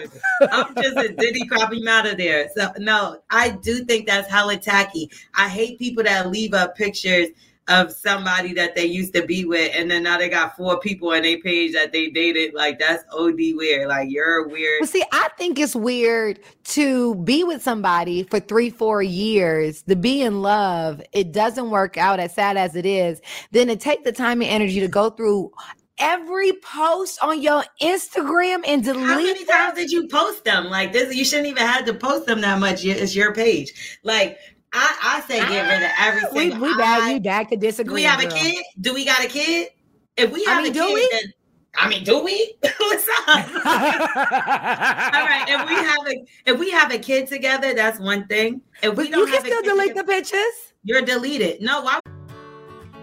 I'm 0.51 0.75
just 0.75 0.97
a 0.97 1.09
diddy 1.13 1.45
crop 1.47 1.73
him 1.73 1.87
out 1.87 2.05
of 2.05 2.17
there. 2.17 2.49
So 2.55 2.71
no, 2.77 3.21
I 3.31 3.49
do 3.49 3.83
think 3.85 4.05
that's 4.05 4.29
hella 4.29 4.57
tacky. 4.57 5.09
I 5.33 5.49
hate 5.49 5.79
people 5.79 6.03
that 6.03 6.29
leave 6.29 6.53
up 6.53 6.75
pictures 6.75 7.29
of 7.69 7.91
somebody 7.91 8.51
that 8.53 8.75
they 8.75 8.85
used 8.85 9.13
to 9.13 9.25
be 9.25 9.45
with, 9.45 9.71
and 9.75 9.89
then 9.89 10.03
now 10.03 10.17
they 10.17 10.27
got 10.27 10.57
four 10.57 10.79
people 10.79 11.09
on 11.09 11.21
their 11.21 11.39
page 11.39 11.73
that 11.73 11.91
they 11.91 12.09
dated. 12.09 12.53
Like 12.53 12.79
that's 12.79 13.03
od 13.13 13.35
weird. 13.35 13.87
Like 13.87 14.09
you're 14.11 14.47
weird. 14.47 14.81
Well, 14.81 14.87
see, 14.87 15.03
I 15.11 15.29
think 15.37 15.59
it's 15.59 15.75
weird 15.75 16.39
to 16.65 17.15
be 17.15 17.43
with 17.43 17.63
somebody 17.63 18.23
for 18.23 18.39
three, 18.39 18.69
four 18.69 19.01
years, 19.01 19.81
to 19.83 19.95
be 19.95 20.21
in 20.21 20.41
love. 20.41 21.01
It 21.13 21.31
doesn't 21.31 21.69
work 21.69 21.97
out 21.97 22.19
as 22.19 22.33
sad 22.33 22.57
as 22.57 22.75
it 22.75 22.85
is. 22.85 23.21
Then 23.51 23.67
to 23.67 23.75
take 23.75 24.03
the 24.03 24.11
time 24.11 24.41
and 24.41 24.51
energy 24.51 24.79
to 24.79 24.87
go 24.87 25.09
through 25.09 25.51
every 25.99 26.53
post 26.53 27.19
on 27.21 27.41
your 27.41 27.63
Instagram 27.81 28.63
and 28.67 28.83
delete 28.83 29.05
How 29.07 29.15
many 29.17 29.45
times 29.45 29.77
did 29.77 29.91
you 29.91 30.07
post 30.07 30.43
them? 30.45 30.65
Like 30.65 30.93
this, 30.93 31.13
you 31.15 31.23
shouldn't 31.25 31.47
even 31.47 31.65
have 31.65 31.85
to 31.85 31.93
post 31.93 32.25
them 32.25 32.41
that 32.41 32.59
much. 32.59 32.83
It's 32.85 33.15
your 33.15 33.33
page. 33.33 33.99
Like 34.03 34.37
I, 34.73 34.95
I 35.03 35.21
say, 35.27 35.39
get 35.39 35.67
rid 35.67 35.83
of 35.83 35.91
every 35.99 36.21
We, 36.51 36.57
we 36.59 36.75
bag 36.77 37.01
I- 37.03 37.11
you 37.13 37.19
back 37.19 37.49
to 37.49 37.55
Do 37.55 37.61
disagree. 37.67 37.95
we 37.95 38.03
have 38.03 38.23
a 38.23 38.27
kid? 38.27 38.63
Do 38.81 38.93
we 38.93 39.05
got 39.05 39.23
a 39.23 39.27
kid? 39.27 39.69
If 40.17 40.31
we 40.31 40.45
I 40.47 40.51
have 40.51 40.63
mean, 40.63 40.71
a 40.71 40.73
do 40.73 40.85
kid, 40.85 40.93
we? 40.93 41.09
then 41.11 41.33
I 41.77 41.87
mean, 41.87 42.03
do 42.03 42.23
we? 42.23 42.55
What's 42.61 43.07
up? 43.27 43.47
All 43.65 45.25
right. 45.25 45.45
If 45.47 45.69
we 45.69 45.75
have 45.75 46.07
a 46.07 46.25
if 46.51 46.59
we 46.59 46.71
have 46.71 46.91
a 46.91 46.97
kid 46.99 47.27
together, 47.27 47.73
that's 47.73 47.99
one 47.99 48.27
thing. 48.27 48.61
If 48.83 48.95
we 48.95 49.09
don't 49.09 49.19
you 49.19 49.25
can 49.25 49.35
have 49.35 49.45
still 49.45 49.61
delete 49.61 49.95
the 49.95 50.03
pictures. 50.03 50.73
you're 50.83 51.01
deleted. 51.03 51.61
No, 51.61 51.81
why 51.81 51.99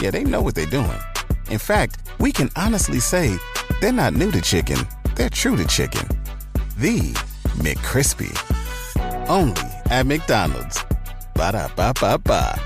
Yeah, 0.00 0.10
they 0.10 0.22
know 0.24 0.42
what 0.42 0.54
they're 0.54 0.66
doing. 0.66 0.98
In 1.50 1.58
fact, 1.58 2.08
we 2.20 2.30
can 2.30 2.50
honestly 2.56 3.00
say 3.00 3.36
they're 3.80 3.92
not 3.92 4.14
new 4.14 4.30
to 4.30 4.40
chicken, 4.40 4.78
they're 5.16 5.30
true 5.30 5.56
to 5.56 5.66
chicken. 5.66 6.06
The 6.78 7.00
McCrispy. 7.58 8.30
Only 9.28 9.60
at 9.90 10.06
McDonald's. 10.06 10.84
Ba 11.34 11.52
da 11.52 11.68
ba 11.74 11.92
ba 12.00 12.18
ba. 12.18 12.60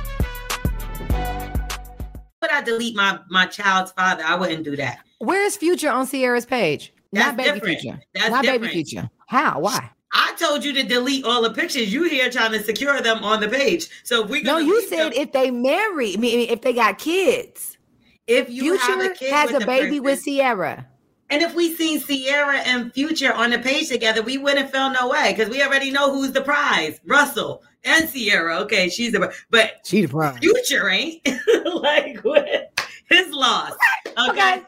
would 2.41 2.51
I 2.51 2.61
delete 2.63 2.97
my 2.97 3.19
my 3.31 3.47
child's 3.47 3.93
father? 3.93 4.23
I 4.25 4.35
wouldn't 4.35 4.65
do 4.65 4.77
that. 4.77 4.99
Where's 5.19 5.57
Future 5.57 5.91
on 5.91 6.07
Ciara's 6.07 6.45
page? 6.45 6.93
Not 7.13 7.37
That's 7.37 7.37
baby 7.37 7.61
different. 7.61 7.81
Future. 7.81 8.01
That's 8.15 8.31
Not 8.31 8.45
baby. 8.45 8.69
Future. 8.69 9.11
How? 9.27 9.61
Why? 9.61 9.91
I 10.13 10.35
told 10.39 10.65
you 10.65 10.73
to 10.75 10.83
delete 10.83 11.25
all 11.25 11.43
the 11.43 11.51
pictures. 11.51 11.93
You 11.93 12.05
here 12.05 12.29
trying 12.31 12.53
to 12.53 12.63
secure 12.63 13.01
them 13.01 13.25
on 13.25 13.41
the 13.41 13.49
page. 13.49 13.89
So 14.05 14.25
if 14.25 14.31
we 14.31 14.43
No, 14.43 14.59
you 14.59 14.83
said 14.89 14.99
them- 14.99 15.13
if 15.15 15.33
they 15.33 15.51
marry, 15.51 16.15
I 16.15 16.17
mean, 16.17 16.49
if 16.51 16.61
they 16.61 16.73
got 16.75 16.99
kids. 16.99 17.79
if 18.27 18.49
you 18.51 18.77
have 18.77 19.01
a 19.01 19.09
kid 19.11 19.33
has 19.33 19.51
a 19.53 19.61
baby 19.67 20.01
person- 20.01 20.03
with 20.03 20.25
Ciara. 20.25 20.87
And 21.31 21.41
if 21.43 21.55
we 21.55 21.75
seen 21.75 21.99
Ciara 21.99 22.59
and 22.59 22.93
Future 22.93 23.33
on 23.33 23.51
the 23.51 23.59
page 23.59 23.89
together, 23.89 24.21
we 24.21 24.37
wouldn't 24.37 24.71
feel 24.71 24.91
no 24.91 25.09
way 25.09 25.33
because 25.35 25.49
we 25.49 25.63
already 25.63 25.91
know 25.91 26.13
who's 26.13 26.33
the 26.33 26.43
prize. 26.43 27.01
Russell 27.07 27.63
and 27.85 28.13
Ciara. 28.13 28.59
Okay, 28.61 28.91
she's 28.91 29.13
the 29.13 29.33
but 29.51 29.81
She 29.87 30.03
the 30.03 30.09
prime. 30.09 30.37
Future 30.39 30.91
ain't 30.91 31.27
like 31.65 32.19
what 32.23 32.79
his 33.09 33.31
loss. 33.31 33.73
Okay. 34.07 34.31
Okay. 34.31 34.63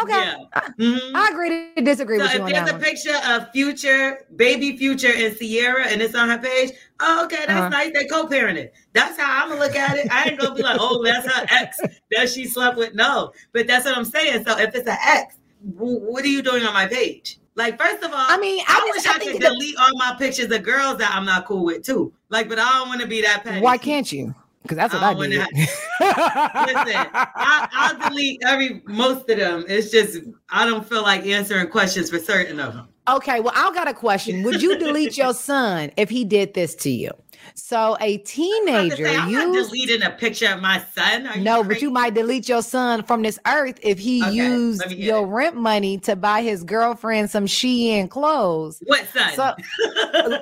Okay. 0.00 0.12
Yeah. 0.14 0.36
Mhm. 0.78 1.14
I 1.14 1.28
agree 1.32 1.74
to 1.76 1.82
disagree 1.82 2.16
So 2.18 2.24
with 2.24 2.32
you 2.34 2.44
if 2.46 2.52
there's 2.52 2.70
a 2.70 2.72
one. 2.72 2.80
picture 2.82 3.16
of 3.28 3.50
Future, 3.52 4.26
baby 4.36 4.74
Future, 4.78 5.12
and 5.14 5.36
Ciara, 5.36 5.86
and 5.86 6.00
it's 6.00 6.14
on 6.14 6.30
her 6.30 6.38
page, 6.38 6.70
oh, 7.00 7.24
okay, 7.24 7.44
that's 7.46 7.50
Uh-huh. 7.50 7.68
nice. 7.68 7.90
They 7.92 8.06
co-parented. 8.06 8.70
That's 8.94 9.18
how 9.20 9.42
I'm 9.42 9.50
gonna 9.50 9.60
look 9.60 9.76
at 9.76 9.98
it. 9.98 10.08
I 10.10 10.30
ain't 10.30 10.40
gonna 10.40 10.54
be 10.54 10.62
like, 10.62 10.78
oh, 10.80 11.04
that's 11.04 11.26
her 11.30 11.46
ex 11.50 11.78
that 12.12 12.30
she 12.30 12.46
slept 12.46 12.78
with. 12.78 12.94
No, 12.94 13.32
but 13.52 13.66
that's 13.66 13.84
what 13.84 13.96
I'm 13.96 14.06
saying. 14.06 14.44
So 14.46 14.56
if 14.58 14.74
it's 14.74 14.88
an 14.88 14.96
ex, 15.06 15.36
w- 15.76 15.98
what 16.00 16.24
are 16.24 16.28
you 16.28 16.40
doing 16.42 16.64
on 16.64 16.72
my 16.72 16.86
page? 16.86 17.38
Like, 17.54 17.78
first 17.78 18.02
of 18.02 18.10
all, 18.12 18.16
I 18.30 18.38
mean, 18.38 18.64
I 18.66 18.80
I, 18.82 18.90
wish 18.96 19.06
I 19.06 19.10
I, 19.16 19.18
could 19.18 19.40
delete 19.42 19.76
all 19.76 19.90
my 19.96 20.14
pictures 20.18 20.50
of 20.50 20.62
girls 20.62 20.96
that 20.98 21.14
I'm 21.14 21.26
not 21.26 21.44
cool 21.44 21.64
with 21.66 21.84
too. 21.84 22.14
Like, 22.30 22.48
but 22.48 22.58
I 22.58 22.66
don't 22.78 22.88
want 22.88 23.02
to 23.02 23.06
be 23.06 23.20
that 23.20 23.44
petty. 23.44 23.60
Why 23.60 23.76
can't 23.76 24.10
you? 24.10 24.34
Because 24.62 24.76
that's 24.76 24.94
what 24.94 25.02
I, 25.02 25.10
I 25.10 25.26
did. 25.26 25.38
Listen, 25.50 27.10
I, 27.14 27.68
I'll 27.72 28.10
delete 28.10 28.40
every 28.46 28.82
most 28.86 29.28
of 29.28 29.38
them. 29.38 29.64
It's 29.68 29.90
just 29.90 30.18
I 30.50 30.64
don't 30.66 30.88
feel 30.88 31.02
like 31.02 31.26
answering 31.26 31.68
questions 31.68 32.10
for 32.10 32.18
certain 32.18 32.60
of 32.60 32.74
them. 32.74 32.88
Okay, 33.08 33.40
well, 33.40 33.52
I 33.56 33.72
got 33.74 33.88
a 33.88 33.94
question. 33.94 34.44
Would 34.44 34.62
you 34.62 34.78
delete 34.78 35.16
your 35.16 35.34
son 35.34 35.90
if 35.96 36.08
he 36.08 36.24
did 36.24 36.54
this 36.54 36.74
to 36.76 36.90
you? 36.90 37.10
So 37.54 37.76
a 37.76 37.78
I 37.78 37.88
was 37.88 37.96
about 37.96 38.00
to 38.00 38.24
teenager 38.24 39.06
say, 39.06 39.30
used 39.30 39.70
deleting 39.70 40.02
a 40.02 40.10
picture 40.10 40.48
of 40.48 40.60
my 40.60 40.82
son. 40.94 41.26
Are 41.26 41.36
you 41.36 41.42
no, 41.42 41.62
but 41.64 41.82
you 41.82 41.90
might 41.90 42.14
delete 42.14 42.48
your 42.48 42.62
son 42.62 43.02
from 43.02 43.22
this 43.22 43.38
earth 43.46 43.78
if 43.82 43.98
he 43.98 44.22
Okay, 44.22 44.32
used 44.32 44.80
let 44.80 44.90
me 44.90 44.96
hear 44.96 45.14
your 45.14 45.24
it. 45.24 45.30
rent 45.30 45.56
money 45.56 45.98
to 45.98 46.16
buy 46.16 46.42
his 46.42 46.64
girlfriend 46.64 47.30
some 47.30 47.46
Shein 47.46 48.08
clothes. 48.08 48.82
What 48.86 49.06
son? 49.08 49.32
So 49.34 49.54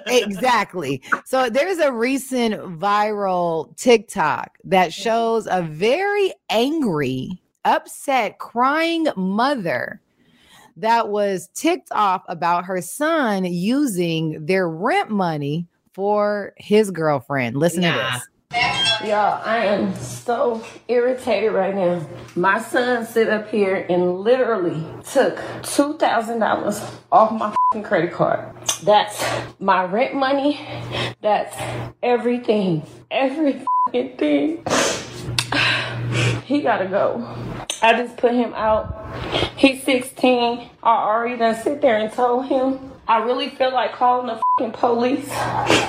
exactly. 0.06 1.02
So 1.24 1.50
there's 1.50 1.78
a 1.78 1.92
recent 1.92 2.54
viral 2.78 3.76
TikTok 3.76 4.58
that 4.64 4.90
mm-hmm. 4.90 5.02
shows 5.02 5.46
a 5.50 5.62
very 5.62 6.32
angry, 6.48 7.42
upset, 7.64 8.38
crying 8.38 9.06
mother 9.16 10.00
that 10.76 11.08
was 11.08 11.48
ticked 11.54 11.90
off 11.92 12.22
about 12.28 12.64
her 12.64 12.80
son 12.80 13.44
using 13.44 14.44
their 14.46 14.68
rent 14.68 15.10
money 15.10 15.66
for 16.00 16.54
his 16.56 16.90
girlfriend. 16.90 17.56
Listen 17.58 17.82
Nah. 17.82 17.92
to 17.92 18.22
this. 18.50 19.08
Y'all, 19.10 19.38
I 19.44 19.66
am 19.66 19.94
so 19.96 20.64
irritated 20.88 21.52
right 21.52 21.74
now. 21.74 22.00
My 22.34 22.58
son 22.58 23.04
sit 23.04 23.28
up 23.28 23.50
here 23.50 23.84
and 23.90 24.20
literally 24.20 24.82
took 25.12 25.38
two 25.62 25.98
thousand 25.98 26.38
dollars 26.38 26.80
off 27.12 27.32
my 27.32 27.54
fucking 27.68 27.82
credit 27.82 28.14
card. 28.14 28.48
That's 28.82 29.22
my 29.58 29.84
rent 29.84 30.14
money. 30.14 30.58
That's 31.20 31.54
everything. 32.02 32.82
Every 33.10 33.62
fucking 33.84 34.16
thing. 34.16 34.64
He 36.46 36.62
gotta 36.62 36.86
go. 36.86 37.26
I 37.82 37.92
just 37.92 38.16
put 38.16 38.32
him 38.32 38.54
out. 38.54 38.96
He's 39.56 39.82
16. 39.82 40.70
I 40.82 40.88
already 41.06 41.36
done 41.36 41.54
sit 41.56 41.82
there 41.82 41.98
and 41.98 42.10
told 42.10 42.46
him 42.46 42.89
I 43.10 43.16
really 43.24 43.48
feel 43.48 43.72
like 43.72 43.92
calling 43.92 44.28
the 44.28 44.40
fucking 44.56 44.70
police. 44.70 45.28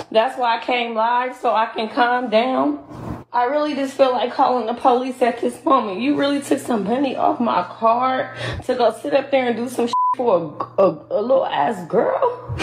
That's 0.09 0.39
why 0.39 0.57
I 0.57 0.63
came 0.63 0.95
live 0.95 1.35
so 1.35 1.53
I 1.53 1.67
can 1.67 1.87
calm 1.87 2.31
down. 2.31 2.83
I 3.31 3.43
really 3.43 3.75
just 3.75 3.95
feel 3.95 4.11
like 4.11 4.33
calling 4.33 4.65
the 4.65 4.73
police 4.73 5.21
at 5.21 5.39
this 5.39 5.63
moment. 5.63 6.01
You 6.01 6.15
really 6.15 6.41
took 6.41 6.57
some 6.57 6.83
money 6.83 7.15
off 7.15 7.39
my 7.39 7.61
card 7.61 8.35
to 8.65 8.73
go 8.73 8.97
sit 9.03 9.13
up 9.13 9.29
there 9.29 9.45
and 9.45 9.55
do 9.55 9.69
some 9.69 9.87
for 10.17 10.65
a, 10.79 10.81
a, 10.81 11.05
a 11.11 11.21
little 11.21 11.45
ass 11.45 11.87
girl. 11.87 12.57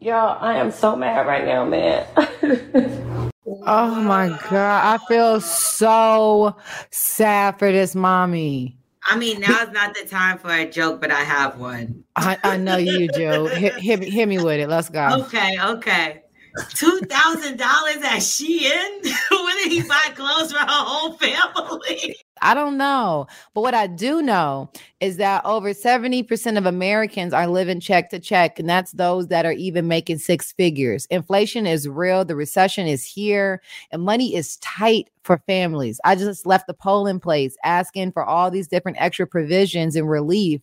Y'all, 0.00 0.36
I 0.40 0.56
am 0.56 0.72
so 0.72 0.96
mad 0.96 1.24
right 1.24 1.44
now, 1.44 1.64
man. 1.64 2.04
oh 3.46 4.00
my 4.00 4.36
god, 4.50 5.00
I 5.00 5.06
feel 5.06 5.40
so 5.40 6.56
sad 6.90 7.60
for 7.60 7.70
this 7.70 7.94
mommy. 7.94 8.81
I 9.12 9.16
mean, 9.18 9.40
now's 9.40 9.70
not 9.72 9.94
the 9.94 10.08
time 10.08 10.38
for 10.38 10.50
a 10.50 10.64
joke, 10.64 10.98
but 10.98 11.10
I 11.10 11.20
have 11.20 11.58
one. 11.58 12.02
I, 12.16 12.38
I 12.42 12.56
know 12.56 12.78
you, 12.78 13.08
Joe. 13.08 13.44
hit, 13.46 13.74
hit, 13.74 14.02
hit 14.02 14.26
me 14.26 14.38
with 14.38 14.58
it. 14.58 14.70
Let's 14.70 14.88
go. 14.88 15.24
Okay, 15.24 15.58
okay. 15.62 16.22
Two 16.70 16.98
thousand 17.00 17.58
dollars 17.58 17.96
at 17.96 18.20
Shein. 18.20 19.02
when 19.30 19.56
did 19.58 19.72
he 19.72 19.82
buy 19.82 20.12
clothes 20.14 20.52
for 20.52 20.58
her 20.58 20.66
whole 20.66 21.12
family? 21.18 22.16
I 22.42 22.54
don't 22.54 22.76
know. 22.76 23.26
But 23.54 23.60
what 23.62 23.74
I 23.74 23.86
do 23.86 24.20
know 24.20 24.70
is 25.00 25.16
that 25.18 25.44
over 25.44 25.72
70% 25.72 26.58
of 26.58 26.66
Americans 26.66 27.32
are 27.32 27.46
living 27.46 27.80
check 27.80 28.10
to 28.10 28.18
check, 28.18 28.58
and 28.58 28.68
that's 28.68 28.92
those 28.92 29.28
that 29.28 29.46
are 29.46 29.52
even 29.52 29.88
making 29.88 30.18
six 30.18 30.52
figures. 30.52 31.06
Inflation 31.06 31.66
is 31.66 31.88
real, 31.88 32.24
the 32.24 32.36
recession 32.36 32.86
is 32.86 33.04
here, 33.04 33.62
and 33.92 34.02
money 34.02 34.34
is 34.34 34.56
tight 34.58 35.08
for 35.22 35.38
families. 35.46 36.00
I 36.04 36.16
just 36.16 36.44
left 36.46 36.66
the 36.66 36.74
poll 36.74 37.06
in 37.06 37.20
place 37.20 37.56
asking 37.64 38.12
for 38.12 38.24
all 38.24 38.50
these 38.50 38.66
different 38.66 38.98
extra 39.00 39.26
provisions 39.26 39.94
and 39.94 40.10
relief 40.10 40.60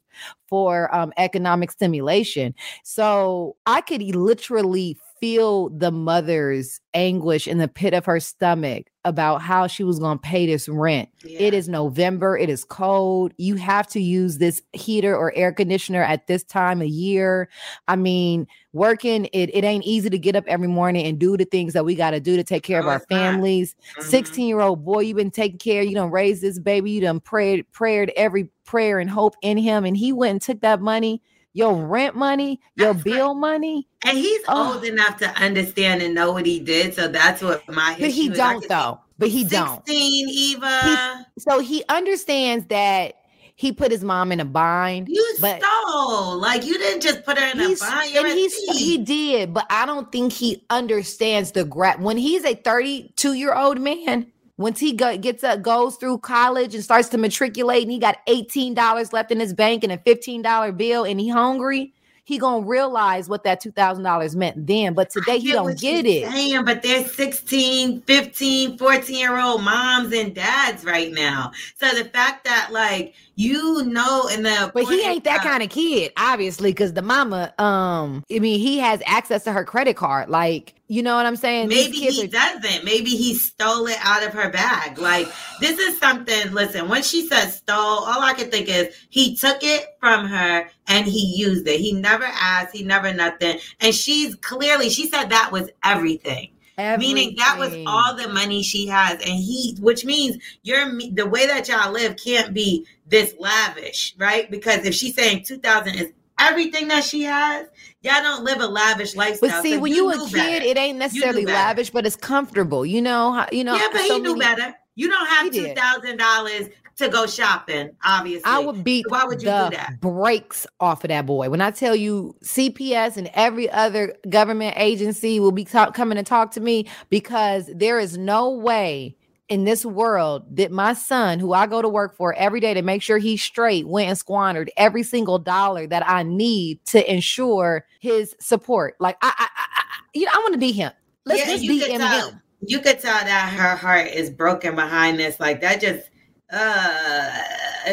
for 0.47 0.93
um, 0.93 1.13
economic 1.17 1.71
stimulation. 1.71 2.53
So 2.83 3.55
I 3.65 3.81
could 3.81 4.01
literally 4.01 4.97
feel 5.19 5.69
the 5.69 5.91
mother's 5.91 6.79
anguish 6.93 7.47
in 7.47 7.57
the 7.57 7.67
pit 7.67 7.93
of 7.93 8.05
her 8.05 8.19
stomach 8.19 8.87
about 9.05 9.41
how 9.41 9.67
she 9.67 9.83
was 9.83 9.99
going 9.99 10.17
to 10.17 10.21
pay 10.21 10.45
this 10.45 10.67
rent. 10.67 11.09
Yeah. 11.23 11.39
It 11.39 11.53
is 11.53 11.69
November, 11.69 12.37
it 12.37 12.49
is 12.49 12.63
cold. 12.63 13.33
You 13.37 13.55
have 13.55 13.87
to 13.87 14.01
use 14.01 14.37
this 14.37 14.61
heater 14.73 15.15
or 15.15 15.33
air 15.35 15.51
conditioner 15.51 16.03
at 16.03 16.27
this 16.27 16.43
time 16.43 16.81
of 16.81 16.87
year. 16.87 17.49
I 17.87 17.95
mean, 17.95 18.45
working 18.73 19.25
it 19.33 19.49
it 19.53 19.63
ain't 19.63 19.85
easy 19.85 20.09
to 20.09 20.19
get 20.19 20.35
up 20.35 20.43
every 20.47 20.67
morning 20.67 21.05
and 21.05 21.17
do 21.17 21.37
the 21.37 21.45
things 21.45 21.73
that 21.73 21.85
we 21.85 21.95
got 21.95 22.11
to 22.11 22.19
do 22.19 22.35
to 22.35 22.43
take 22.43 22.63
care 22.63 22.79
of 22.79 22.87
our 22.87 22.99
families. 23.09 23.75
16-year-old 23.99 24.79
mm-hmm. 24.79 24.85
boy, 24.85 24.99
you've 25.01 25.17
been 25.17 25.31
taking 25.31 25.59
care, 25.59 25.81
you 25.81 25.95
don't 25.95 26.11
raise 26.11 26.41
this 26.41 26.59
baby, 26.59 26.91
you 26.91 27.01
done 27.01 27.19
prayed 27.19 27.71
prayed 27.71 28.11
every 28.15 28.49
prayer 28.65 28.99
and 28.99 29.09
hope 29.09 29.35
in 29.41 29.57
him 29.57 29.85
and 29.85 29.97
he 29.97 30.13
went 30.13 30.31
and 30.31 30.41
took 30.41 30.61
that 30.61 30.79
money 30.81 31.21
your 31.59 31.75
rent 31.75 32.15
money, 32.15 32.61
your 32.75 32.93
that's 32.93 33.03
bill 33.03 33.33
right. 33.33 33.39
money. 33.39 33.87
And 34.05 34.17
he's 34.17 34.41
oh. 34.47 34.75
old 34.75 34.85
enough 34.85 35.17
to 35.17 35.29
understand 35.31 36.01
and 36.01 36.15
know 36.15 36.31
what 36.31 36.45
he 36.45 36.59
did. 36.61 36.93
So 36.93 37.09
that's 37.09 37.41
what 37.41 37.67
my 37.67 37.97
But 37.99 38.11
he 38.11 38.29
don't 38.29 38.65
though. 38.69 39.01
But 39.17 39.27
he 39.27 39.41
16, 39.41 39.59
don't. 39.59 39.85
16, 39.85 40.29
Eva. 40.29 41.25
He's, 41.35 41.43
so 41.43 41.59
he 41.59 41.83
understands 41.89 42.65
that 42.67 43.15
he 43.55 43.73
put 43.73 43.91
his 43.91 44.05
mom 44.05 44.31
in 44.31 44.39
a 44.39 44.45
bind. 44.45 45.09
You 45.09 45.35
but 45.41 45.61
stole. 45.61 46.37
Like 46.37 46.65
you 46.65 46.77
didn't 46.77 47.01
just 47.01 47.25
put 47.25 47.37
her 47.37 47.45
in 47.51 47.59
a 47.59 47.75
bind. 47.75 48.13
You're 48.13 48.25
and 48.25 48.33
he's, 48.33 48.55
he 48.55 48.97
did, 48.97 49.53
but 49.53 49.65
I 49.69 49.85
don't 49.85 50.09
think 50.13 50.31
he 50.31 50.65
understands 50.69 51.51
the 51.51 51.65
grab. 51.65 51.99
When 51.99 52.15
he's 52.15 52.45
a 52.45 52.55
32 52.55 53.33
year 53.33 53.53
old 53.53 53.81
man, 53.81 54.31
once 54.59 54.77
he 54.77 54.91
go, 54.91 55.17
gets 55.17 55.41
up, 55.41 55.61
goes 55.61 55.95
through 55.95 56.17
college 56.17 56.75
and 56.75 56.83
starts 56.83 57.07
to 57.07 57.17
matriculate, 57.17 57.83
and 57.83 57.91
he 57.93 57.97
got 57.97 58.17
eighteen 58.27 58.73
dollars 58.73 59.13
left 59.13 59.31
in 59.31 59.39
his 59.39 59.53
bank 59.53 59.85
and 59.85 59.93
a 59.93 59.97
fifteen 59.99 60.41
dollar 60.41 60.73
bill, 60.73 61.05
and 61.05 61.17
he 61.17 61.29
hungry, 61.29 61.93
he 62.25 62.37
gonna 62.37 62.65
realize 62.65 63.29
what 63.29 63.45
that 63.45 63.61
two 63.61 63.71
thousand 63.71 64.03
dollars 64.03 64.35
meant 64.35 64.67
then. 64.67 64.93
But 64.95 65.11
today 65.11 65.39
he 65.39 65.53
don't 65.53 65.79
get 65.79 66.05
it. 66.05 66.29
Saying, 66.29 66.65
but 66.65 66.83
there's 66.83 67.09
16, 67.15 68.01
15, 68.01 68.77
14 68.77 69.17
year 69.17 69.39
old 69.39 69.63
moms 69.63 70.11
and 70.13 70.35
dads 70.35 70.83
right 70.83 71.13
now. 71.13 71.53
So 71.77 71.87
the 71.91 72.09
fact 72.09 72.43
that 72.43 72.73
like 72.73 73.15
you 73.39 73.83
know 73.85 74.27
in 74.27 74.43
the 74.43 74.69
but 74.73 74.83
he 74.83 75.01
ain't 75.01 75.23
that 75.23 75.41
kind 75.41 75.63
of 75.63 75.69
kid 75.69 76.11
obviously 76.17 76.71
because 76.71 76.91
the 76.91 77.01
mama 77.01 77.53
um 77.57 78.21
i 78.29 78.37
mean 78.37 78.59
he 78.59 78.79
has 78.79 79.01
access 79.05 79.45
to 79.45 79.53
her 79.53 79.63
credit 79.63 79.95
card. 79.95 80.29
Like 80.29 80.73
you 80.87 81.01
know 81.01 81.15
what 81.15 81.25
i'm 81.25 81.37
saying? 81.37 81.69
Maybe 81.69 81.97
he 81.97 82.25
are- 82.25 82.27
doesn't. 82.27 82.83
Maybe 82.83 83.11
he 83.11 83.35
stole 83.35 83.87
it 83.87 83.97
out 84.01 84.23
of 84.23 84.33
her 84.33 84.49
bag. 84.49 84.97
Like 84.97 85.27
this 85.61 85.79
is 85.79 85.97
something 85.99 86.51
listen 86.51 86.89
when 86.89 87.01
she 87.01 87.27
says 87.27 87.55
stole 87.55 87.77
all 87.77 88.21
i 88.21 88.33
can 88.33 88.51
think 88.51 88.67
is 88.67 88.93
he 89.09 89.37
took 89.37 89.63
it 89.63 89.85
from 90.01 90.25
her 90.27 90.69
and 90.87 91.05
he 91.05 91.37
used 91.37 91.65
it. 91.65 91.79
He 91.79 91.93
never 91.93 92.25
asked 92.25 92.75
he 92.75 92.83
never 92.83 93.13
nothing. 93.13 93.59
And 93.79 93.95
she's 93.95 94.35
clearly 94.35 94.89
she 94.89 95.07
said 95.07 95.29
that 95.29 95.51
was 95.51 95.69
everything 95.83 96.49
Everything. 96.79 97.15
Meaning 97.15 97.35
that 97.37 97.57
was 97.59 97.75
all 97.85 98.15
the 98.15 98.29
money 98.29 98.63
she 98.63 98.87
has, 98.87 99.13
and 99.15 99.37
he, 99.37 99.75
which 99.81 100.05
means 100.05 100.37
you're 100.63 100.89
the 101.11 101.27
way 101.27 101.45
that 101.45 101.67
y'all 101.67 101.91
live 101.91 102.15
can't 102.15 102.53
be 102.53 102.87
this 103.05 103.35
lavish, 103.37 104.15
right? 104.17 104.49
Because 104.49 104.85
if 104.85 104.93
she's 104.93 105.13
saying 105.13 105.43
two 105.43 105.57
thousand 105.57 105.95
is 105.95 106.13
everything 106.39 106.87
that 106.87 107.03
she 107.03 107.23
has, 107.23 107.67
y'all 108.01 108.21
don't 108.23 108.45
live 108.45 108.61
a 108.61 108.67
lavish 108.67 109.15
lifestyle. 109.15 109.49
But 109.49 109.61
see, 109.61 109.77
when 109.77 109.91
you, 109.91 110.11
you 110.11 110.23
a 110.23 110.27
kid, 110.29 110.33
better. 110.33 110.65
it 110.65 110.77
ain't 110.77 110.97
necessarily 110.97 111.45
lavish, 111.45 111.89
but 111.89 112.05
it's 112.05 112.15
comfortable. 112.15 112.85
You 112.85 113.01
know, 113.01 113.45
you 113.51 113.65
know. 113.65 113.75
Yeah, 113.75 113.89
but 113.91 114.07
so 114.07 114.13
he 114.15 114.19
knew 114.21 114.37
many, 114.37 114.55
better. 114.55 114.75
You 114.95 115.09
don't 115.09 115.27
have 115.27 115.51
two 115.51 115.73
thousand 115.73 116.17
dollars 116.17 116.69
to 116.99 117.09
go 117.09 117.25
shopping, 117.25 117.91
obviously. 118.03 118.43
I 118.45 118.59
would 118.59 118.83
beat 118.83 119.05
Why 119.09 119.23
would 119.25 119.41
you 119.41 119.49
the 119.49 119.69
do 119.69 119.75
that? 119.77 119.99
brakes 119.99 120.67
off 120.79 121.03
of 121.03 121.09
that 121.09 121.25
boy. 121.25 121.49
When 121.49 121.61
I 121.61 121.71
tell 121.71 121.95
you 121.95 122.35
CPS 122.43 123.17
and 123.17 123.29
every 123.33 123.69
other 123.69 124.15
government 124.29 124.75
agency 124.77 125.39
will 125.39 125.51
be 125.51 125.65
talk, 125.65 125.93
coming 125.93 126.17
to 126.17 126.23
talk 126.23 126.51
to 126.51 126.59
me 126.59 126.87
because 127.09 127.69
there 127.73 127.99
is 127.99 128.17
no 128.17 128.51
way 128.51 129.15
in 129.49 129.63
this 129.63 129.83
world 129.83 130.55
that 130.55 130.71
my 130.71 130.93
son, 130.93 131.39
who 131.39 131.53
I 131.53 131.65
go 131.65 131.81
to 131.81 131.89
work 131.89 132.15
for 132.15 132.33
every 132.35 132.59
day 132.59 132.75
to 132.75 132.83
make 132.83 133.01
sure 133.01 133.17
he's 133.17 133.41
straight, 133.41 133.87
went 133.87 134.09
and 134.09 134.17
squandered 134.17 134.71
every 134.77 135.03
single 135.03 135.39
dollar 135.39 135.87
that 135.87 136.07
I 136.07 136.23
need 136.23 136.85
to 136.87 137.11
ensure 137.11 137.85
his 137.99 138.35
support. 138.39 138.95
Like 138.99 139.17
I, 139.21 139.33
I, 139.37 139.47
I 139.65 139.83
you 140.13 140.25
know, 140.25 140.31
I 140.35 140.37
want 140.39 140.53
to 140.53 140.59
be 140.59 140.71
him. 140.71 140.91
Let's 141.25 141.41
yeah, 141.41 141.53
just 141.53 141.61
be 141.61 141.79
him. 141.79 142.41
You 142.61 142.79
could 142.79 142.99
tell 142.99 143.23
that 143.23 143.53
her 143.53 143.75
heart 143.75 144.07
is 144.07 144.29
broken 144.29 144.75
behind 144.75 145.17
this. 145.17 145.39
Like 145.39 145.61
that 145.61 145.81
just 145.81 146.08
uh 146.51 147.29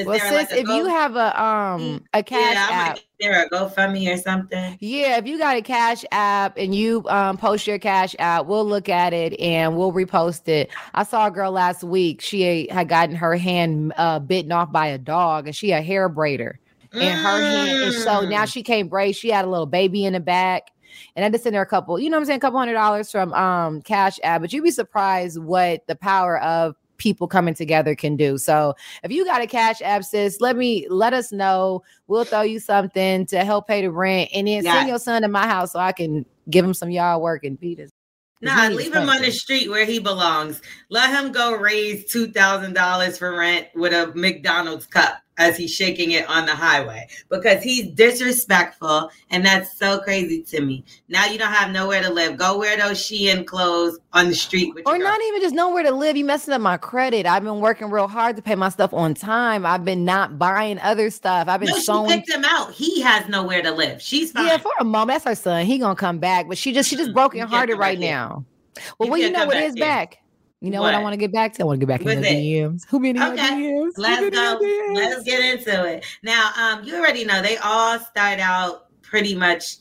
well 0.04 0.18
sis 0.18 0.32
like 0.32 0.52
if 0.52 0.66
you 0.68 0.86
have 0.86 1.14
a 1.16 1.42
um 1.42 2.02
a 2.14 2.22
cash 2.22 2.54
yeah, 2.54 2.68
app 2.70 2.98
there 3.20 3.44
a 3.44 3.50
GoFundMe 3.50 4.12
or 4.12 4.16
something 4.16 4.76
yeah 4.80 5.18
if 5.18 5.26
you 5.26 5.38
got 5.38 5.57
a 5.57 5.62
cash 5.62 6.04
app 6.11 6.57
and 6.57 6.74
you 6.74 7.04
um 7.09 7.36
post 7.36 7.66
your 7.66 7.78
cash 7.78 8.16
app 8.18 8.46
we'll 8.46 8.64
look 8.64 8.88
at 8.88 9.12
it 9.12 9.38
and 9.40 9.76
we'll 9.76 9.92
repost 9.92 10.48
it 10.48 10.70
i 10.94 11.02
saw 11.02 11.26
a 11.26 11.30
girl 11.30 11.52
last 11.52 11.84
week 11.84 12.20
she 12.20 12.66
had 12.68 12.88
gotten 12.88 13.14
her 13.14 13.36
hand 13.36 13.92
uh 13.98 14.18
bitten 14.18 14.52
off 14.52 14.72
by 14.72 14.86
a 14.86 14.98
dog 14.98 15.46
and 15.46 15.54
she 15.54 15.72
a 15.72 15.82
hair 15.82 16.09
braider 16.09 16.54
and 16.92 17.02
mm. 17.02 17.22
her 17.22 17.40
hand 17.40 17.82
and 17.82 17.94
so 17.94 18.22
now 18.22 18.44
mm. 18.44 18.52
she 18.52 18.62
can't 18.62 18.88
braid 18.88 19.14
she 19.14 19.28
had 19.28 19.44
a 19.44 19.48
little 19.48 19.66
baby 19.66 20.04
in 20.04 20.14
the 20.14 20.20
back 20.20 20.70
and 21.14 21.24
I 21.24 21.30
just 21.30 21.44
sent 21.44 21.54
her 21.54 21.62
a 21.62 21.66
couple, 21.66 21.98
you 21.98 22.09
know 22.09 22.16
I'm 22.16 22.24
saying, 22.24 22.38
a 22.38 22.40
couple 22.40 22.59
hundred 22.59 22.74
dollars 22.74 23.11
from 23.11 23.32
um 23.34 23.82
Cash 23.82 24.18
App. 24.22 24.40
But 24.40 24.52
you'd 24.52 24.64
be 24.64 24.70
surprised 24.70 25.38
what 25.38 25.86
the 25.86 25.96
power 25.96 26.40
of 26.40 26.74
people 26.97 27.28
coming 27.28 27.55
together 27.55 27.94
can 27.94 28.16
do. 28.16 28.38
So 28.38 28.74
if 29.03 29.11
you 29.11 29.24
got 29.24 29.42
a 29.42 29.47
cash 29.47 29.80
app, 29.82 30.05
sis, 30.05 30.40
let 30.40 30.57
me 30.57 30.86
let 30.88 31.12
us 31.12 31.32
know. 31.32 31.82
We'll 32.07 32.24
throw 32.24 32.42
you 32.42 32.61
something 32.61 33.26
to 33.26 33.44
help 33.44 33.66
pay 33.66 33.82
the 33.82 33.90
rent, 33.90 34.30
and 34.34 34.47
then 34.47 34.64
yes. 34.64 34.74
send 34.74 34.88
your 34.88 34.99
son 34.99 35.22
to 35.22 35.28
my 35.28 35.47
house 35.47 35.72
so 35.72 35.78
I 35.78 35.92
can 35.92 36.24
give 36.51 36.64
him 36.64 36.74
some 36.74 36.90
yard 36.90 37.20
work 37.22 37.44
and 37.44 37.59
feed 37.59 37.78
his. 37.78 37.90
Nah, 38.42 38.68
leave 38.68 38.94
him 38.94 39.09
on 39.09 39.22
the 39.22 39.30
street 39.30 39.70
where 39.70 39.86
he 39.86 39.99
belongs. 39.99 40.61
Let 40.90 41.11
him 41.11 41.32
go 41.32 41.55
raise 41.55 42.05
two 42.05 42.30
thousand 42.30 42.74
dollars 42.74 43.18
for 43.18 43.36
rent 43.36 43.68
with 43.74 43.92
a 43.92 44.12
McDonald's 44.14 44.86
cup 44.86 45.18
as 45.39 45.57
he's 45.57 45.72
shaking 45.72 46.12
it 46.12 46.28
on 46.28 46.47
the 46.47 46.55
highway 46.55 47.07
because 47.28 47.62
he's 47.62 47.89
disrespectful 47.89 49.11
and 49.30 49.45
that's 49.45 49.78
so 49.78 50.01
crazy 50.01 50.43
to 50.43 50.61
me. 50.61 50.84
Now 51.09 51.26
you 51.26 51.39
don't 51.39 51.53
have 51.53 51.72
nowhere 51.72 52.03
to 52.03 52.11
live. 52.11 52.37
Go 52.37 52.59
wear 52.59 52.76
those 52.76 52.99
Shein 52.99 53.47
clothes 53.47 53.99
on 54.12 54.28
the 54.28 54.34
street. 54.34 54.72
or 54.87 54.99
not 54.99 55.20
even 55.22 55.41
just 55.41 55.55
nowhere 55.55 55.82
to 55.82 55.91
live. 55.91 56.16
You 56.16 56.24
messing 56.24 56.55
up 56.55 56.61
my 56.61 56.76
credit. 56.76 57.26
I've 57.26 57.45
been 57.45 57.61
working 57.61 57.91
real 57.91 58.09
hard 58.09 58.37
to 58.37 58.43
pay 58.43 58.55
my 58.55 58.68
stuff 58.68 58.93
on 58.95 59.14
time. 59.14 59.66
I've 59.66 59.84
been 59.84 60.05
not 60.05 60.39
buying 60.39 60.78
other 60.80 61.11
stuff. 61.11 61.49
I've 61.49 61.61
been 61.61 61.70
no, 61.70 61.78
sewing. 61.78 62.11
She 62.11 62.16
picked 62.16 62.30
him 62.30 62.45
out. 62.45 62.72
He 62.72 63.01
has 63.03 63.28
nowhere 63.28 63.62
to 63.62 63.70
live. 63.70 64.01
She's 64.01 64.32
fine. 64.32 64.47
Yeah, 64.47 64.59
for 64.59 64.72
a 64.80 64.84
moment. 64.84 65.07
That's 65.16 65.24
her 65.24 65.43
son. 65.43 65.66
He 65.66 65.78
gonna 65.78 65.95
come 65.95 66.18
back, 66.18 66.49
but 66.49 66.59
she 66.59 66.72
just 66.72 66.89
she 66.89 66.97
just 66.97 67.12
broken 67.12 67.47
hearted 67.47 67.76
right 67.76 67.99
now. 67.99 68.45
Well, 68.99 69.11
well, 69.11 69.18
you 69.18 69.30
know 69.30 69.47
what 69.47 69.57
is 69.57 69.74
back. 69.74 70.18
You 70.61 70.70
know 70.70 70.80
what? 70.80 70.94
what 70.94 70.94
I 70.94 71.02
want 71.02 71.12
to 71.12 71.18
get 71.18 71.32
back 71.32 71.52
to? 71.54 71.62
I 71.62 71.66
want 71.66 71.80
to 71.80 71.86
get 71.86 71.92
back 71.92 72.00
into 72.00 72.22
the 72.22 72.28
DMs. 72.28 72.86
Who 72.88 72.98
many 72.98 73.20
okay. 73.20 73.36
DMs? 73.36 73.92
Let's 73.96 74.30
go. 74.30 74.59
Let's 74.94 75.22
get 75.22 75.59
into 75.59 75.84
it. 75.84 76.07
Now, 76.22 76.50
um, 76.57 76.82
you 76.84 76.96
already 76.96 77.24
know 77.24 77.42
they 77.42 77.59
all 77.59 77.98
start 77.98 78.40
out 78.40 78.86
pretty 79.02 79.34
much 79.34 79.76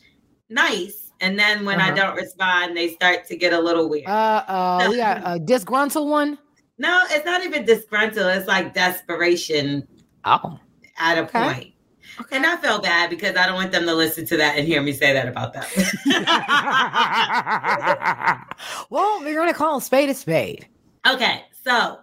nice. 0.50 1.12
And 1.22 1.40
then 1.40 1.64
when 1.64 1.80
uh-huh. 1.80 1.92
I 1.92 1.96
don't 1.96 2.16
respond, 2.16 2.76
they 2.76 2.90
start 2.90 3.26
to 3.28 3.38
get 3.38 3.54
a 3.54 3.60
little 3.60 3.90
weird. 3.90 4.08
Uh 4.08 4.44
oh. 4.48 4.90
we 4.90 4.98
got 4.98 5.22
a 5.24 5.40
disgruntled 5.46 6.10
one. 6.10 6.38
No, 6.78 7.04
it's 7.10 7.26
not 7.26 7.44
even 7.46 7.64
disgruntled. 7.64 8.28
It's 8.36 8.48
like 8.48 8.74
desperation. 8.74 9.88
Oh. 10.26 10.60
At 10.98 11.18
a 11.18 11.22
okay. 11.22 11.44
point. 11.44 11.75
Okay. 12.22 12.38
And 12.38 12.46
I 12.46 12.56
felt 12.58 12.84
bad 12.84 13.10
because 13.10 13.36
I 13.36 13.46
don't 13.46 13.56
want 13.56 13.72
them 13.72 13.86
to 13.86 13.94
listen 13.94 14.26
to 14.28 14.38
that 14.38 14.58
and 14.58 14.68
hear 14.68 14.82
me 14.82 14.94
say 14.94 15.14
that 15.14 15.28
about 15.28 15.54
them. 15.54 15.66
well, 18.90 19.20
we're 19.22 19.36
going 19.36 19.50
to 19.50 19.54
call 19.54 19.78
a 19.78 19.82
spade 19.82 20.10
a 20.10 20.14
spade. 20.14 20.68
Okay. 21.08 21.44
So, 21.64 22.00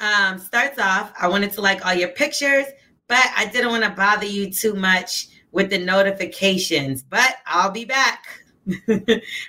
um, 0.00 0.38
starts 0.38 0.78
off, 0.78 1.12
I 1.20 1.28
wanted 1.28 1.52
to 1.52 1.60
like 1.60 1.86
all 1.86 1.94
your 1.94 2.08
pictures, 2.08 2.66
but 3.06 3.24
I 3.36 3.46
didn't 3.46 3.70
want 3.70 3.84
to 3.84 3.90
bother 3.90 4.26
you 4.26 4.50
too 4.50 4.74
much 4.74 5.28
with 5.52 5.70
the 5.70 5.78
notifications, 5.78 7.02
but 7.02 7.36
I'll 7.46 7.70
be 7.70 7.84
back. 7.84 8.24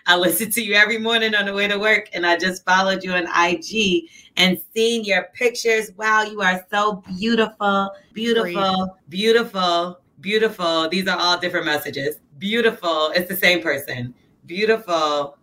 I 0.06 0.18
listen 0.18 0.52
to 0.52 0.62
you 0.62 0.76
every 0.76 1.00
morning 1.00 1.34
on 1.34 1.46
the 1.46 1.54
way 1.54 1.68
to 1.68 1.80
work, 1.80 2.10
and 2.14 2.26
I 2.26 2.38
just 2.38 2.64
followed 2.64 3.04
you 3.04 3.14
on 3.14 3.24
IG 3.24 4.08
and 4.38 4.62
seen 4.76 5.04
your 5.04 5.30
pictures. 5.34 5.92
Wow, 5.98 6.24
you 6.24 6.42
are 6.42 6.66
so 6.72 7.04
beautiful, 7.18 7.92
beautiful, 8.14 8.98
beautiful, 9.10 10.00
beautiful. 10.26 10.90
These 10.90 11.08
are 11.08 11.18
all 11.20 11.38
different 11.38 11.68
messages. 11.68 12.18
Beautiful. 12.40 13.12
It's 13.16 13.30
the 13.30 13.36
same 13.36 13.62
person. 13.62 14.14
Beautiful. 14.48 15.38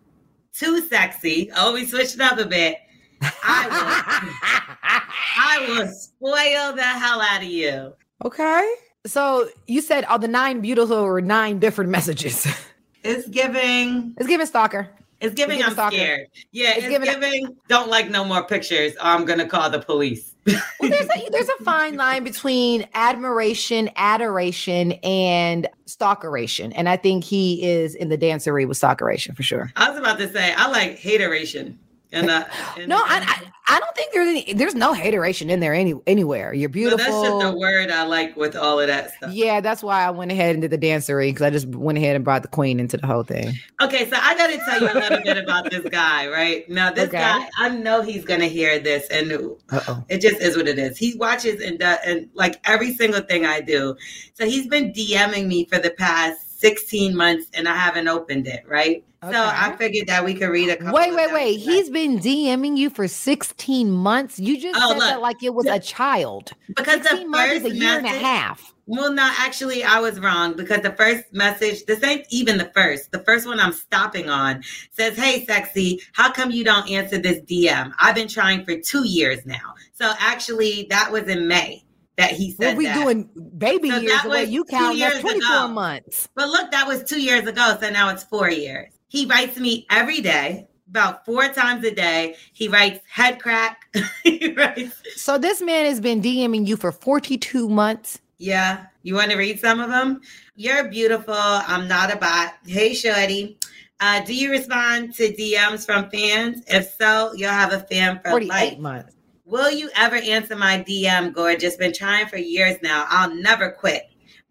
Too 0.51 0.81
sexy. 0.81 1.49
Oh, 1.55 1.73
we 1.73 1.85
switched 1.85 2.15
it 2.15 2.21
up 2.21 2.37
a 2.37 2.45
bit. 2.45 2.75
I 3.21 3.63
will, 3.69 4.99
I 5.37 5.65
will 5.69 5.87
spoil 5.87 6.75
the 6.75 6.83
hell 6.83 7.21
out 7.21 7.41
of 7.41 7.47
you. 7.47 7.93
Okay. 8.25 8.73
So 9.05 9.47
you 9.67 9.79
said 9.81 10.03
all 10.03 10.19
the 10.19 10.27
nine 10.27 10.59
beautiful 10.59 10.97
or 10.97 11.21
nine 11.21 11.59
different 11.59 11.89
messages. 11.89 12.45
It's 13.05 13.27
giving. 13.27 14.15
It's 14.17 14.27
giving 14.27 14.45
stalker. 14.45 14.87
It's 15.19 15.33
giving. 15.33 15.59
It's 15.59 15.63
giving 15.63 15.63
I'm 15.65 15.73
stalker. 15.73 15.95
scared. 15.97 16.27
Yeah, 16.53 16.69
it's, 16.69 16.85
it's 16.85 16.87
giving, 16.87 17.09
giving. 17.09 17.57
Don't 17.67 17.89
like 17.89 18.09
no 18.09 18.23
more 18.23 18.45
pictures. 18.45 18.93
Or 18.93 19.07
I'm 19.07 19.25
gonna 19.25 19.45
call 19.45 19.69
the 19.69 19.79
police. 19.79 20.32
Well, 20.45 20.61
there's 20.81 21.07
a 21.09 21.29
there's 21.31 21.49
a 21.49 21.63
fine 21.63 21.95
line 21.95 22.23
between 22.23 22.87
admiration, 22.93 23.89
adoration, 23.95 24.93
and 25.03 25.67
stalkeration, 25.87 26.73
and 26.75 26.89
I 26.89 26.97
think 26.97 27.23
he 27.23 27.63
is 27.63 27.95
in 27.95 28.09
the 28.09 28.17
dancery 28.17 28.67
with 28.67 28.79
stalkeration 28.79 29.35
for 29.35 29.43
sure. 29.43 29.71
I 29.75 29.89
was 29.89 29.97
about 29.97 30.17
to 30.19 30.31
say 30.31 30.53
I 30.53 30.69
like 30.69 30.99
hateration. 30.99 31.79
And, 32.13 32.29
uh, 32.29 32.45
and 32.77 32.87
no, 32.87 32.97
I, 32.97 33.19
I, 33.67 33.75
I 33.75 33.79
don't 33.79 33.95
think 33.95 34.13
there's 34.13 34.27
any. 34.27 34.53
There's 34.53 34.75
no 34.75 34.93
hateration 34.93 35.49
in 35.49 35.59
there 35.59 35.73
any 35.73 35.95
anywhere. 36.05 36.53
You're 36.53 36.69
beautiful. 36.69 36.97
that's 36.97 37.09
just 37.09 37.45
a 37.45 37.57
word 37.57 37.89
I 37.89 38.03
like 38.03 38.35
with 38.37 38.55
all 38.55 38.79
of 38.79 38.87
that 38.87 39.13
stuff. 39.15 39.33
Yeah, 39.33 39.61
that's 39.61 39.81
why 39.81 40.03
I 40.03 40.11
went 40.11 40.31
ahead 40.31 40.55
and 40.55 40.61
did 40.61 40.71
the 40.71 40.77
dancery 40.77 41.29
because 41.29 41.41
I 41.41 41.49
just 41.49 41.67
went 41.67 41.97
ahead 41.97 42.15
and 42.15 42.23
brought 42.23 42.43
the 42.43 42.49
queen 42.49 42.79
into 42.79 42.97
the 42.97 43.07
whole 43.07 43.23
thing. 43.23 43.53
Okay, 43.81 44.09
so 44.09 44.17
I 44.21 44.35
got 44.35 44.47
to 44.47 44.57
tell 44.57 44.81
you 44.81 44.91
a 44.91 44.99
little 44.99 45.21
bit 45.23 45.37
about 45.37 45.71
this 45.71 45.83
guy, 45.89 46.27
right? 46.27 46.69
Now, 46.69 46.91
this 46.91 47.07
okay. 47.07 47.19
guy, 47.19 47.49
I 47.57 47.69
know 47.69 48.01
he's 48.01 48.25
gonna 48.25 48.47
hear 48.47 48.79
this, 48.79 49.07
and 49.09 49.31
Uh-oh. 49.31 50.03
it 50.09 50.19
just 50.19 50.41
is 50.41 50.55
what 50.55 50.67
it 50.67 50.77
is. 50.77 50.97
He 50.97 51.15
watches 51.15 51.61
and 51.61 51.79
does, 51.79 51.97
and 52.05 52.29
like 52.33 52.59
every 52.65 52.93
single 52.93 53.21
thing 53.21 53.45
I 53.45 53.61
do. 53.61 53.95
So 54.33 54.45
he's 54.45 54.67
been 54.67 54.91
DMing 54.93 55.47
me 55.47 55.65
for 55.65 55.79
the 55.79 55.91
past 55.91 56.42
16 56.63 57.13
months, 57.13 57.47
and 57.53 57.67
I 57.67 57.75
haven't 57.75 58.07
opened 58.07 58.47
it, 58.47 58.63
right? 58.65 59.03
Okay. 59.21 59.33
So 59.33 59.43
I 59.43 59.75
figured 59.75 60.07
that 60.07 60.23
we 60.23 60.33
could 60.33 60.47
read 60.47 60.69
a 60.69 60.77
couple. 60.77 60.93
Wait, 60.93 61.13
wait, 61.13 61.33
wait. 61.33 61.59
He's 61.59 61.89
been 61.89 62.19
DMing 62.19 62.77
you 62.77 62.89
for 62.89 63.05
16 63.05 63.91
months. 63.91 64.39
You 64.39 64.59
just 64.59 64.79
oh, 64.81 64.89
said 64.89 64.97
look, 64.97 65.09
that 65.09 65.21
like 65.21 65.43
it 65.43 65.53
was 65.53 65.65
a 65.65 65.79
child. 65.79 66.51
Because 66.69 67.03
16 67.03 67.29
months 67.29 67.53
is 67.55 67.65
a 67.65 67.75
year 67.75 68.01
message, 68.01 68.15
and 68.15 68.23
a 68.23 68.25
half. 68.25 68.73
Well, 68.85 69.11
no, 69.11 69.29
actually, 69.37 69.83
I 69.83 69.99
was 69.99 70.21
wrong 70.21 70.55
because 70.55 70.81
the 70.81 70.93
first 70.93 71.33
message, 71.33 71.85
this 71.85 72.01
ain't 72.01 72.25
even 72.29 72.57
the 72.57 72.71
first. 72.73 73.11
The 73.11 73.19
first 73.19 73.45
one 73.45 73.59
I'm 73.59 73.73
stopping 73.73 74.29
on 74.29 74.63
says, 74.91 75.17
Hey, 75.17 75.45
sexy, 75.45 76.01
how 76.13 76.31
come 76.31 76.49
you 76.49 76.63
don't 76.63 76.89
answer 76.89 77.17
this 77.17 77.39
DM? 77.41 77.91
I've 77.99 78.15
been 78.15 78.29
trying 78.29 78.63
for 78.63 78.77
two 78.77 79.05
years 79.05 79.45
now. 79.45 79.75
So 79.93 80.13
actually, 80.19 80.87
that 80.89 81.11
was 81.11 81.27
in 81.27 81.45
May 81.45 81.83
that 82.17 82.31
he 82.31 82.51
said. 82.51 82.67
What 82.67 82.77
we 82.77 82.85
that. 82.85 82.95
doing 82.95 83.29
baby 83.57 83.89
so 83.89 83.97
years 83.97 84.21
the 84.23 84.29
way 84.29 84.43
you 84.45 84.63
count? 84.65 84.99
That's 84.99 85.19
24 85.19 85.55
ago. 85.55 85.67
months. 85.69 86.29
But 86.35 86.49
look, 86.49 86.71
that 86.71 86.87
was 86.87 87.03
two 87.03 87.21
years 87.21 87.47
ago. 87.47 87.77
So 87.79 87.89
now 87.89 88.09
it's 88.09 88.23
four 88.23 88.49
years. 88.49 88.91
He 89.07 89.25
writes 89.25 89.57
me 89.57 89.85
every 89.89 90.21
day, 90.21 90.67
about 90.89 91.25
four 91.25 91.47
times 91.49 91.85
a 91.85 91.91
day. 91.91 92.35
He 92.53 92.67
writes 92.67 92.99
head 93.07 93.39
crack. 93.39 93.81
he 94.23 94.53
writes. 94.53 95.01
So 95.15 95.37
this 95.37 95.61
man 95.61 95.85
has 95.85 95.99
been 95.99 96.21
DMing 96.21 96.67
you 96.67 96.77
for 96.77 96.91
42 96.91 97.69
months. 97.69 98.19
Yeah. 98.37 98.85
You 99.03 99.15
want 99.15 99.31
to 99.31 99.37
read 99.37 99.59
some 99.59 99.79
of 99.79 99.89
them? 99.89 100.21
You're 100.55 100.89
beautiful. 100.89 101.35
I'm 101.35 101.87
not 101.87 102.13
a 102.13 102.17
bot. 102.17 102.55
Hey, 102.65 102.93
Shorty. 102.93 103.57
Uh, 103.99 104.21
do 104.21 104.35
you 104.35 104.51
respond 104.51 105.13
to 105.15 105.33
DMs 105.33 105.85
from 105.85 106.09
fans? 106.09 106.63
If 106.67 106.95
so, 106.99 107.31
you'll 107.35 107.51
have 107.51 107.71
a 107.71 107.79
fan 107.79 108.19
for 108.21 108.31
48 108.31 108.49
life. 108.49 108.77
months. 108.79 109.12
Will 109.45 109.69
you 109.69 109.89
ever 109.95 110.15
answer 110.15 110.55
my 110.55 110.79
DM, 110.79 111.33
Gorgeous? 111.33 111.75
Been 111.75 111.93
trying 111.93 112.27
for 112.27 112.37
years 112.37 112.77
now. 112.81 113.05
I'll 113.09 113.35
never 113.35 113.71
quit 113.71 114.03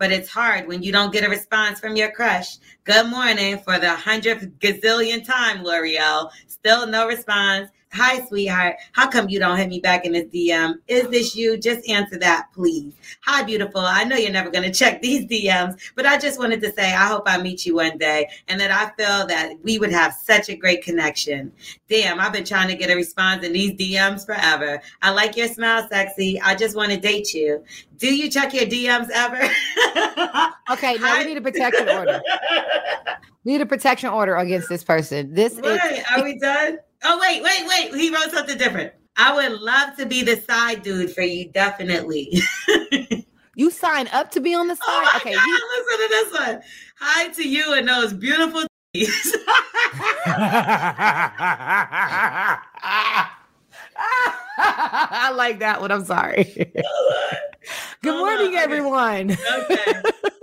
but 0.03 0.11
it's 0.11 0.29
hard 0.29 0.67
when 0.67 0.83
you 0.83 0.91
don't 0.91 1.13
get 1.13 1.23
a 1.23 1.29
response 1.31 1.79
from 1.79 1.95
your 1.95 2.11
crush. 2.11 2.57
Good 2.83 3.07
morning 3.07 3.57
for 3.61 3.79
the 3.79 3.95
hundredth 3.95 4.59
gazillion 4.59 5.25
time, 5.25 5.63
Lore'l. 5.63 6.29
Still 6.49 6.89
no 6.89 7.07
response. 7.07 7.71
Hi, 7.95 8.25
sweetheart. 8.27 8.77
How 8.93 9.07
come 9.07 9.29
you 9.29 9.39
don't 9.39 9.59
hit 9.59 9.69
me 9.69 9.79
back 9.79 10.07
in 10.07 10.13
this 10.13 10.25
DM? 10.25 10.77
Is 10.89 11.09
this 11.09 11.37
you? 11.37 11.59
Just 11.59 11.87
answer 11.91 12.19
that, 12.21 12.47
please. 12.55 12.95
Hi, 13.25 13.43
beautiful. 13.43 13.83
I 13.83 14.05
know 14.05 14.17
you're 14.17 14.33
never 14.33 14.51
going 14.51 14.65
to 14.65 14.73
check 14.73 15.03
these 15.03 15.27
DMs, 15.27 15.79
but 15.95 16.07
I 16.07 16.17
just 16.17 16.39
wanted 16.39 16.63
to 16.63 16.73
say 16.73 16.95
I 16.95 17.07
hope 17.07 17.25
I 17.27 17.43
meet 17.43 17.67
you 17.67 17.75
one 17.75 17.99
day 17.99 18.31
and 18.49 18.59
that 18.59 18.71
I 18.71 18.87
feel 18.97 19.27
that 19.27 19.53
we 19.63 19.79
would 19.79 19.93
have 19.93 20.15
such 20.15 20.49
a 20.49 20.57
great 20.57 20.83
connection. 20.83 21.53
Damn, 21.91 22.19
I've 22.19 22.33
been 22.33 22.47
trying 22.47 22.69
to 22.69 22.77
get 22.77 22.89
a 22.89 22.97
response 22.97 23.45
in 23.45 23.53
these 23.53 23.73
DMs 23.73 24.25
forever. 24.25 24.81
I 25.03 25.11
like 25.11 25.37
your 25.37 25.49
smile, 25.49 25.87
sexy. 25.91 26.41
I 26.41 26.55
just 26.55 26.75
want 26.75 26.93
to 26.93 26.97
date 26.97 27.35
you. 27.35 27.63
Do 27.99 28.15
you 28.15 28.31
check 28.31 28.55
your 28.55 28.65
DMs 28.65 29.11
ever? 29.11 29.37
okay, 30.71 30.95
now 30.97 31.19
we 31.19 31.27
need 31.27 31.37
a 31.37 31.43
protection 31.43 31.91
order. 31.91 32.23
we 33.45 33.53
need 33.53 33.61
a 33.61 33.67
protection 33.67 34.09
order 34.09 34.37
against 34.37 34.71
this 34.71 34.83
person. 34.83 35.35
This 35.35 35.57
right. 35.57 35.99
is. 35.99 36.05
Are 36.11 36.25
we 36.25 36.39
done? 36.39 36.79
Oh, 37.05 37.19
wait, 37.21 37.43
wait, 37.43 37.67
wait. 37.69 37.95
He 38.01 38.11
wrote 38.11 38.31
something 38.31 38.57
different. 38.59 38.93
I 39.17 39.35
would 39.35 39.61
love 39.61 39.97
to 39.97 40.07
be 40.07 40.23
the 40.23 40.37
side 40.41 40.83
dude 40.83 41.13
for 41.15 41.23
you, 41.23 41.51
definitely. 41.51 42.41
you 43.57 43.71
sign 43.71 44.09
up 44.09 44.31
to 44.33 44.41
be 44.41 44.55
on 44.55 44.69
the 44.69 44.79
oh 44.81 44.87
side? 44.87 45.09
Oh 45.13 45.17
okay. 45.17 45.35
God, 45.35 45.47
you... 45.47 45.61
Listen 45.77 45.99
to 45.99 46.09
this 46.09 46.33
one. 46.41 46.63
Hi 46.99 47.29
to 47.29 47.49
you 47.49 47.75
and 47.75 47.89
those 47.89 48.13
beautiful 48.13 48.65
I 54.59 55.33
like 55.35 55.61
that 55.61 55.81
one. 55.81 55.91
I'm 55.91 56.05
sorry. 56.05 56.45
Good 58.03 58.15
oh, 58.15 58.19
morning, 58.19 58.57
everyone. 58.57 59.31
okay. 59.31 59.95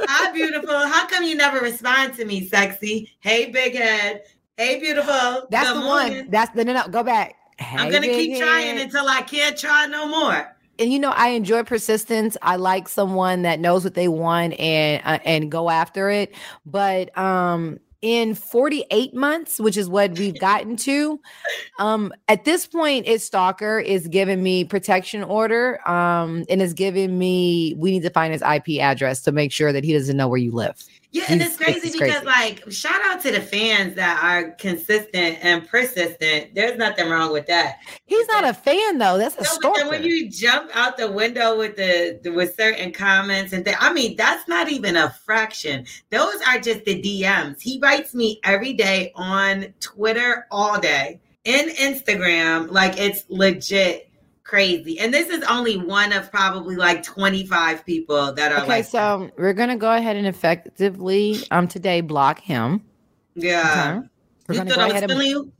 Hi, 0.01 0.31
beautiful. 0.31 0.73
How 0.73 1.05
come 1.07 1.25
you 1.25 1.35
never 1.35 1.59
respond 1.59 2.15
to 2.15 2.25
me, 2.25 2.47
sexy? 2.47 3.11
Hey, 3.19 3.51
big 3.51 3.75
head. 3.75 4.23
Hey, 4.59 4.77
beautiful. 4.77 5.47
That's 5.49 5.69
Good 5.69 5.77
the 5.77 5.85
morning. 5.85 6.17
one. 6.17 6.31
That's 6.31 6.53
the 6.53 6.65
no, 6.65 6.73
no. 6.73 6.85
Go 6.89 7.01
back. 7.01 7.35
Hey, 7.59 7.77
I'm 7.77 7.89
gonna 7.89 8.07
keep 8.07 8.37
trying 8.37 8.77
until 8.77 9.07
I 9.07 9.21
can't 9.21 9.57
try 9.57 9.85
no 9.85 10.05
more. 10.05 10.53
And 10.77 10.91
you 10.91 10.99
know, 10.99 11.11
I 11.15 11.29
enjoy 11.29 11.63
persistence. 11.63 12.35
I 12.41 12.57
like 12.57 12.89
someone 12.89 13.43
that 13.43 13.61
knows 13.61 13.85
what 13.85 13.93
they 13.93 14.09
want 14.09 14.59
and 14.59 15.01
uh, 15.05 15.19
and 15.23 15.49
go 15.49 15.69
after 15.69 16.09
it. 16.09 16.35
But 16.65 17.17
um, 17.17 17.79
in 18.01 18.35
48 18.35 19.13
months, 19.13 19.59
which 19.59 19.77
is 19.77 19.89
what 19.89 20.17
we've 20.17 20.39
gotten 20.39 20.75
to. 20.77 21.19
Um, 21.79 22.13
at 22.27 22.45
this 22.45 22.67
point, 22.67 23.07
it's 23.07 23.23
stalker 23.23 23.79
is 23.79 24.07
giving 24.07 24.41
me 24.43 24.63
protection 24.65 25.23
order, 25.23 25.79
um, 25.89 26.43
and 26.49 26.61
is 26.61 26.73
giving 26.73 27.17
me 27.17 27.75
we 27.77 27.91
need 27.91 28.03
to 28.03 28.09
find 28.09 28.33
his 28.33 28.41
IP 28.41 28.81
address 28.81 29.21
to 29.21 29.31
make 29.31 29.53
sure 29.53 29.71
that 29.71 29.85
he 29.85 29.93
doesn't 29.93 30.17
know 30.17 30.27
where 30.27 30.37
you 30.37 30.51
live. 30.51 30.83
Yeah, 31.11 31.23
and 31.29 31.41
it's 31.41 31.57
crazy 31.57 31.87
it's 31.87 31.97
because 31.97 32.21
crazy. 32.21 32.25
like 32.25 32.71
shout 32.71 33.01
out 33.05 33.19
to 33.23 33.31
the 33.31 33.41
fans 33.41 33.95
that 33.95 34.23
are 34.23 34.51
consistent 34.51 35.39
and 35.41 35.67
persistent. 35.67 36.53
There's 36.53 36.77
nothing 36.77 37.09
wrong 37.09 37.33
with 37.33 37.47
that. 37.47 37.79
He's 38.05 38.27
not 38.27 38.43
a 38.43 38.53
fan 38.53 38.99
though. 38.99 39.17
That's 39.17 39.35
a 39.37 39.45
story. 39.45 39.87
When 39.87 40.03
you 40.03 40.29
jump 40.29 40.69
out 40.75 40.97
the 40.97 41.11
window 41.11 41.57
with 41.57 41.77
the, 41.77 42.19
the 42.21 42.31
with 42.31 42.55
certain 42.55 42.91
comments 42.91 43.53
and 43.53 43.65
things, 43.65 43.77
I 43.79 43.91
mean 43.91 44.17
that's 44.17 44.47
not 44.47 44.69
even 44.69 44.97
a 44.97 45.09
fraction. 45.25 45.85
Those 46.11 46.35
are 46.47 46.59
just 46.59 46.85
the 46.85 47.01
DMs. 47.01 47.59
He 47.59 47.79
writes 47.79 48.13
me 48.13 48.39
every 48.43 48.73
day 48.73 49.11
on 49.15 49.73
Twitter 49.79 50.45
all 50.51 50.79
day, 50.79 51.19
in 51.43 51.69
Instagram, 51.69 52.69
like 52.69 52.99
it's 52.99 53.25
legit 53.29 54.08
crazy. 54.49 54.99
And 54.99 55.13
this 55.13 55.29
is 55.29 55.43
only 55.43 55.77
one 55.77 56.11
of 56.11 56.31
probably 56.31 56.75
like 56.75 57.03
25 57.03 57.85
people 57.85 58.33
that 58.33 58.51
are 58.51 58.59
okay, 58.61 58.67
like 58.67 58.85
so 58.85 59.29
we're 59.37 59.53
gonna 59.53 59.77
go 59.77 59.93
ahead 59.93 60.15
and 60.15 60.25
effectively 60.25 61.37
um 61.51 61.67
today 61.67 62.01
block 62.01 62.39
him. 62.39 62.83
Yeah. 63.35 63.99
Okay. 63.99 64.07
We're 64.47 64.55
you 64.55 64.59
gonna 64.61 64.75
go 64.75 64.89
ahead 64.89 65.11
and 65.11 65.21
you? 65.21 65.51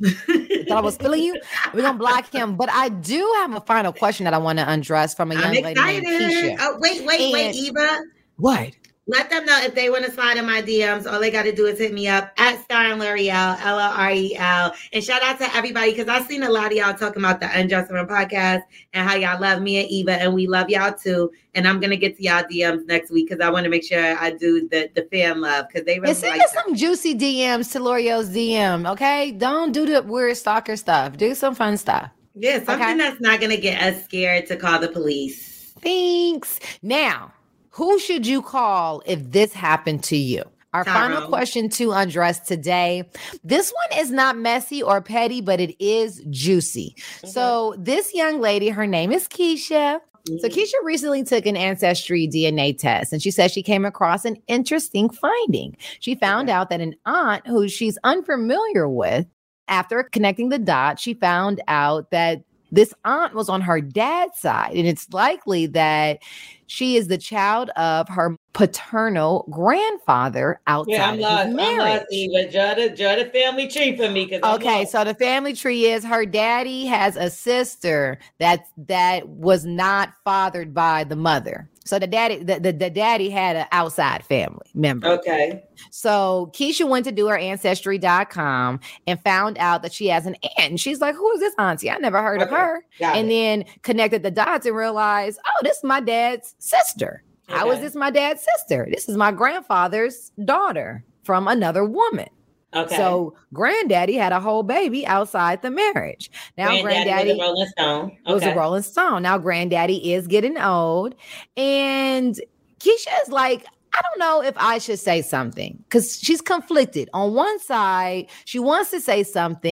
thought 0.67 0.77
I 0.79 0.81
was 0.81 0.97
feeling 0.97 1.21
you. 1.21 1.39
We're 1.73 1.83
gonna 1.83 1.99
block 1.99 2.33
him. 2.33 2.55
But 2.55 2.71
I 2.71 2.89
do 2.89 3.31
have 3.37 3.53
a 3.53 3.61
final 3.61 3.93
question 3.93 4.23
that 4.23 4.33
I 4.33 4.39
want 4.39 4.57
to 4.57 4.67
undress 4.67 5.13
from 5.13 5.31
a 5.31 5.35
young 5.35 5.53
lady 5.53 5.79
named 5.79 6.07
Keisha. 6.07 6.57
Oh, 6.59 6.77
wait, 6.79 7.05
wait, 7.05 7.21
and 7.21 7.33
wait, 7.33 7.55
Eva. 7.55 7.99
What? 8.37 8.73
Let 9.09 9.31
them 9.31 9.43
know 9.43 9.59
if 9.63 9.73
they 9.73 9.89
want 9.89 10.05
to 10.05 10.11
slide 10.11 10.37
in 10.37 10.45
my 10.45 10.61
DMs. 10.61 11.11
All 11.11 11.19
they 11.19 11.31
got 11.31 11.41
to 11.43 11.51
do 11.51 11.65
is 11.65 11.79
hit 11.79 11.93
me 11.93 12.07
up 12.07 12.31
at 12.37 12.61
Star 12.63 12.83
and 12.91 13.01
Lore'l, 13.01 13.27
L 13.59 13.79
O 13.79 13.81
R 13.81 14.11
E 14.11 14.35
L. 14.37 14.71
And 14.93 15.03
shout 15.03 15.23
out 15.23 15.39
to 15.39 15.55
everybody 15.55 15.91
because 15.91 16.07
I've 16.07 16.27
seen 16.27 16.43
a 16.43 16.49
lot 16.49 16.67
of 16.67 16.73
y'all 16.73 16.93
talking 16.93 17.23
about 17.23 17.39
the 17.39 17.49
Undressing 17.59 17.95
Room 17.95 18.05
podcast 18.07 18.61
and 18.93 19.09
how 19.09 19.15
y'all 19.15 19.41
love 19.41 19.63
me 19.63 19.79
and 19.81 19.89
Eva, 19.89 20.11
and 20.13 20.31
we 20.35 20.45
love 20.45 20.69
y'all 20.69 20.93
too. 20.93 21.31
And 21.55 21.67
I'm 21.67 21.79
gonna 21.79 21.95
get 21.97 22.17
to 22.17 22.23
y'all 22.23 22.43
DMs 22.43 22.85
next 22.85 23.09
week 23.09 23.29
because 23.29 23.43
I 23.43 23.49
want 23.49 23.63
to 23.63 23.69
make 23.71 23.83
sure 23.83 23.99
I 24.17 24.29
do 24.29 24.67
the 24.69 24.91
the 24.93 25.07
fan 25.11 25.41
love 25.41 25.65
because 25.67 25.85
they 25.87 25.97
really 25.99 26.09
And 26.11 26.17
send 26.17 26.37
like 26.37 26.45
us 26.47 26.53
some 26.53 26.75
juicy 26.75 27.15
DMs 27.15 27.71
to 27.71 27.79
Lore'l's 27.79 28.29
DM, 28.29 28.87
okay? 28.91 29.31
Don't 29.31 29.71
do 29.71 29.87
the 29.87 30.03
weird 30.03 30.37
stalker 30.37 30.75
stuff. 30.75 31.17
Do 31.17 31.33
some 31.33 31.55
fun 31.55 31.77
stuff. 31.77 32.11
Yeah, 32.35 32.57
something 32.63 32.75
Okay. 32.75 32.97
that's 32.97 33.19
not 33.19 33.41
gonna 33.41 33.57
get 33.57 33.81
us 33.81 34.03
scared 34.05 34.45
to 34.47 34.55
call 34.55 34.79
the 34.79 34.87
police. 34.89 35.73
Thanks. 35.81 36.59
Now, 36.83 37.33
who 37.71 37.99
should 37.99 38.25
you 38.25 38.41
call 38.41 39.01
if 39.05 39.31
this 39.31 39.53
happened 39.53 40.03
to 40.05 40.17
you? 40.17 40.43
Our 40.71 40.85
final 40.85 41.27
question 41.27 41.69
to 41.69 41.93
undress 41.93 42.41
today. 42.41 43.09
This 43.43 43.71
one 43.71 43.99
is 43.99 44.11
not 44.11 44.37
messy 44.37 44.83
or 44.83 45.01
petty, 45.01 45.41
but 45.41 45.59
it 45.59 45.75
is 45.83 46.23
juicy. 46.29 46.95
So, 47.25 47.73
this 47.79 48.13
young 48.13 48.39
lady, 48.39 48.69
her 48.69 48.85
name 48.85 49.11
is 49.11 49.27
Keisha. 49.27 49.99
So, 50.27 50.33
mm-hmm. 50.33 50.45
Keisha 50.45 50.83
recently 50.83 51.23
took 51.23 51.47
an 51.47 51.57
ancestry 51.57 52.27
DNA 52.27 52.77
test 52.77 53.11
and 53.11 53.21
she 53.21 53.31
says 53.31 53.51
she 53.51 53.63
came 53.63 53.83
across 53.83 54.25
an 54.25 54.37
interesting 54.47 55.09
finding. 55.09 55.75
She 56.01 56.13
found 56.13 56.51
out 56.51 56.69
that 56.69 56.81
an 56.81 56.95
aunt 57.05 57.47
who 57.47 57.67
she's 57.67 57.97
unfamiliar 58.03 58.87
with, 58.87 59.25
after 59.67 60.03
connecting 60.03 60.49
the 60.49 60.59
dots, 60.59 61.01
she 61.01 61.15
found 61.15 61.61
out 61.67 62.11
that 62.11 62.43
this 62.71 62.93
aunt 63.05 63.33
was 63.33 63.49
on 63.49 63.61
her 63.61 63.81
dad's 63.81 64.39
side. 64.39 64.75
And 64.75 64.87
it's 64.87 65.11
likely 65.11 65.65
that 65.67 66.19
she 66.67 66.97
is 66.97 67.07
the 67.07 67.17
child 67.17 67.69
of 67.71 68.07
her 68.09 68.35
paternal 68.53 69.45
grandfather 69.49 70.59
outside 70.67 70.91
Yeah, 70.91 71.07
I'm 71.07 71.13
of 71.15 71.19
lost. 71.21 71.47
I'm 71.47 71.55
marriage. 71.55 71.99
lost, 71.99 72.05
Eva. 72.11 72.51
Draw 72.95 73.15
the, 73.15 73.29
family 73.33 73.67
tree 73.67 73.97
for 73.97 74.09
me. 74.09 74.39
Okay, 74.43 74.85
so 74.85 75.03
the 75.03 75.15
family 75.15 75.53
tree 75.53 75.85
is 75.85 76.03
her 76.03 76.25
daddy 76.25 76.85
has 76.85 77.15
a 77.15 77.29
sister 77.29 78.19
that 78.37 78.67
that 78.77 79.27
was 79.27 79.65
not 79.65 80.13
fathered 80.23 80.73
by 80.73 81.03
the 81.03 81.15
mother. 81.15 81.69
So 81.89 81.97
the 81.97 82.05
daddy, 82.05 82.43
the, 82.43 82.59
the, 82.59 82.71
the 82.71 82.91
daddy 82.91 83.31
had 83.31 83.55
an 83.55 83.65
outside 83.71 84.23
family 84.23 84.67
member. 84.75 85.07
Okay. 85.07 85.63
So 85.89 86.51
Keisha 86.53 86.87
went 86.87 87.03
to 87.05 87.11
do 87.11 87.27
her 87.27 87.35
ancestry.com 87.35 88.79
and 89.07 89.19
found 89.23 89.57
out 89.57 89.81
that 89.81 89.91
she 89.91 90.05
has 90.09 90.27
an 90.27 90.35
aunt. 90.43 90.53
And 90.69 90.79
she's 90.79 91.01
like, 91.01 91.15
Who 91.15 91.31
is 91.31 91.39
this 91.39 91.55
auntie? 91.57 91.89
I 91.89 91.97
never 91.97 92.21
heard 92.21 92.43
of 92.43 92.49
her. 92.51 92.85
got 92.99 93.15
and 93.15 93.25
it. 93.25 93.29
then 93.31 93.65
connected 93.81 94.21
the 94.21 94.29
dots 94.29 94.67
and 94.67 94.75
realized, 94.75 95.39
oh, 95.43 95.63
this 95.63 95.77
is 95.77 95.83
my 95.83 95.99
dad's 95.99 96.53
sister. 96.59 97.23
How 97.47 97.71
is 97.71 97.79
this 97.79 97.95
my 97.95 98.11
dad's 98.11 98.45
sister? 98.53 98.87
This 98.91 99.09
is 99.09 99.17
my 99.17 99.31
grandfather's 99.31 100.31
daughter 100.45 101.03
from 101.23 101.47
another 101.47 101.83
woman. 101.83 102.29
Okay. 102.73 102.95
So 102.95 103.35
granddaddy 103.53 104.15
had 104.15 104.31
a 104.31 104.39
whole 104.39 104.63
baby 104.63 105.05
outside 105.07 105.61
the 105.61 105.71
marriage. 105.71 106.29
Now 106.57 106.81
Granddaddy, 106.81 107.33
granddaddy, 107.33 107.33
was 107.33 107.39
a 107.39 107.41
Rolling 107.41 107.67
Stone. 107.67 108.17
was 108.25 108.43
a 108.43 108.55
Rolling 108.55 108.83
Stone. 108.83 109.23
Now 109.23 109.37
granddaddy 109.37 110.13
is 110.13 110.27
getting 110.27 110.57
old. 110.57 111.15
And 111.57 112.39
Keisha 112.79 113.23
is 113.23 113.29
like, 113.29 113.65
I 113.93 114.01
don't 114.01 114.19
know 114.19 114.43
if 114.43 114.53
I 114.57 114.77
should 114.77 114.99
say 114.99 115.21
something 115.21 115.79
because 115.83 116.19
she's 116.19 116.41
conflicted. 116.41 117.09
On 117.13 117.33
one 117.33 117.59
side, 117.59 118.27
she 118.45 118.59
wants 118.59 118.91
to 118.91 119.01
say 119.01 119.23
something. 119.23 119.71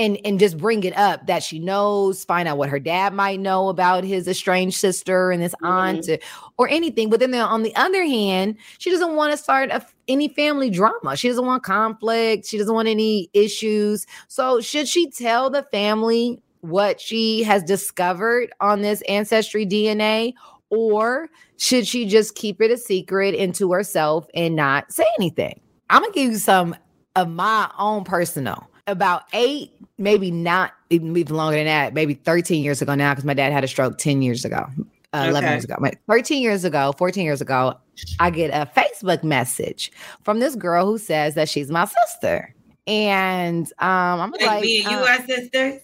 and 0.00 0.18
and 0.24 0.40
just 0.40 0.56
bring 0.56 0.82
it 0.82 0.96
up 0.96 1.26
that 1.26 1.42
she 1.42 1.58
knows 1.58 2.24
find 2.24 2.48
out 2.48 2.56
what 2.56 2.70
her 2.70 2.80
dad 2.80 3.12
might 3.12 3.38
know 3.38 3.68
about 3.68 4.02
his 4.02 4.26
estranged 4.26 4.76
sister 4.76 5.30
and 5.30 5.42
his 5.42 5.54
mm-hmm. 5.56 5.66
aunt 5.66 6.08
or, 6.08 6.18
or 6.58 6.68
anything. 6.68 7.10
But 7.10 7.20
then 7.20 7.34
on 7.34 7.62
the 7.62 7.76
other 7.76 8.02
hand 8.02 8.56
she 8.78 8.90
doesn't 8.90 9.14
want 9.14 9.32
to 9.32 9.36
start 9.36 9.70
a, 9.70 9.84
any 10.08 10.28
family 10.28 10.70
drama. 10.70 11.16
She 11.16 11.28
doesn't 11.28 11.44
want 11.44 11.62
conflict. 11.62 12.46
She 12.46 12.58
doesn't 12.58 12.74
want 12.74 12.88
any 12.88 13.28
issues. 13.34 14.06
So 14.28 14.60
should 14.60 14.88
she 14.88 15.10
tell 15.10 15.50
the 15.50 15.62
family 15.64 16.42
what 16.62 17.00
she 17.00 17.42
has 17.42 17.62
discovered 17.62 18.52
on 18.60 18.82
this 18.82 19.02
ancestry 19.02 19.66
dna 19.66 20.34
or 20.70 21.28
should 21.58 21.86
she 21.86 22.06
just 22.06 22.34
keep 22.34 22.60
it 22.62 22.70
a 22.70 22.76
secret 22.76 23.34
into 23.34 23.72
herself 23.72 24.26
and 24.34 24.56
not 24.56 24.90
say 24.92 25.04
anything? 25.18 25.60
I'm 25.90 26.02
gonna 26.02 26.12
give 26.12 26.32
you 26.32 26.38
some 26.38 26.74
of 27.16 27.28
my 27.28 27.70
own 27.76 28.04
personal 28.04 28.69
about 28.86 29.22
eight, 29.32 29.72
maybe 29.98 30.30
not 30.30 30.72
even 30.90 31.16
even 31.16 31.36
longer 31.36 31.56
than 31.56 31.66
that, 31.66 31.94
maybe 31.94 32.14
13 32.14 32.62
years 32.62 32.82
ago 32.82 32.94
now, 32.94 33.12
because 33.12 33.24
my 33.24 33.34
dad 33.34 33.52
had 33.52 33.64
a 33.64 33.68
stroke 33.68 33.98
10 33.98 34.22
years 34.22 34.44
ago, 34.44 34.66
uh, 35.14 35.26
11 35.28 35.36
Okay. 35.36 35.52
years 35.52 35.64
ago, 35.64 35.76
but 35.80 35.94
13 36.08 36.42
years 36.42 36.64
ago, 36.64 36.92
14 36.98 37.24
years 37.24 37.40
ago, 37.40 37.74
I 38.18 38.30
get 38.30 38.50
a 38.50 38.70
Facebook 38.78 39.22
message 39.22 39.90
from 40.24 40.40
this 40.40 40.54
girl 40.56 40.86
who 40.86 40.98
says 40.98 41.34
that 41.34 41.48
she's 41.48 41.70
my 41.70 41.84
sister. 41.86 42.54
And 42.86 43.66
um, 43.78 44.20
I'm 44.20 44.30
Like, 44.32 44.40
like, 44.42 44.62
me 44.62 44.80
and 44.82 44.90
you 44.90 44.96
uh, 44.98 45.06
are 45.06 45.26
sisters. 45.26 45.82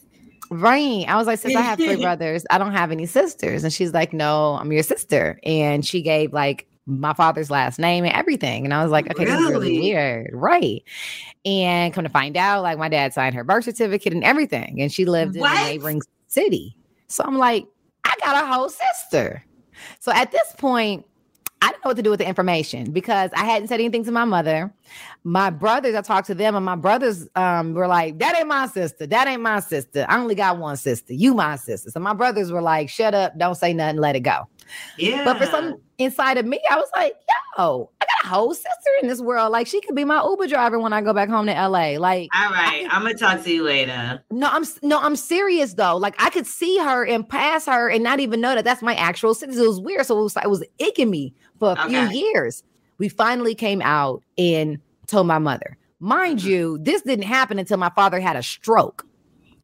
Right. 0.50 1.04
I 1.08 1.16
was 1.16 1.26
like, 1.26 1.38
since 1.40 1.56
I 1.56 1.62
have 1.62 1.78
three 1.78 1.96
brothers, 2.00 2.44
I 2.50 2.58
don't 2.58 2.72
have 2.72 2.92
any 2.92 3.06
sisters. 3.06 3.64
And 3.64 3.72
she's 3.72 3.92
like, 3.92 4.12
no, 4.12 4.54
I'm 4.54 4.70
your 4.72 4.82
sister. 4.84 5.40
And 5.42 5.84
she 5.84 6.02
gave 6.02 6.32
like 6.32 6.66
my 6.86 7.12
father's 7.14 7.50
last 7.50 7.78
name 7.78 8.04
and 8.04 8.14
everything. 8.14 8.64
And 8.64 8.72
I 8.72 8.82
was 8.82 8.92
like, 8.92 9.10
okay, 9.10 9.24
this 9.24 9.34
is 9.34 9.50
really 9.50 9.70
Really? 9.70 9.80
weird. 9.80 10.30
Right. 10.32 10.82
And 11.44 11.92
come 11.92 12.04
to 12.04 12.10
find 12.10 12.36
out, 12.36 12.62
like 12.62 12.78
my 12.78 12.88
dad 12.88 13.12
signed 13.12 13.34
her 13.34 13.44
birth 13.44 13.64
certificate 13.64 14.12
and 14.12 14.24
everything. 14.24 14.80
And 14.80 14.92
she 14.92 15.04
lived 15.04 15.34
in 15.36 15.40
What? 15.42 15.58
a 15.58 15.64
neighboring 15.64 16.02
city. 16.28 16.76
So 17.08 17.24
I'm 17.24 17.38
like, 17.38 17.66
I 18.04 18.14
got 18.20 18.42
a 18.42 18.46
whole 18.46 18.68
sister. 18.68 19.44
So 20.00 20.12
at 20.12 20.30
this 20.30 20.54
point, 20.58 21.04
I 21.62 21.70
didn't 21.70 21.84
know 21.84 21.88
what 21.90 21.96
to 21.96 22.02
do 22.02 22.10
with 22.10 22.18
the 22.20 22.28
information 22.28 22.92
because 22.92 23.30
I 23.34 23.44
hadn't 23.44 23.68
said 23.68 23.80
anything 23.80 24.04
to 24.04 24.12
my 24.12 24.24
mother. 24.24 24.72
My 25.24 25.50
brothers, 25.50 25.94
I 25.94 26.02
talked 26.02 26.26
to 26.28 26.34
them, 26.34 26.54
and 26.54 26.64
my 26.64 26.76
brothers 26.76 27.26
um, 27.34 27.72
were 27.74 27.88
like, 27.88 28.18
That 28.18 28.36
ain't 28.36 28.46
my 28.46 28.66
sister. 28.66 29.06
That 29.06 29.26
ain't 29.26 29.40
my 29.42 29.60
sister. 29.60 30.04
I 30.08 30.18
only 30.20 30.34
got 30.34 30.58
one 30.58 30.76
sister. 30.76 31.14
You 31.14 31.34
my 31.34 31.56
sister. 31.56 31.90
So 31.90 31.98
my 31.98 32.12
brothers 32.12 32.52
were 32.52 32.60
like, 32.62 32.90
Shut 32.90 33.14
up, 33.14 33.36
don't 33.38 33.54
say 33.56 33.72
nothing, 33.72 33.96
let 34.00 34.14
it 34.14 34.20
go. 34.20 34.46
Yeah. 34.96 35.22
But 35.24 35.38
for 35.38 35.46
some 35.46 35.76
inside 35.98 36.38
of 36.38 36.46
me, 36.46 36.60
I 36.70 36.76
was 36.76 36.88
like, 36.96 37.14
Yo, 37.58 37.90
I 38.00 38.04
got 38.04 38.24
a 38.24 38.28
whole 38.34 38.52
sister 38.54 38.90
in 39.02 39.08
this 39.08 39.20
world. 39.20 39.52
Like 39.52 39.66
she 39.66 39.80
could 39.80 39.94
be 39.94 40.04
my 40.04 40.22
Uber 40.22 40.46
driver 40.46 40.78
when 40.78 40.92
I 40.92 41.00
go 41.00 41.12
back 41.12 41.28
home 41.28 41.46
to 41.46 41.52
LA. 41.52 41.96
Like 41.98 42.28
All 42.34 42.50
right. 42.50 42.86
I'm 42.90 43.02
gonna 43.02 43.14
talk 43.14 43.42
to 43.44 43.50
you 43.52 43.62
later. 43.62 44.22
no, 44.30 44.48
I'm 44.50 44.64
no, 44.82 44.98
I'm 45.00 45.16
serious 45.16 45.74
though. 45.74 45.96
Like 45.96 46.14
I 46.22 46.30
could 46.30 46.46
see 46.46 46.78
her 46.78 47.04
and 47.06 47.28
pass 47.28 47.66
her 47.66 47.88
and 47.88 48.02
not 48.04 48.20
even 48.20 48.40
know 48.40 48.54
that 48.54 48.64
that's 48.64 48.82
my 48.82 48.94
actual 48.94 49.34
sister. 49.34 49.58
It 49.62 49.66
was 49.66 49.80
weird, 49.80 50.04
so 50.06 50.18
it 50.18 50.22
was 50.22 50.36
it 50.36 50.50
was 50.50 50.64
icking 50.80 51.08
me 51.10 51.34
for 51.58 51.70
a 51.70 51.72
Okay. 51.72 51.88
few 51.88 52.20
years. 52.20 52.62
We 52.98 53.08
finally 53.08 53.54
came 53.54 53.82
out 53.82 54.22
and 54.38 54.78
told 55.06 55.26
my 55.26 55.38
mother. 55.38 55.76
Mind 56.00 56.40
Mm-hmm. 56.40 56.48
you, 56.48 56.78
this 56.82 57.02
didn't 57.02 57.24
happen 57.24 57.58
until 57.58 57.78
my 57.78 57.90
father 57.96 58.20
had 58.20 58.36
a 58.36 58.42
stroke. 58.42 59.06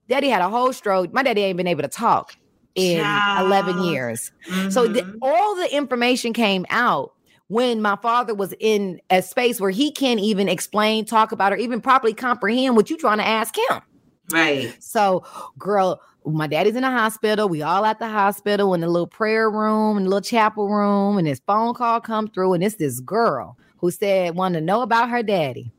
Daddy 0.09 0.29
had 0.29 0.41
a 0.43 0.49
whole 0.49 0.73
stroke. 0.73 1.13
My 1.13 1.23
daddy 1.23 1.43
ain't 1.43 1.57
been 1.57 1.67
able 1.67 1.83
to 1.83 1.89
talk 1.89 2.35
in 2.75 3.23
11 3.39 3.75
Child. 3.77 3.87
years. 3.87 4.33
So 4.71 4.87
the, 4.87 5.01
Mhm. 5.03 5.19
all 5.23 5.55
the 5.57 5.75
information 5.75 6.33
came 6.33 6.65
out 6.71 7.13
when 7.49 7.83
my 7.83 7.97
father 7.97 8.35
was 8.35 8.55
in 8.61 9.01
a 9.11 9.21
space 9.21 9.61
where 9.61 9.71
he 9.71 9.91
can't 9.93 10.21
even 10.21 10.49
explain, 10.49 11.05
talk 11.05 11.33
about, 11.33 11.53
or 11.53 11.57
even 11.57 11.81
properly 11.81 12.15
comprehend 12.15 12.77
what 12.77 12.89
you're 12.89 12.99
trying 12.99 13.19
to 13.19 13.27
ask 13.27 13.55
him. 13.57 13.81
right. 14.33 14.75
So, 14.81 15.25
girl, 15.59 16.01
my 16.25 16.47
daddy's 16.47 16.77
in 16.77 16.83
the 16.83 16.91
hospital. 16.91 17.49
We 17.49 17.61
all 17.63 17.85
at 17.85 17.99
the 17.99 18.09
hospital 18.09 18.73
in 18.73 18.81
the 18.81 18.89
little 18.89 19.07
prayer 19.09 19.51
room, 19.51 19.97
and 19.99 20.07
the 20.07 20.11
little 20.11 20.23
chapel 20.23 20.69
room, 20.69 21.19
and 21.19 21.27
this 21.27 21.43
phone 21.47 21.75
call 21.75 22.01
come 22.01 22.29
through, 22.29 22.55
and 22.55 22.65
it's 22.65 22.77
this 22.77 23.01
girl 23.01 23.59
who 23.79 23.91
said 23.91 24.35
wanted 24.37 24.61
to 24.61 24.65
know 24.65 24.81
about 24.81 25.11
her 25.11 25.23
daddy. 25.23 25.73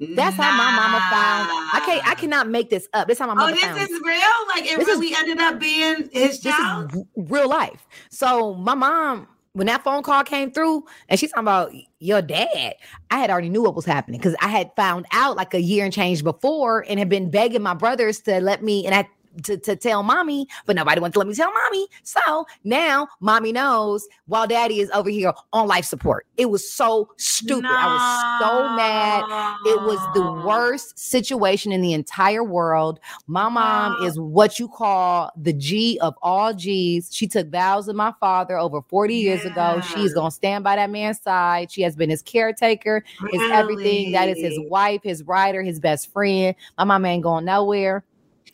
That's 0.00 0.36
how 0.36 0.56
my 0.56 0.70
mama 0.76 0.98
found. 1.10 1.50
I 1.74 1.82
can't. 1.84 2.08
I 2.08 2.14
cannot 2.14 2.48
make 2.48 2.70
this 2.70 2.88
up. 2.94 3.08
This 3.08 3.18
how 3.18 3.32
my 3.34 3.44
Oh, 3.44 3.50
this 3.50 3.60
found. 3.60 3.78
is 3.80 3.88
real. 3.90 4.20
Like 4.54 4.64
it 4.66 4.78
This 4.78 4.88
is- 4.88 4.98
really 4.98 5.14
ended 5.16 5.40
up 5.40 5.58
being 5.58 6.08
his 6.12 6.40
this 6.40 6.54
child. 6.54 6.94
is 6.94 7.02
real 7.16 7.48
life. 7.48 7.86
So 8.10 8.54
my 8.54 8.74
mom, 8.74 9.26
when 9.54 9.66
that 9.66 9.82
phone 9.82 10.02
call 10.04 10.22
came 10.24 10.52
through, 10.52 10.84
and 11.08 11.18
she's 11.18 11.30
talking 11.30 11.44
about 11.44 11.72
your 11.98 12.22
dad, 12.22 12.74
I 13.10 13.18
had 13.18 13.28
already 13.30 13.48
knew 13.48 13.62
what 13.62 13.74
was 13.74 13.84
happening 13.84 14.20
because 14.20 14.36
I 14.40 14.48
had 14.48 14.70
found 14.76 15.06
out 15.12 15.36
like 15.36 15.52
a 15.54 15.60
year 15.60 15.84
and 15.84 15.92
change 15.92 16.22
before, 16.22 16.84
and 16.88 16.98
had 16.98 17.08
been 17.08 17.30
begging 17.30 17.62
my 17.62 17.74
brothers 17.74 18.20
to 18.22 18.40
let 18.40 18.62
me 18.62 18.86
and 18.86 18.94
I. 18.94 19.08
To, 19.44 19.56
to 19.56 19.76
tell 19.76 20.02
mommy, 20.02 20.48
but 20.66 20.74
nobody 20.74 21.00
wants 21.00 21.14
to 21.14 21.20
let 21.20 21.28
me 21.28 21.34
tell 21.34 21.52
mommy. 21.52 21.86
So 22.02 22.46
now 22.64 23.08
mommy 23.20 23.52
knows 23.52 24.08
while 24.26 24.46
daddy 24.46 24.80
is 24.80 24.90
over 24.90 25.10
here 25.10 25.32
on 25.52 25.68
life 25.68 25.84
support. 25.84 26.26
It 26.36 26.50
was 26.50 26.68
so 26.68 27.10
stupid. 27.16 27.66
I 27.68 27.86
was 27.86 28.40
so 28.40 28.76
mad. 28.76 29.22
It 29.66 29.82
was 29.82 29.98
the 30.14 30.46
worst 30.46 30.98
situation 30.98 31.72
in 31.72 31.82
the 31.82 31.92
entire 31.92 32.42
world. 32.42 33.00
My 33.26 33.48
mom 33.48 34.04
is 34.04 34.18
what 34.18 34.58
you 34.58 34.68
call 34.68 35.30
the 35.36 35.52
G 35.52 35.98
of 36.00 36.14
all 36.22 36.52
G's. 36.52 37.08
She 37.12 37.26
took 37.26 37.48
vows 37.50 37.86
with 37.86 37.96
my 37.96 38.12
father 38.20 38.58
over 38.58 38.82
40 38.82 39.14
years 39.14 39.44
ago. 39.44 39.80
She's 39.80 40.12
going 40.14 40.30
to 40.30 40.34
stand 40.34 40.64
by 40.64 40.76
that 40.76 40.90
man's 40.90 41.20
side. 41.20 41.70
She 41.70 41.82
has 41.82 41.94
been 41.96 42.10
his 42.10 42.22
caretaker, 42.22 43.04
his 43.30 43.42
everything. 43.52 44.12
That 44.12 44.28
is 44.28 44.38
his 44.38 44.58
wife, 44.68 45.02
his 45.02 45.22
rider, 45.22 45.62
his 45.62 45.78
best 45.80 46.12
friend. 46.12 46.54
My 46.76 46.84
mom 46.84 47.04
ain't 47.04 47.22
going 47.22 47.44
nowhere. 47.44 48.04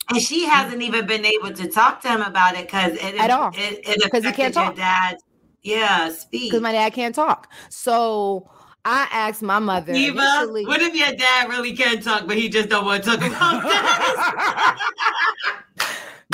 And 0.09 0.21
she 0.21 0.45
hasn't 0.45 0.81
even 0.81 1.05
been 1.07 1.25
able 1.25 1.51
to 1.53 1.67
talk 1.67 2.01
to 2.01 2.09
him 2.09 2.21
about 2.21 2.55
it 2.55 2.67
because 2.67 2.93
it 2.93 3.15
At 3.19 3.31
all. 3.31 3.49
It, 3.55 3.79
it 3.87 4.11
'Cause 4.11 4.23
he 4.23 4.31
can't 4.31 4.53
talk. 4.53 4.75
dad. 4.75 5.17
Yeah, 5.63 6.09
speak. 6.09 6.51
because 6.51 6.61
my 6.61 6.71
dad 6.73 6.93
can't 6.93 7.15
talk. 7.15 7.51
So 7.69 8.51
I 8.85 9.07
asked 9.11 9.41
my 9.41 9.57
mother. 9.57 9.93
Eva, 9.93 10.19
initially- 10.21 10.65
what 10.67 10.79
if 10.81 10.93
your 10.95 11.11
dad 11.15 11.49
really 11.49 11.75
can't 11.75 12.03
talk, 12.03 12.27
but 12.27 12.37
he 12.37 12.49
just 12.49 12.69
don't 12.69 12.85
want 12.85 13.03
to 13.03 13.17
talk 13.17 13.25
about 13.25 13.63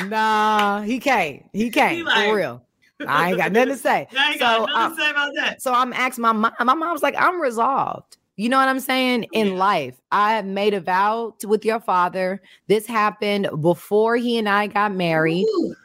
this? 0.01 0.05
nah, 0.09 0.81
he 0.81 0.99
can't. 0.99 1.45
He 1.53 1.69
can't. 1.69 1.95
He 1.95 2.03
like- 2.03 2.27
for 2.27 2.35
real. 2.35 2.61
I 3.07 3.29
ain't 3.29 3.37
got 3.37 3.51
nothing 3.51 3.69
to 3.69 3.77
say. 3.77 4.07
I 4.17 4.31
ain't 4.31 4.39
So, 4.39 4.45
got 4.45 4.59
nothing 4.69 4.75
um, 4.75 4.95
to 4.95 5.01
say 5.01 5.09
about 5.11 5.31
that. 5.35 5.61
So 5.61 5.73
I'm 5.73 5.93
asking 5.93 6.21
my 6.23 6.31
mom. 6.33 6.51
My 6.59 6.73
mom's 6.73 7.01
like, 7.01 7.15
I'm 7.17 7.41
resolved. 7.41 8.17
You 8.41 8.49
know 8.49 8.57
what 8.57 8.69
I'm 8.69 8.79
saying? 8.79 9.25
Oh, 9.25 9.39
in 9.39 9.47
Yeah. 9.49 9.53
life, 9.53 10.01
I 10.11 10.33
have 10.33 10.45
made 10.45 10.73
a 10.73 10.81
vow 10.81 11.35
to, 11.39 11.47
with 11.47 11.63
your 11.63 11.79
father. 11.79 12.41
This 12.65 12.87
happened 12.87 13.47
before 13.61 14.15
he 14.17 14.39
and 14.39 14.49
I 14.49 14.65
got 14.65 14.95
married. 14.95 15.45
Ooh. 15.45 15.75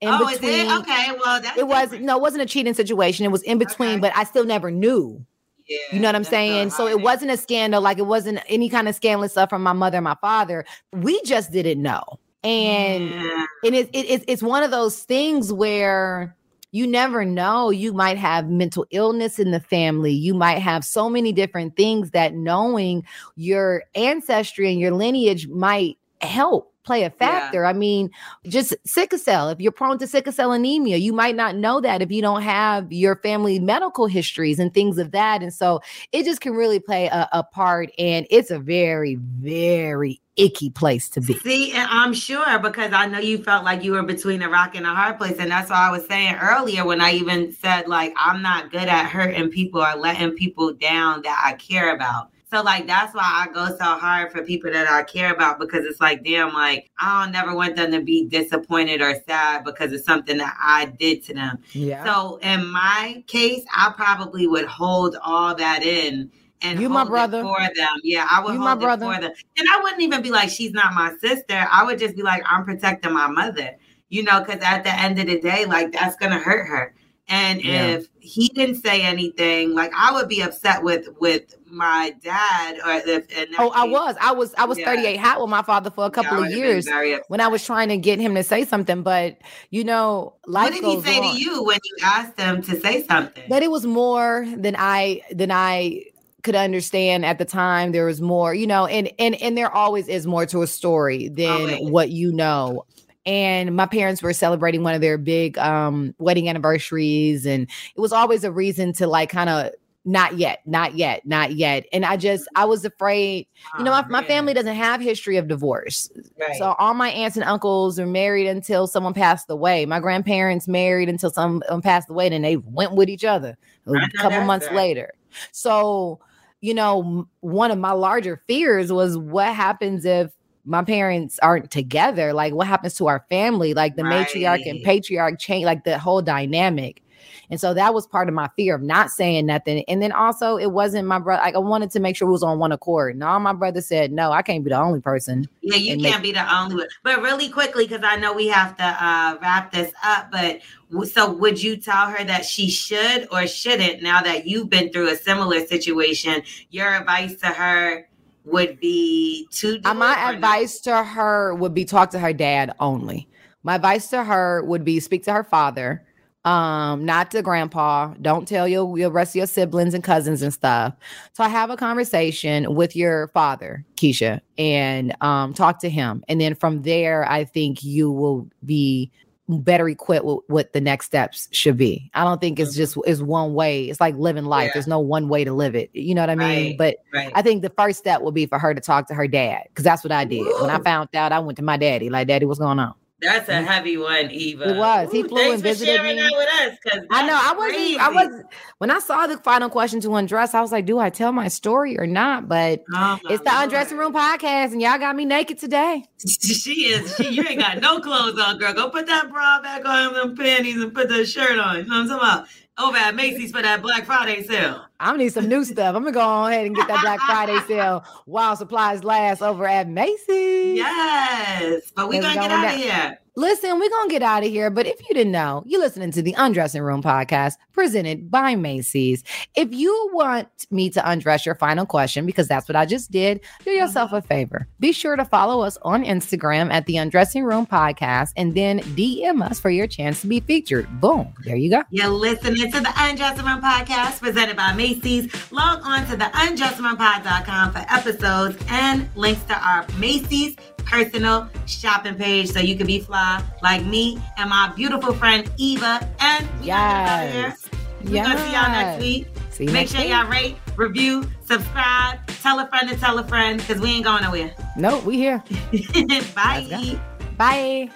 In 0.00 0.08
oh, 0.08 0.26
between, 0.30 0.50
is 0.50 0.72
it? 0.72 0.78
Okay, 0.80 1.08
well, 1.22 1.42
that's 1.42 1.58
it 1.58 1.66
was 1.68 1.82
different. 1.82 2.04
no, 2.06 2.16
it 2.16 2.22
wasn't 2.22 2.42
a 2.42 2.46
cheating 2.46 2.72
situation. 2.72 3.26
It 3.26 3.30
was 3.32 3.42
in 3.42 3.58
between, 3.58 3.90
Okay. 3.90 4.00
but 4.00 4.12
I 4.16 4.24
still 4.24 4.46
never 4.46 4.70
knew. 4.70 5.22
Yeah, 5.68 5.76
You 5.92 6.00
know 6.00 6.08
what 6.08 6.14
I'm 6.14 6.24
saying? 6.24 6.70
so 6.70 6.86
it 6.86 7.02
wasn't 7.02 7.32
a 7.32 7.36
scandal. 7.36 7.82
Like 7.82 7.98
it 7.98 8.06
wasn't 8.06 8.38
any 8.48 8.70
kind 8.70 8.88
of 8.88 8.94
scandalous 8.94 9.32
stuff 9.32 9.50
from 9.50 9.62
my 9.62 9.74
mother 9.74 9.98
and 9.98 10.04
my 10.04 10.16
father. 10.22 10.64
We 10.94 11.20
just 11.22 11.52
didn't 11.52 11.82
know. 11.82 12.02
And 12.42 13.10
Yeah. 13.10 13.44
and 13.64 13.74
it, 13.74 13.90
it, 13.92 14.24
it's 14.26 14.42
one 14.42 14.62
of 14.62 14.70
those 14.70 15.02
things 15.02 15.52
where 15.52 16.34
you 16.72 16.86
never 16.86 17.24
know 17.24 17.70
you 17.70 17.92
might 17.92 18.18
have 18.18 18.48
mental 18.48 18.86
illness 18.90 19.38
in 19.38 19.50
the 19.50 19.60
family 19.60 20.12
you 20.12 20.34
might 20.34 20.58
have 20.58 20.84
so 20.84 21.08
many 21.08 21.32
different 21.32 21.76
things 21.76 22.10
that 22.10 22.34
knowing 22.34 23.04
your 23.36 23.84
ancestry 23.94 24.70
and 24.70 24.80
your 24.80 24.92
lineage 24.92 25.48
might 25.48 25.96
help 26.20 26.72
play 26.86 27.02
a 27.02 27.10
factor 27.10 27.66
i 27.66 27.72
mean 27.72 28.10
just 28.46 28.74
sickle 28.84 29.18
cell 29.18 29.48
if 29.48 29.60
you're 29.60 29.72
prone 29.72 29.98
to 29.98 30.06
sickle 30.06 30.32
cell 30.32 30.52
anemia 30.52 30.96
you 30.96 31.12
might 31.12 31.34
not 31.34 31.56
know 31.56 31.80
that 31.80 32.00
if 32.00 32.10
you 32.10 32.22
don't 32.22 32.42
have 32.42 32.90
your 32.92 33.16
family 33.16 33.58
medical 33.58 34.06
histories 34.06 34.58
and 34.58 34.72
things 34.72 34.96
of 34.96 35.10
that 35.10 35.42
and 35.42 35.52
so 35.52 35.80
it 36.12 36.24
just 36.24 36.40
can 36.40 36.54
really 36.54 36.78
play 36.78 37.06
a, 37.08 37.28
a 37.32 37.42
part 37.42 37.90
and 37.98 38.26
it's 38.30 38.50
a 38.50 38.58
very 38.58 39.16
very 39.16 40.20
icky 40.36 40.70
place 40.70 41.08
to 41.08 41.20
be 41.20 41.34
See, 41.38 41.72
and 41.72 41.88
I'm 41.90 42.12
sure 42.12 42.58
because 42.58 42.92
I 42.92 43.06
know 43.06 43.18
you 43.18 43.38
felt 43.38 43.64
like 43.64 43.82
you 43.82 43.92
were 43.92 44.02
between 44.02 44.42
a 44.42 44.48
rock 44.48 44.74
and 44.74 44.86
a 44.86 44.94
hard 44.94 45.18
place. 45.18 45.36
And 45.38 45.50
that's 45.50 45.70
why 45.70 45.88
I 45.88 45.90
was 45.90 46.06
saying 46.06 46.36
earlier 46.36 46.84
when 46.84 47.00
I 47.00 47.12
even 47.12 47.52
said, 47.52 47.88
like, 47.88 48.14
I'm 48.16 48.42
not 48.42 48.70
good 48.70 48.88
at 48.88 49.06
hurting 49.06 49.48
people 49.48 49.82
or 49.82 49.94
letting 49.96 50.32
people 50.32 50.72
down 50.74 51.22
that 51.22 51.42
I 51.44 51.54
care 51.54 51.94
about. 51.94 52.30
So, 52.56 52.62
like, 52.62 52.86
that's 52.86 53.14
why 53.14 53.22
I 53.22 53.52
go 53.52 53.66
so 53.76 53.84
hard 53.84 54.32
for 54.32 54.42
people 54.42 54.72
that 54.72 54.88
I 54.88 55.02
care 55.02 55.30
about 55.30 55.58
because 55.58 55.84
it's 55.84 56.00
like, 56.00 56.24
damn, 56.24 56.54
like, 56.54 56.88
I 56.98 57.22
don't 57.22 57.32
never 57.32 57.54
want 57.54 57.76
them 57.76 57.92
to 57.92 58.00
be 58.00 58.24
disappointed 58.24 59.02
or 59.02 59.14
sad 59.28 59.62
because 59.62 59.92
of 59.92 60.00
something 60.00 60.38
that 60.38 60.56
I 60.58 60.86
did 60.98 61.22
to 61.24 61.34
them. 61.34 61.58
yeah 61.72 62.02
So, 62.02 62.38
in 62.42 62.66
my 62.66 63.22
case, 63.26 63.62
I 63.76 63.92
probably 63.94 64.46
would 64.46 64.64
hold 64.64 65.18
all 65.22 65.54
that 65.54 65.82
in. 65.82 66.30
And 66.62 66.80
You 66.80 66.88
my 66.88 67.04
brother. 67.04 67.42
for 67.42 67.58
them. 67.76 67.96
Yeah, 68.02 68.26
I 68.30 68.40
would 68.42 68.54
You 68.54 68.60
hold 68.60 68.64
my 68.64 68.72
it 68.72 68.80
brother. 68.80 69.04
for 69.04 69.20
them. 69.20 69.32
And 69.58 69.66
I 69.74 69.80
wouldn't 69.82 70.00
even 70.00 70.22
be 70.22 70.30
like, 70.30 70.48
she's 70.48 70.72
not 70.72 70.94
my 70.94 71.14
sister. 71.20 71.68
I 71.70 71.84
would 71.84 71.98
just 71.98 72.16
be 72.16 72.22
like, 72.22 72.42
I'm 72.46 72.64
protecting 72.64 73.12
my 73.12 73.26
mother, 73.26 73.76
you 74.08 74.22
know, 74.22 74.40
because 74.42 74.62
at 74.62 74.82
the 74.82 74.98
end 74.98 75.18
of 75.18 75.26
the 75.26 75.38
day, 75.42 75.66
like 75.66 75.92
that's 75.92 76.16
gonna 76.16 76.38
hurt 76.38 76.64
her. 76.68 76.94
And 77.28 77.62
Yeah. 77.62 77.88
if 77.88 78.06
he 78.20 78.48
didn't 78.48 78.76
say 78.76 79.02
anything, 79.02 79.74
like 79.74 79.92
I 79.94 80.10
would 80.12 80.28
be 80.30 80.40
upset 80.40 80.82
with 80.82 81.08
with 81.20 81.55
my 81.68 82.14
dad 82.22 82.76
or 82.84 82.92
if 83.06 83.26
Oh, 83.58 83.70
I 83.70 83.84
was. 83.84 84.16
I 84.20 84.32
was. 84.32 84.54
I 84.56 84.64
was 84.64 84.78
Yeah. 84.78 84.86
38 84.86 85.16
hot 85.18 85.40
with 85.40 85.50
my 85.50 85.62
father 85.62 85.90
for 85.90 86.04
a 86.04 86.10
couple 86.10 86.42
of 86.42 86.50
years 86.50 86.88
when 87.28 87.40
I 87.40 87.48
was 87.48 87.64
trying 87.64 87.88
to 87.88 87.96
get 87.96 88.18
him 88.20 88.34
to 88.34 88.42
say 88.42 88.64
something. 88.64 89.02
But 89.02 89.38
you 89.70 89.84
know, 89.84 90.34
life 90.46 90.72
What 90.72 90.80
did 90.80 90.84
he 90.84 91.00
say 91.02 91.18
on. 91.18 91.34
to 91.34 91.40
you 91.40 91.62
when 91.64 91.78
you 91.84 91.96
asked 92.04 92.38
him 92.38 92.62
to 92.62 92.80
say 92.80 93.06
something? 93.06 93.48
That 93.48 93.62
it 93.62 93.70
was 93.70 93.86
more 93.86 94.46
than 94.56 94.76
I 94.78 95.22
than 95.32 95.50
I 95.50 96.04
could 96.42 96.54
understand 96.54 97.24
at 97.26 97.38
the 97.38 97.44
time. 97.44 97.92
There 97.92 98.06
was 98.06 98.20
more, 98.20 98.54
you 98.54 98.66
know, 98.66 98.86
and 98.86 99.10
and 99.18 99.34
and 99.36 99.58
there 99.58 99.70
always 99.70 100.08
is 100.08 100.26
more 100.26 100.46
to 100.46 100.62
a 100.62 100.66
story 100.66 101.28
than 101.28 101.50
Always. 101.50 101.90
what 101.90 102.10
you 102.10 102.32
know. 102.32 102.84
And 103.24 103.74
my 103.74 103.86
parents 103.86 104.22
were 104.22 104.32
celebrating 104.32 104.84
one 104.84 104.94
of 104.94 105.00
their 105.00 105.18
big 105.18 105.58
um 105.58 106.14
wedding 106.18 106.48
anniversaries, 106.48 107.44
and 107.44 107.68
it 107.96 108.00
was 108.00 108.12
always 108.12 108.44
a 108.44 108.52
reason 108.52 108.92
to 108.94 109.08
like 109.08 109.30
kind 109.30 109.50
of 109.50 109.72
not 110.06 110.38
yet, 110.38 110.60
not 110.66 110.94
yet, 110.94 111.26
not 111.26 111.52
yet. 111.54 111.84
And 111.92 112.04
I 112.04 112.16
just 112.16 112.48
I 112.54 112.64
was 112.64 112.84
afraid 112.84 113.48
you 113.76 113.84
know, 113.84 113.90
my, 113.90 114.06
my 114.08 114.24
family 114.24 114.54
doesn't 114.54 114.76
have 114.76 115.00
history 115.00 115.36
of 115.36 115.48
divorce. 115.48 116.08
Right. 116.38 116.56
So 116.58 116.76
all 116.78 116.94
my 116.94 117.10
aunts 117.10 117.36
and 117.36 117.44
uncles 117.44 117.98
are 117.98 118.06
married 118.06 118.46
until 118.46 118.86
someone 118.86 119.14
passed 119.14 119.50
away. 119.50 119.84
My 119.84 119.98
grandparents 119.98 120.68
married 120.68 121.08
until 121.08 121.30
someone 121.30 121.62
um, 121.68 121.82
passed 121.82 122.08
away, 122.08 122.26
and 122.26 122.32
then 122.32 122.42
they 122.42 122.56
went 122.56 122.92
with 122.92 123.08
each 123.08 123.24
other 123.24 123.58
a 123.86 124.18
couple 124.18 124.40
months 124.42 124.66
right. 124.66 124.76
later. 124.76 125.12
So, 125.50 126.20
you 126.60 126.72
know, 126.72 127.26
one 127.40 127.72
of 127.72 127.78
my 127.78 127.92
larger 127.92 128.42
fears 128.46 128.92
was 128.92 129.18
what 129.18 129.54
happens 129.54 130.04
if 130.04 130.30
my 130.64 130.84
parents 130.84 131.38
aren't 131.42 131.70
together? 131.70 132.32
Like, 132.32 132.54
what 132.54 132.68
happens 132.68 132.94
to 132.94 133.08
our 133.08 133.24
family? 133.28 133.74
Like, 133.74 133.96
the 133.96 134.02
matriarch 134.02 134.68
and 134.68 134.82
patriarch 134.84 135.40
change, 135.40 135.64
like 135.64 135.84
the 135.84 135.98
whole 135.98 136.22
dynamic. 136.22 137.02
And 137.50 137.60
so 137.60 137.74
that 137.74 137.94
was 137.94 138.06
part 138.06 138.28
of 138.28 138.34
my 138.34 138.48
fear 138.56 138.74
of 138.74 138.82
not 138.82 139.10
saying 139.10 139.46
nothing. 139.46 139.84
And 139.88 140.02
then 140.02 140.12
also, 140.12 140.56
it 140.56 140.72
wasn't 140.72 141.06
my 141.06 141.18
brother. 141.18 141.42
Like, 141.42 141.54
I 141.54 141.58
wanted 141.58 141.90
to 141.92 142.00
make 142.00 142.16
sure 142.16 142.26
we 142.28 142.32
was 142.32 142.42
on 142.42 142.58
one 142.58 142.72
accord. 142.72 143.14
And 143.14 143.24
all 143.24 143.40
my 143.40 143.52
brother 143.52 143.80
said, 143.80 144.12
no, 144.12 144.32
I 144.32 144.42
can't 144.42 144.64
be 144.64 144.70
the 144.70 144.78
only 144.78 145.00
person. 145.00 145.48
Yeah, 145.62 145.76
you 145.76 145.98
can't 145.98 146.22
be 146.22 146.32
the 146.32 146.54
only 146.54 146.76
one. 146.76 146.88
But 147.02 147.22
really 147.22 147.48
quickly, 147.48 147.86
because 147.86 148.04
I 148.04 148.16
know 148.16 148.32
we 148.32 148.48
have 148.48 148.76
to 148.76 148.84
uh, 148.84 149.38
wrap 149.40 149.72
this 149.72 149.92
up. 150.04 150.30
But 150.30 150.60
so, 151.08 151.32
would 151.32 151.62
you 151.62 151.76
tell 151.76 152.06
her 152.06 152.24
that 152.24 152.44
she 152.44 152.70
should 152.70 153.28
or 153.32 153.46
shouldn't? 153.46 154.02
Now 154.02 154.22
that 154.22 154.46
you've 154.46 154.70
been 154.70 154.92
through 154.92 155.08
a 155.08 155.16
similar 155.16 155.66
situation, 155.66 156.42
your 156.70 156.94
advice 156.94 157.36
to 157.40 157.48
her 157.48 158.08
would 158.44 158.78
be 158.78 159.48
to 159.50 159.78
do 159.78 159.88
Uh, 159.88 159.92
it 159.92 159.96
my 159.96 160.12
or 160.12 160.16
not? 160.16 160.34
advice 160.36 160.78
to 160.82 161.02
her 161.02 161.52
would 161.56 161.74
be 161.74 161.84
talk 161.84 162.10
to 162.10 162.18
her 162.20 162.32
dad 162.32 162.72
only. 162.78 163.28
My 163.64 163.74
advice 163.74 164.08
to 164.10 164.22
her 164.22 164.62
would 164.62 164.84
be 164.84 165.00
speak 165.00 165.24
to 165.24 165.32
her 165.32 165.42
father, 165.42 166.05
um, 166.46 167.04
not 167.04 167.32
to 167.32 167.42
grandpa. 167.42 168.14
Don't 168.22 168.46
tell 168.46 168.68
your, 168.68 168.96
your 168.96 169.10
rest 169.10 169.32
of 169.32 169.36
your 169.36 169.46
siblings 169.48 169.94
and 169.94 170.04
cousins 170.04 170.42
and 170.42 170.54
stuff. 170.54 170.94
So 171.32 171.42
I 171.42 171.48
have 171.48 171.70
a 171.70 171.76
conversation 171.76 172.74
with 172.74 172.94
your 172.94 173.28
father, 173.28 173.84
Keisha, 173.96 174.40
and 174.56 175.14
um, 175.20 175.52
talk 175.52 175.80
to 175.80 175.90
him. 175.90 176.22
And 176.28 176.40
then 176.40 176.54
from 176.54 176.82
there, 176.82 177.28
I 177.28 177.44
think 177.44 177.82
you 177.82 178.12
will 178.12 178.48
be 178.64 179.10
better 179.48 179.88
equipped 179.88 180.24
with 180.24 180.38
what 180.46 180.72
the 180.72 180.80
next 180.80 181.06
steps 181.06 181.48
should 181.52 181.76
be. 181.76 182.10
I 182.14 182.24
don't 182.24 182.40
think 182.40 182.58
it's 182.58 182.74
just 182.74 182.96
is 183.06 183.22
one 183.22 183.54
way. 183.54 183.84
It's 183.84 184.00
like 184.00 184.16
living 184.16 184.44
life. 184.44 184.68
Yeah. 184.68 184.72
There's 184.74 184.88
no 184.88 185.00
one 185.00 185.28
way 185.28 185.44
to 185.44 185.52
live 185.52 185.74
it. 185.74 185.90
You 185.94 186.14
know 186.14 186.22
what 186.22 186.30
I 186.30 186.34
mean? 186.36 186.66
Right. 186.70 186.78
But 186.78 186.96
Right. 187.12 187.32
I 187.34 187.42
think 187.42 187.62
the 187.62 187.70
first 187.70 187.98
step 187.98 188.22
would 188.22 188.34
be 188.34 188.46
for 188.46 188.58
her 188.58 188.74
to 188.74 188.80
talk 188.80 189.08
to 189.08 189.14
her 189.14 189.26
dad 189.26 189.62
because 189.68 189.84
that's 189.84 190.04
what 190.04 190.12
I 190.12 190.24
did. 190.24 190.44
When 190.60 190.70
I 190.70 190.78
found 190.78 191.08
out, 191.14 191.32
I 191.32 191.38
went 191.40 191.56
to 191.58 191.64
my 191.64 191.76
daddy. 191.76 192.08
Like, 192.08 192.28
daddy, 192.28 192.46
what's 192.46 192.58
going 192.60 192.78
on? 192.78 192.94
That's 193.20 193.48
a 193.48 193.62
heavy 193.62 193.96
one, 193.96 194.30
Eva. 194.30 194.74
It 194.74 194.76
was. 194.76 195.10
He 195.10 195.22
flew 195.22 195.38
thanks 195.38 195.54
and 195.54 195.62
for 195.62 195.68
visited 195.68 195.96
sharing 195.96 196.16
me. 196.16 196.22
that 196.22 196.32
with 196.36 196.92
us. 196.92 197.04
I 197.10 197.26
know. 197.26 197.40
I 197.42 197.54
wasn't. 197.56 198.00
I 198.00 198.08
was 198.10 198.44
when 198.76 198.90
I 198.90 198.98
saw 198.98 199.26
the 199.26 199.38
final 199.38 199.70
question 199.70 200.00
to 200.02 200.14
undress. 200.16 200.52
I 200.52 200.60
was 200.60 200.70
like, 200.70 200.84
do 200.84 200.98
I 200.98 201.08
tell 201.08 201.32
my 201.32 201.48
story 201.48 201.98
or 201.98 202.06
not? 202.06 202.46
But 202.46 202.84
Oh, 202.94 203.18
it's 203.30 203.42
the 203.42 203.50
undressing 203.52 203.96
room 203.96 204.12
podcast, 204.12 204.72
and 204.72 204.82
y'all 204.82 204.98
got 204.98 205.16
me 205.16 205.24
naked 205.24 205.58
today. 205.58 206.04
She 206.26 206.86
is. 206.92 207.14
She, 207.16 207.28
you 207.28 207.44
ain't 207.48 207.60
got 207.60 207.80
no 207.80 208.00
clothes 208.00 208.38
on, 208.40 208.58
girl. 208.58 208.72
Go 208.72 208.90
put 208.90 209.06
that 209.06 209.30
bra 209.30 209.60
back 209.62 209.84
on, 209.86 210.12
them 210.14 210.36
panties, 210.36 210.82
and 210.82 210.92
put 210.92 211.08
that 211.08 211.26
shirt 211.26 211.58
on. 211.58 211.76
You 211.78 211.84
know 211.84 211.88
what 211.88 212.02
I'm 212.02 212.08
talking 212.08 212.28
about? 212.28 212.48
Over 212.78 212.96
at 212.96 213.14
Macy's 213.14 213.50
for 213.52 213.62
that 213.62 213.82
Black 213.82 214.04
Friday 214.04 214.42
sale. 214.44 214.84
I'm 215.00 215.14
gonna 215.14 215.24
need 215.24 215.32
some 215.32 215.48
new 215.48 215.64
stuff. 215.64 215.94
I'm 215.94 216.02
gonna 216.02 216.12
go 216.12 216.46
ahead 216.46 216.66
and 216.66 216.74
get 216.74 216.88
that 216.88 217.02
Black 217.02 217.20
Friday 217.20 217.58
sale 217.66 218.04
while 218.26 218.56
supplies 218.56 219.04
last 219.04 219.42
over 219.42 219.66
at 219.66 219.88
Macy's. 219.88 220.76
Yes, 220.76 221.90
but 221.94 222.08
we're 222.08 222.20
gonna 222.20 222.34
get 222.34 222.50
out 222.50 222.74
of 222.74 222.80
here. 222.80 223.18
Listen, 223.38 223.78
we're 223.78 223.90
going 223.90 224.08
to 224.08 224.12
get 224.12 224.22
out 224.22 224.44
of 224.44 224.48
here. 224.48 224.70
But 224.70 224.86
if 224.86 224.98
you 225.06 225.14
didn't 225.14 225.32
know, 225.32 225.62
you're 225.66 225.80
listening 225.80 226.10
to 226.12 226.22
the 226.22 226.34
Undressing 226.38 226.80
Room 226.80 227.02
podcast 227.02 227.56
presented 227.74 228.30
by 228.30 228.56
Macy's. 228.56 229.22
If 229.54 229.74
you 229.74 230.08
want 230.14 230.48
me 230.70 230.88
to 230.88 231.10
undress 231.10 231.44
your 231.44 231.54
final 231.54 231.84
question, 231.84 232.24
because 232.24 232.48
that's 232.48 232.66
what 232.66 232.76
I 232.76 232.86
just 232.86 233.10
did, 233.10 233.42
do 233.62 233.72
uh-huh. 233.72 233.84
yourself 233.84 234.14
a 234.14 234.22
favor. 234.22 234.66
Be 234.80 234.90
sure 234.90 235.16
to 235.16 235.24
follow 235.26 235.60
us 235.60 235.76
on 235.82 236.02
Instagram 236.02 236.72
at 236.72 236.86
the 236.86 236.96
Undressing 236.96 237.44
Room 237.44 237.66
podcast 237.66 238.30
and 238.38 238.54
then 238.54 238.80
DM 238.80 239.42
us 239.42 239.60
for 239.60 239.68
your 239.68 239.86
chance 239.86 240.22
to 240.22 240.28
be 240.28 240.40
featured. 240.40 240.88
Boom. 240.98 241.34
There 241.44 241.56
you 241.56 241.68
go. 241.68 241.82
You're 241.90 242.08
listening 242.08 242.72
to 242.72 242.80
the 242.80 242.92
Undressing 242.96 243.44
Room 243.44 243.60
podcast 243.60 244.18
presented 244.18 244.56
by 244.56 244.72
Macy's. 244.72 245.52
Log 245.52 245.80
on 245.84 246.06
to 246.06 246.16
the 246.16 246.24
undressingroompod.com 246.24 247.72
for 247.72 247.84
episodes 247.90 248.56
and 248.70 249.06
links 249.14 249.42
to 249.44 249.58
our 249.58 249.86
Macy's 249.98 250.56
personal 250.86 251.48
shopping 251.66 252.14
page 252.14 252.48
so 252.48 252.60
you 252.60 252.76
can 252.76 252.86
be 252.86 253.00
fly 253.00 253.42
like 253.62 253.84
me 253.84 254.18
and 254.38 254.48
my 254.48 254.72
beautiful 254.74 255.12
friend 255.12 255.50
Eva. 255.58 256.08
And 256.20 256.48
we 256.60 256.66
gonna 256.66 256.66
get 256.66 256.70
out 256.70 257.26
of 257.26 257.32
here. 257.32 257.42
Yes. 257.42 257.68
We're 258.04 258.22
gonna 258.22 258.38
see 258.38 258.52
y'all 258.52 258.68
next 258.70 259.02
week. 259.02 259.26
See 259.50 259.66
Make 259.66 259.88
sure 259.88 260.00
week. 260.00 260.10
y'all 260.10 260.28
rate, 260.28 260.56
review, 260.76 261.28
subscribe, 261.44 262.24
tell 262.42 262.58
a 262.60 262.66
friend 262.68 262.88
to 262.88 262.96
tell 262.96 263.18
a 263.18 263.24
friend 263.24 263.58
because 263.58 263.80
we 263.80 263.90
ain't 263.90 264.04
going 264.04 264.22
nowhere. 264.22 264.54
Nope, 264.76 265.04
we 265.04 265.16
here. 265.16 265.42
Bye. 266.34 266.98
Bye. 267.36 267.90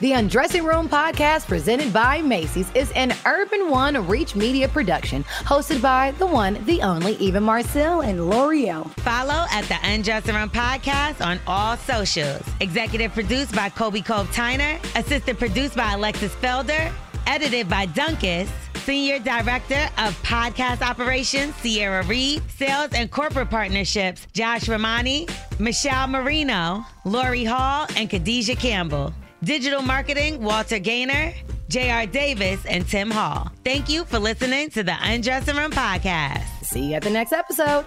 The 0.00 0.12
Undressing 0.12 0.64
Room 0.64 0.88
podcast 0.88 1.46
presented 1.46 1.92
by 1.92 2.20
Macy's 2.20 2.68
is 2.74 2.90
an 2.92 3.14
Urban 3.24 3.70
One 3.70 4.06
Reach 4.08 4.34
Media 4.34 4.68
production, 4.68 5.22
hosted 5.22 5.80
by 5.80 6.10
the 6.18 6.26
one, 6.26 6.62
the 6.64 6.82
only 6.82 7.14
Eva 7.16 7.40
Marcille 7.40 8.00
and 8.00 8.18
Lore'l. 8.18 8.90
Follow 9.00 9.46
at 9.52 9.62
the 9.66 9.76
Undressing 9.84 10.34
Room 10.34 10.50
podcast 10.50 11.24
on 11.24 11.38
all 11.46 11.76
socials. 11.76 12.42
Executive 12.60 13.12
produced 13.12 13.54
by 13.54 13.68
Kobe 13.68 14.00
Cove 14.00 14.26
Tyner. 14.32 14.82
Assistant 14.98 15.38
produced 15.38 15.76
by 15.76 15.92
Alexis 15.92 16.34
Felder. 16.34 16.92
Edited 17.28 17.68
by 17.68 17.86
Dunkus. 17.86 18.48
Senior 18.78 19.20
Director 19.20 19.88
of 19.96 20.20
Podcast 20.22 20.82
Operations, 20.82 21.54
Sierra 21.56 22.02
Reed. 22.04 22.42
Sales 22.50 22.90
and 22.94 23.10
Corporate 23.10 23.48
Partnerships, 23.48 24.26
Josh 24.34 24.68
Romani, 24.68 25.26
Michelle 25.58 26.08
Marino, 26.08 26.84
Lori 27.06 27.44
Hall, 27.44 27.86
and 27.96 28.10
Khadijah 28.10 28.56
Campbell. 28.56 29.14
Digital 29.44 29.82
Marketing, 29.82 30.42
Walter 30.42 30.78
Gaynor, 30.78 31.34
J.R. 31.68 32.06
Davis, 32.06 32.64
and 32.66 32.86
Tim 32.86 33.10
Hall. 33.10 33.50
Thank 33.64 33.88
you 33.88 34.04
for 34.04 34.18
listening 34.18 34.70
to 34.70 34.82
the 34.82 34.96
Undressing 35.00 35.56
Room 35.56 35.70
podcast. 35.70 36.44
See 36.62 36.88
you 36.88 36.94
at 36.94 37.02
the 37.02 37.10
next 37.10 37.32
episode. 37.32 37.84